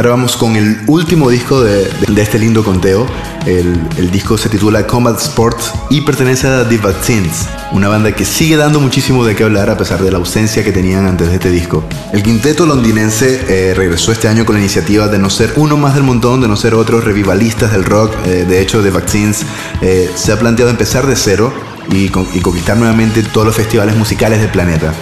Ahora 0.00 0.12
vamos 0.12 0.34
con 0.34 0.56
el 0.56 0.80
último 0.86 1.28
disco 1.28 1.60
de, 1.62 1.86
de 2.08 2.22
este 2.22 2.38
lindo 2.38 2.64
conteo. 2.64 3.06
El, 3.44 3.78
el, 3.98 4.10
disco 4.10 4.38
se 4.38 4.48
titula 4.48 4.86
Combat 4.86 5.20
Sports 5.20 5.74
y 5.90 6.00
pertenece 6.00 6.46
a 6.46 6.66
The 6.66 6.78
Vaccines, 6.78 7.46
una 7.72 7.88
banda 7.88 8.10
que 8.12 8.24
sigue 8.24 8.56
dando 8.56 8.80
muchísimo 8.80 9.26
de 9.26 9.36
qué 9.36 9.44
hablar 9.44 9.68
a 9.68 9.76
pesar 9.76 10.02
de 10.02 10.10
la 10.10 10.16
ausencia 10.16 10.64
que 10.64 10.72
tenían 10.72 11.04
antes 11.04 11.28
de 11.28 11.34
este 11.34 11.50
disco. 11.50 11.84
El 12.14 12.22
quinteto 12.22 12.64
londinense 12.64 13.44
eh, 13.46 13.74
regresó 13.74 14.10
este 14.10 14.26
año 14.26 14.46
con 14.46 14.54
la 14.54 14.60
iniciativa 14.62 15.06
de 15.08 15.18
no 15.18 15.28
ser 15.28 15.52
uno 15.56 15.76
más 15.76 15.94
del 15.94 16.04
montón, 16.04 16.40
de 16.40 16.48
no 16.48 16.56
ser 16.56 16.72
otros 16.72 17.04
revivalistas 17.04 17.70
del 17.72 17.84
rock. 17.84 18.14
Eh, 18.24 18.46
de 18.48 18.62
hecho, 18.62 18.82
The 18.82 18.88
Vaccines 18.90 19.44
eh, 19.82 20.10
se 20.14 20.32
ha 20.32 20.38
planteado 20.38 20.70
empezar 20.70 21.06
de 21.06 21.14
cero 21.14 21.52
y, 21.92 22.06
y 22.06 22.40
conquistar 22.40 22.78
nuevamente 22.78 23.22
todos 23.22 23.48
los 23.48 23.54
festivales 23.54 23.94
musicales 23.96 24.40
del 24.40 24.50
planeta. 24.50 24.94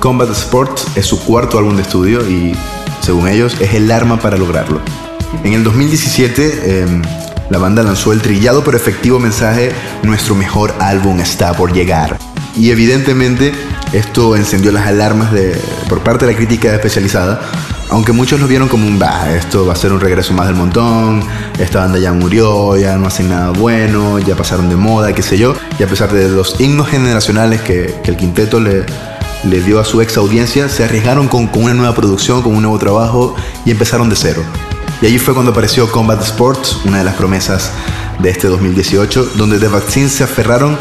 Combat 0.00 0.30
Sports 0.30 0.86
es 0.96 1.06
su 1.06 1.18
cuarto 1.24 1.58
álbum 1.58 1.76
de 1.76 1.82
estudio 1.82 2.28
y 2.28 2.54
según 3.08 3.26
ellos, 3.26 3.56
es 3.58 3.72
el 3.72 3.90
arma 3.90 4.20
para 4.20 4.36
lograrlo. 4.36 4.82
En 5.42 5.54
el 5.54 5.64
2017, 5.64 6.60
eh, 6.62 6.86
la 7.48 7.56
banda 7.56 7.82
lanzó 7.82 8.12
el 8.12 8.20
trillado 8.20 8.62
pero 8.62 8.76
efectivo 8.76 9.18
mensaje 9.18 9.72
Nuestro 10.02 10.34
mejor 10.34 10.74
álbum 10.78 11.18
está 11.18 11.54
por 11.54 11.72
llegar. 11.72 12.18
Y 12.54 12.70
evidentemente 12.70 13.54
esto 13.94 14.36
encendió 14.36 14.72
las 14.72 14.86
alarmas 14.86 15.32
de, 15.32 15.58
por 15.88 16.00
parte 16.00 16.26
de 16.26 16.32
la 16.32 16.36
crítica 16.36 16.74
especializada, 16.74 17.40
aunque 17.88 18.12
muchos 18.12 18.40
lo 18.40 18.46
vieron 18.46 18.68
como 18.68 18.86
un, 18.86 18.98
bah, 18.98 19.34
esto 19.34 19.64
va 19.64 19.72
a 19.72 19.76
ser 19.76 19.94
un 19.94 20.00
regreso 20.00 20.34
más 20.34 20.46
del 20.46 20.56
montón, 20.56 21.22
esta 21.58 21.78
banda 21.78 21.98
ya 21.98 22.12
murió, 22.12 22.76
ya 22.76 22.98
no 22.98 23.06
hacen 23.06 23.30
nada 23.30 23.52
bueno, 23.52 24.18
ya 24.18 24.36
pasaron 24.36 24.68
de 24.68 24.76
moda, 24.76 25.14
qué 25.14 25.22
sé 25.22 25.38
yo. 25.38 25.54
Y 25.78 25.82
a 25.82 25.86
pesar 25.86 26.12
de 26.12 26.28
los 26.28 26.60
himnos 26.60 26.88
generacionales 26.88 27.62
que 27.62 27.94
el 28.04 28.16
quinteto 28.18 28.60
le, 28.60 28.84
le 29.44 29.60
dio 29.60 29.78
a 29.78 29.84
su 29.84 30.00
ex 30.00 30.16
audiencia, 30.16 30.68
se 30.68 30.84
arriesgaron 30.84 31.28
con, 31.28 31.46
con, 31.46 31.64
una 31.64 31.74
nueva 31.74 31.94
producción, 31.94 32.42
con 32.42 32.54
un 32.54 32.62
nuevo 32.62 32.78
trabajo 32.78 33.34
y 33.64 33.70
empezaron 33.70 34.08
de 34.08 34.16
cero. 34.16 34.42
Y 35.00 35.06
allí 35.06 35.18
fue 35.18 35.34
cuando 35.34 35.52
apareció 35.52 35.90
Combat 35.90 36.20
Sports, 36.22 36.80
una 36.84 36.98
de 36.98 37.04
las 37.04 37.14
promesas 37.14 37.70
de 38.18 38.30
este 38.30 38.48
2018, 38.48 39.32
donde 39.36 39.58
The 39.58 39.68
Vaccines 39.68 40.12
se 40.12 40.24
aferraron 40.24 40.76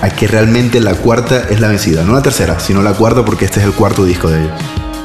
a 0.00 0.10
que 0.10 0.26
realmente 0.26 0.80
la 0.80 0.94
cuarta 0.94 1.46
es 1.50 1.60
la 1.60 1.68
vencida, 1.68 2.02
no 2.04 2.12
la 2.14 2.22
tercera, 2.22 2.60
sino 2.60 2.82
la 2.82 2.92
cuarta 2.92 3.24
porque 3.24 3.44
este 3.44 3.60
es 3.60 3.66
el 3.66 3.72
cuarto 3.72 4.04
disco 4.04 4.28
de 4.28 4.44
ellos. 4.44 4.52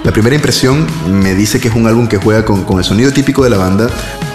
La 0.03 0.11
primera 0.11 0.35
impresión 0.35 0.87
me 1.07 1.35
dice 1.35 1.59
que 1.59 1.67
es 1.67 1.75
un 1.75 1.85
álbum 1.87 2.07
que 2.07 2.17
juega 2.17 2.43
con, 2.43 2.63
con 2.63 2.79
el 2.79 2.83
sonido 2.83 3.11
típico 3.11 3.43
de 3.43 3.51
la 3.51 3.57
banda, 3.57 3.87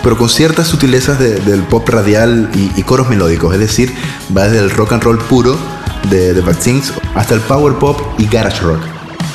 pero 0.03 0.16
con 0.16 0.28
ciertas 0.28 0.68
sutilezas 0.68 1.18
de, 1.18 1.41
del 1.41 1.62
pop 1.62 1.89
radial 1.89 2.51
y, 2.55 2.70
y 2.78 2.82
coros 2.84 3.09
melódicos, 3.09 3.53
es 3.55 3.61
decir, 3.61 3.93
va 4.37 4.45
desde 4.45 4.61
el 4.61 4.70
rock 4.70 4.93
and 4.93 5.03
roll 5.03 5.18
puro 5.18 5.57
de 6.11 6.35
The 6.35 6.41
Vaccines 6.41 6.93
hasta 7.15 7.35
el 7.35 7.41
power 7.41 7.75
pop 7.75 8.01
y 8.19 8.27
garage 8.27 8.61
rock. 8.63 8.81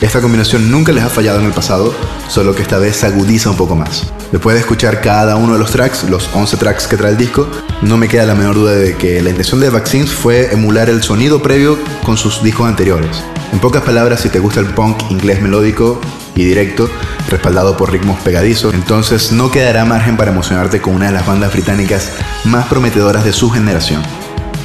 Esta 0.02 0.20
combinación 0.20 0.72
nunca 0.72 0.92
les 0.92 1.04
ha 1.04 1.10
fallado 1.10 1.40
en 1.40 1.46
el 1.46 1.52
pasado, 1.52 1.94
solo 2.28 2.56
que 2.56 2.64
esta 2.64 2.80
vez 2.80 2.96
se 2.96 3.06
agudiza 3.06 3.52
un 3.52 3.58
poco 3.58 3.76
más. 3.76 4.12
Después 4.32 4.56
de 4.56 4.62
escuchar 4.62 5.00
cada 5.00 5.36
uno 5.36 5.54
de 5.54 5.60
los 5.60 5.70
tracks, 5.70 6.06
los 6.10 6.28
11 6.34 6.58
tracks 6.58 6.88
que 6.88 6.98
trae 6.98 7.12
el 7.12 7.18
disco, 7.18 7.48
no 7.84 7.98
me 7.98 8.08
queda 8.08 8.26
la 8.26 8.34
menor 8.34 8.56
duda 8.56 8.72
de 8.72 8.96
que 8.96 9.22
la 9.22 9.30
intención 9.30 9.60
de 9.60 9.70
Vaccines 9.70 10.10
fue 10.10 10.52
emular 10.54 10.90
el 10.90 11.04
sonido 11.04 11.44
previo 11.44 11.78
con 12.04 12.18
sus 12.18 12.42
discos 12.42 12.68
anteriores. 12.68 13.24
En 13.54 13.60
pocas 13.60 13.84
palabras, 13.84 14.22
si 14.22 14.30
te 14.30 14.40
gusta 14.40 14.60
el 14.60 14.68
punk 14.68 15.12
inglés 15.12 15.40
melódico 15.40 16.02
y 16.34 16.46
directo, 16.46 16.90
respaldado 17.30 17.78
por 17.78 17.92
ritmos 17.92 18.20
pegadizos, 18.22 18.74
entonces 18.74 19.32
no 19.32 19.52
quedará 19.52 19.86
margen 19.86 20.18
para 20.18 20.32
emocionarte 20.32 20.82
con 20.82 20.96
una 20.96 21.08
de 21.08 21.12
las 21.12 21.28
bandas 21.28 21.52
británicas 21.52 22.10
más 22.46 22.66
prometedoras 22.66 23.24
de 23.24 23.34
su 23.34 23.52
generación. 23.52 24.02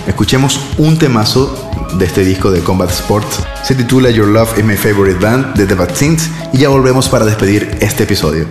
Escuchemos 0.06 0.60
un 0.78 0.98
temazo 0.98 1.65
de 1.98 2.06
este 2.06 2.24
disco 2.24 2.50
de 2.50 2.60
Combat 2.60 2.90
Sports. 2.90 3.42
Se 3.62 3.74
titula 3.74 4.10
Your 4.10 4.28
Love 4.28 4.58
is 4.58 4.64
My 4.64 4.76
Favorite 4.76 5.18
Band 5.18 5.54
de 5.54 5.66
The 5.66 5.74
Vaccines 5.74 6.30
y 6.52 6.58
ya 6.58 6.68
volvemos 6.68 7.08
para 7.08 7.24
despedir 7.24 7.76
este 7.80 8.04
episodio. 8.04 8.46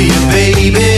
you, 0.00 0.28
baby. 0.30 0.95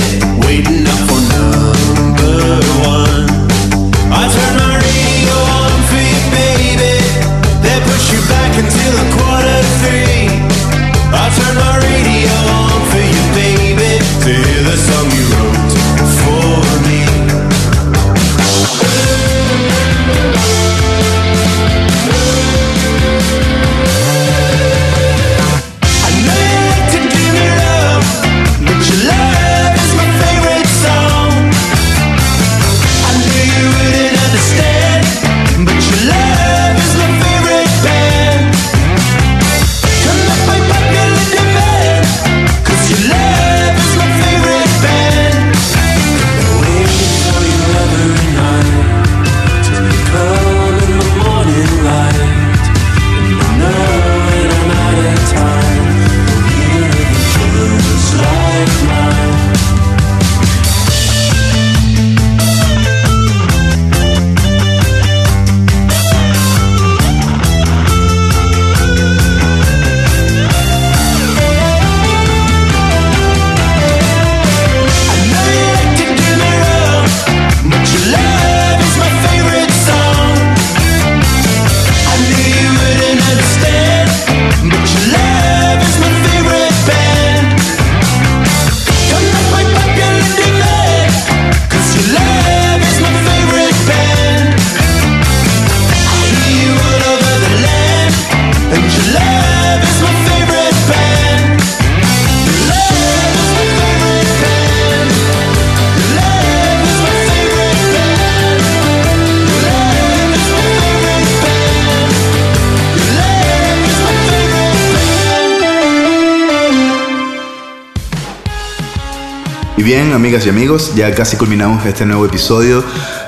Ya 120.95 121.14
casi 121.14 121.39
culminamos 121.39 121.87
este 121.87 122.05
nuevo 122.05 122.27
episodio 122.27 122.85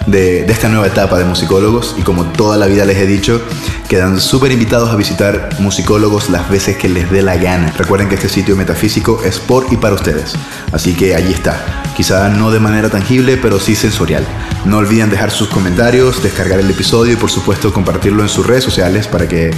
de, 0.07 0.45
esta 0.45 0.69
nueva 0.69 0.87
etapa 0.87 1.19
de 1.19 1.25
musicólogos 1.25 1.97
y 1.99 2.03
como 2.03 2.27
toda 2.27 2.59
la 2.59 2.67
vida 2.67 2.85
les 2.85 2.99
he 2.99 3.07
dicho, 3.07 3.41
quedan 3.89 4.21
súper 4.21 4.53
invitados 4.53 4.91
a 4.91 4.97
visitar 4.97 5.49
musicólogos 5.59 6.29
las 6.29 6.51
veces 6.51 6.77
que 6.77 6.91
les 6.91 7.11
dé 7.11 7.23
la 7.23 7.37
gana. 7.37 7.73
Recuerden 7.79 8.11
que 8.11 8.17
este 8.17 8.29
sitio 8.29 8.57
metafísico 8.57 9.23
es 9.25 9.39
por 9.39 9.67
y 9.71 9.79
para 9.79 9.95
ustedes, 9.95 10.35
así 10.73 10.93
que 10.93 11.15
allí 11.15 11.33
está. 11.33 11.85
Quizá 11.97 12.29
no 12.29 12.51
de 12.51 12.61
manera 12.61 12.91
tangible, 12.91 13.39
pero 13.39 13.59
sí 13.59 13.75
sensorial. 13.75 14.27
No 14.67 14.77
olviden 14.77 15.09
dejar 15.09 15.31
sus 15.31 15.49
comentarios, 15.49 16.23
descargar 16.23 16.61
el 16.61 16.71
episodio 16.71 17.15
y 17.15 17.17
por 17.17 17.31
supuesto 17.31 17.73
compartirlo 17.73 18.23
en 18.23 18.29
sus 18.29 18.47
redes 18.47 18.65
sociales 18.65 19.09
para 19.09 19.27
que 19.27 19.51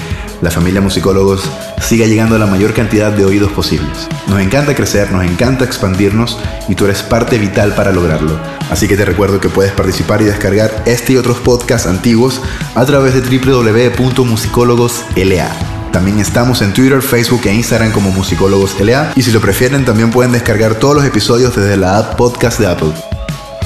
la 0.43 0.51
familia 0.51 0.82
musicólogos 0.82 1.43
siga 1.80 2.07
llegando 2.07 2.36
a 2.36 2.38
la 2.38 2.45
mayor 2.47 2.74
cantidad 2.74 3.11
de 3.12 3.24
oídos 3.24 3.51
posibles. 3.53 4.09
Nos 4.26 4.40
encanta 4.40 4.74
crecer, 4.74 5.11
nos 5.12 5.24
encanta 5.24 5.64
expandirnos 5.64 6.38
y 6.68 6.74
tú 6.74 6.84
eres 6.84 7.03
parte 7.03 7.38
vital 7.38 7.74
para 7.74 7.93
lograrlo. 7.93 8.38
Así 8.68 8.86
que 8.88 8.97
te 8.97 9.05
recuerdo 9.05 9.38
que 9.40 9.49
puedes 9.49 9.72
participar 9.72 10.20
y 10.20 10.24
descargar 10.24 10.82
este 10.84 11.12
y 11.14 11.16
otros 11.16 11.38
podcasts 11.38 11.86
antiguos 11.86 12.43
a 12.74 12.84
través 12.84 13.14
de 13.14 13.20
www.musicólogos.la. 13.20 15.53
También 15.93 16.18
estamos 16.18 16.61
en 16.62 16.72
Twitter, 16.72 17.03
Facebook 17.03 17.43
e 17.45 17.55
Instagram 17.55 17.93
como 17.93 18.11
Musicólogos 18.11 18.80
LA. 18.80 19.12
Y 19.14 19.22
si 19.22 19.30
lo 19.30 19.40
prefieren, 19.40 19.84
también 19.84 20.11
pueden 20.11 20.32
descargar 20.32 20.74
todos 20.76 20.97
los 20.97 21.05
episodios 21.05 21.55
desde 21.55 21.76
la 21.76 21.99
app 21.99 22.16
podcast 22.16 22.59
de 22.59 22.66
Apple. 22.66 22.93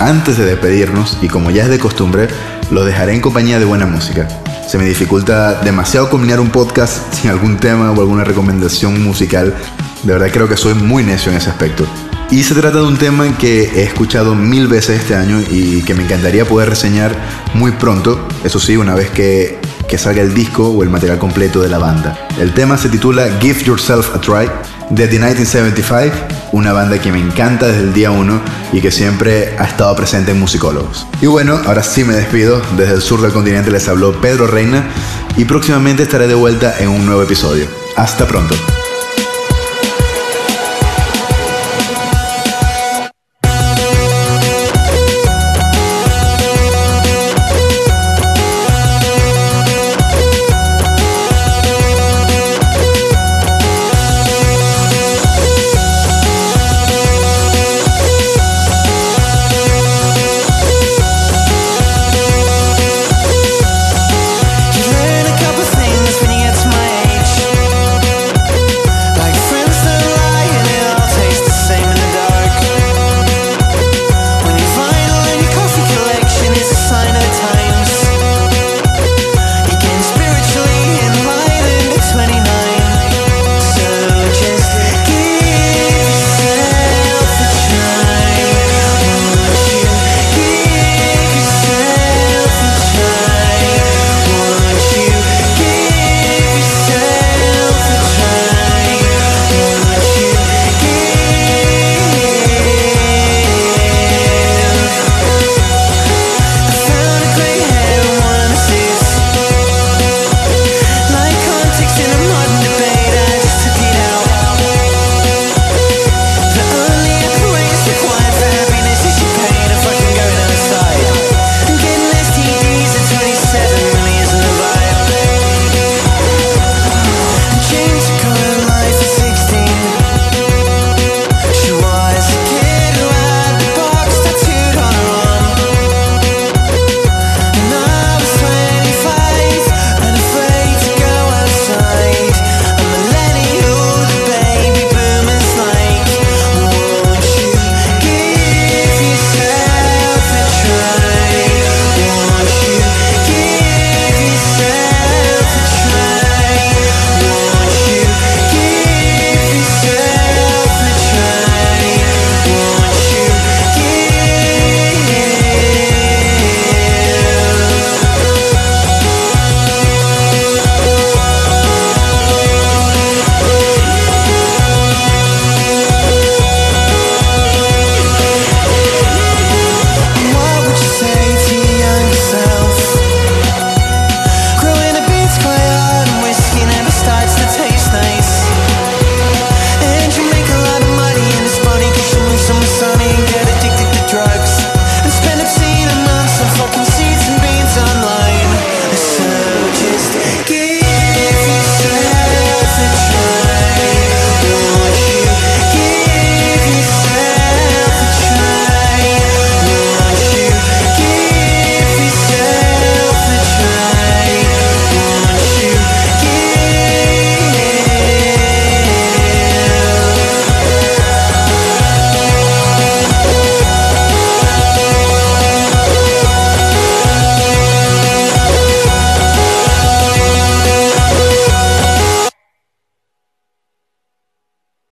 Antes 0.00 0.36
de 0.36 0.44
despedirnos, 0.44 1.16
y 1.22 1.28
como 1.28 1.50
ya 1.50 1.62
es 1.62 1.70
de 1.70 1.78
costumbre, 1.78 2.28
lo 2.70 2.84
dejaré 2.84 3.14
en 3.14 3.20
compañía 3.20 3.58
de 3.58 3.64
buena 3.64 3.86
música. 3.86 4.28
Se 4.68 4.78
me 4.78 4.84
dificulta 4.84 5.60
demasiado 5.62 6.10
combinar 6.10 6.40
un 6.40 6.50
podcast 6.50 7.14
sin 7.14 7.30
algún 7.30 7.56
tema 7.58 7.90
o 7.92 8.00
alguna 8.00 8.24
recomendación 8.24 9.02
musical. 9.02 9.54
De 10.02 10.12
verdad 10.12 10.28
creo 10.32 10.48
que 10.48 10.56
soy 10.56 10.74
muy 10.74 11.04
necio 11.04 11.30
en 11.30 11.38
ese 11.38 11.50
aspecto. 11.50 11.86
Y 12.30 12.42
se 12.42 12.54
trata 12.54 12.78
de 12.78 12.84
un 12.84 12.96
tema 12.96 13.38
que 13.38 13.62
he 13.62 13.82
escuchado 13.84 14.34
mil 14.34 14.66
veces 14.66 15.00
este 15.00 15.14
año 15.14 15.40
y 15.48 15.82
que 15.82 15.94
me 15.94 16.02
encantaría 16.02 16.44
poder 16.44 16.68
reseñar 16.68 17.14
muy 17.54 17.70
pronto, 17.70 18.26
eso 18.42 18.58
sí, 18.58 18.76
una 18.76 18.96
vez 18.96 19.10
que, 19.10 19.60
que 19.88 19.96
salga 19.96 20.22
el 20.22 20.34
disco 20.34 20.68
o 20.68 20.82
el 20.82 20.90
material 20.90 21.18
completo 21.18 21.62
de 21.62 21.68
la 21.68 21.78
banda. 21.78 22.18
El 22.40 22.52
tema 22.52 22.76
se 22.78 22.88
titula 22.88 23.28
Give 23.40 23.62
Yourself 23.62 24.12
a 24.12 24.20
Try 24.20 24.50
de 24.90 25.08
The 25.08 25.18
1975, 25.18 26.16
una 26.52 26.72
banda 26.72 26.98
que 26.98 27.10
me 27.12 27.18
encanta 27.18 27.66
desde 27.66 27.82
el 27.82 27.92
día 27.92 28.10
1 28.10 28.40
y 28.72 28.80
que 28.80 28.90
siempre 28.90 29.56
ha 29.58 29.64
estado 29.64 29.94
presente 29.96 30.30
en 30.30 30.40
Musicólogos. 30.40 31.06
Y 31.20 31.26
bueno, 31.26 31.60
ahora 31.66 31.82
sí 31.82 32.04
me 32.04 32.14
despido, 32.14 32.60
desde 32.76 32.94
el 32.94 33.02
sur 33.02 33.20
del 33.20 33.32
continente 33.32 33.70
les 33.70 33.88
habló 33.88 34.20
Pedro 34.20 34.46
Reina 34.46 34.84
y 35.36 35.44
próximamente 35.44 36.04
estaré 36.04 36.26
de 36.26 36.34
vuelta 36.34 36.74
en 36.78 36.88
un 36.88 37.04
nuevo 37.04 37.22
episodio. 37.22 37.66
Hasta 37.96 38.26
pronto. 38.26 38.54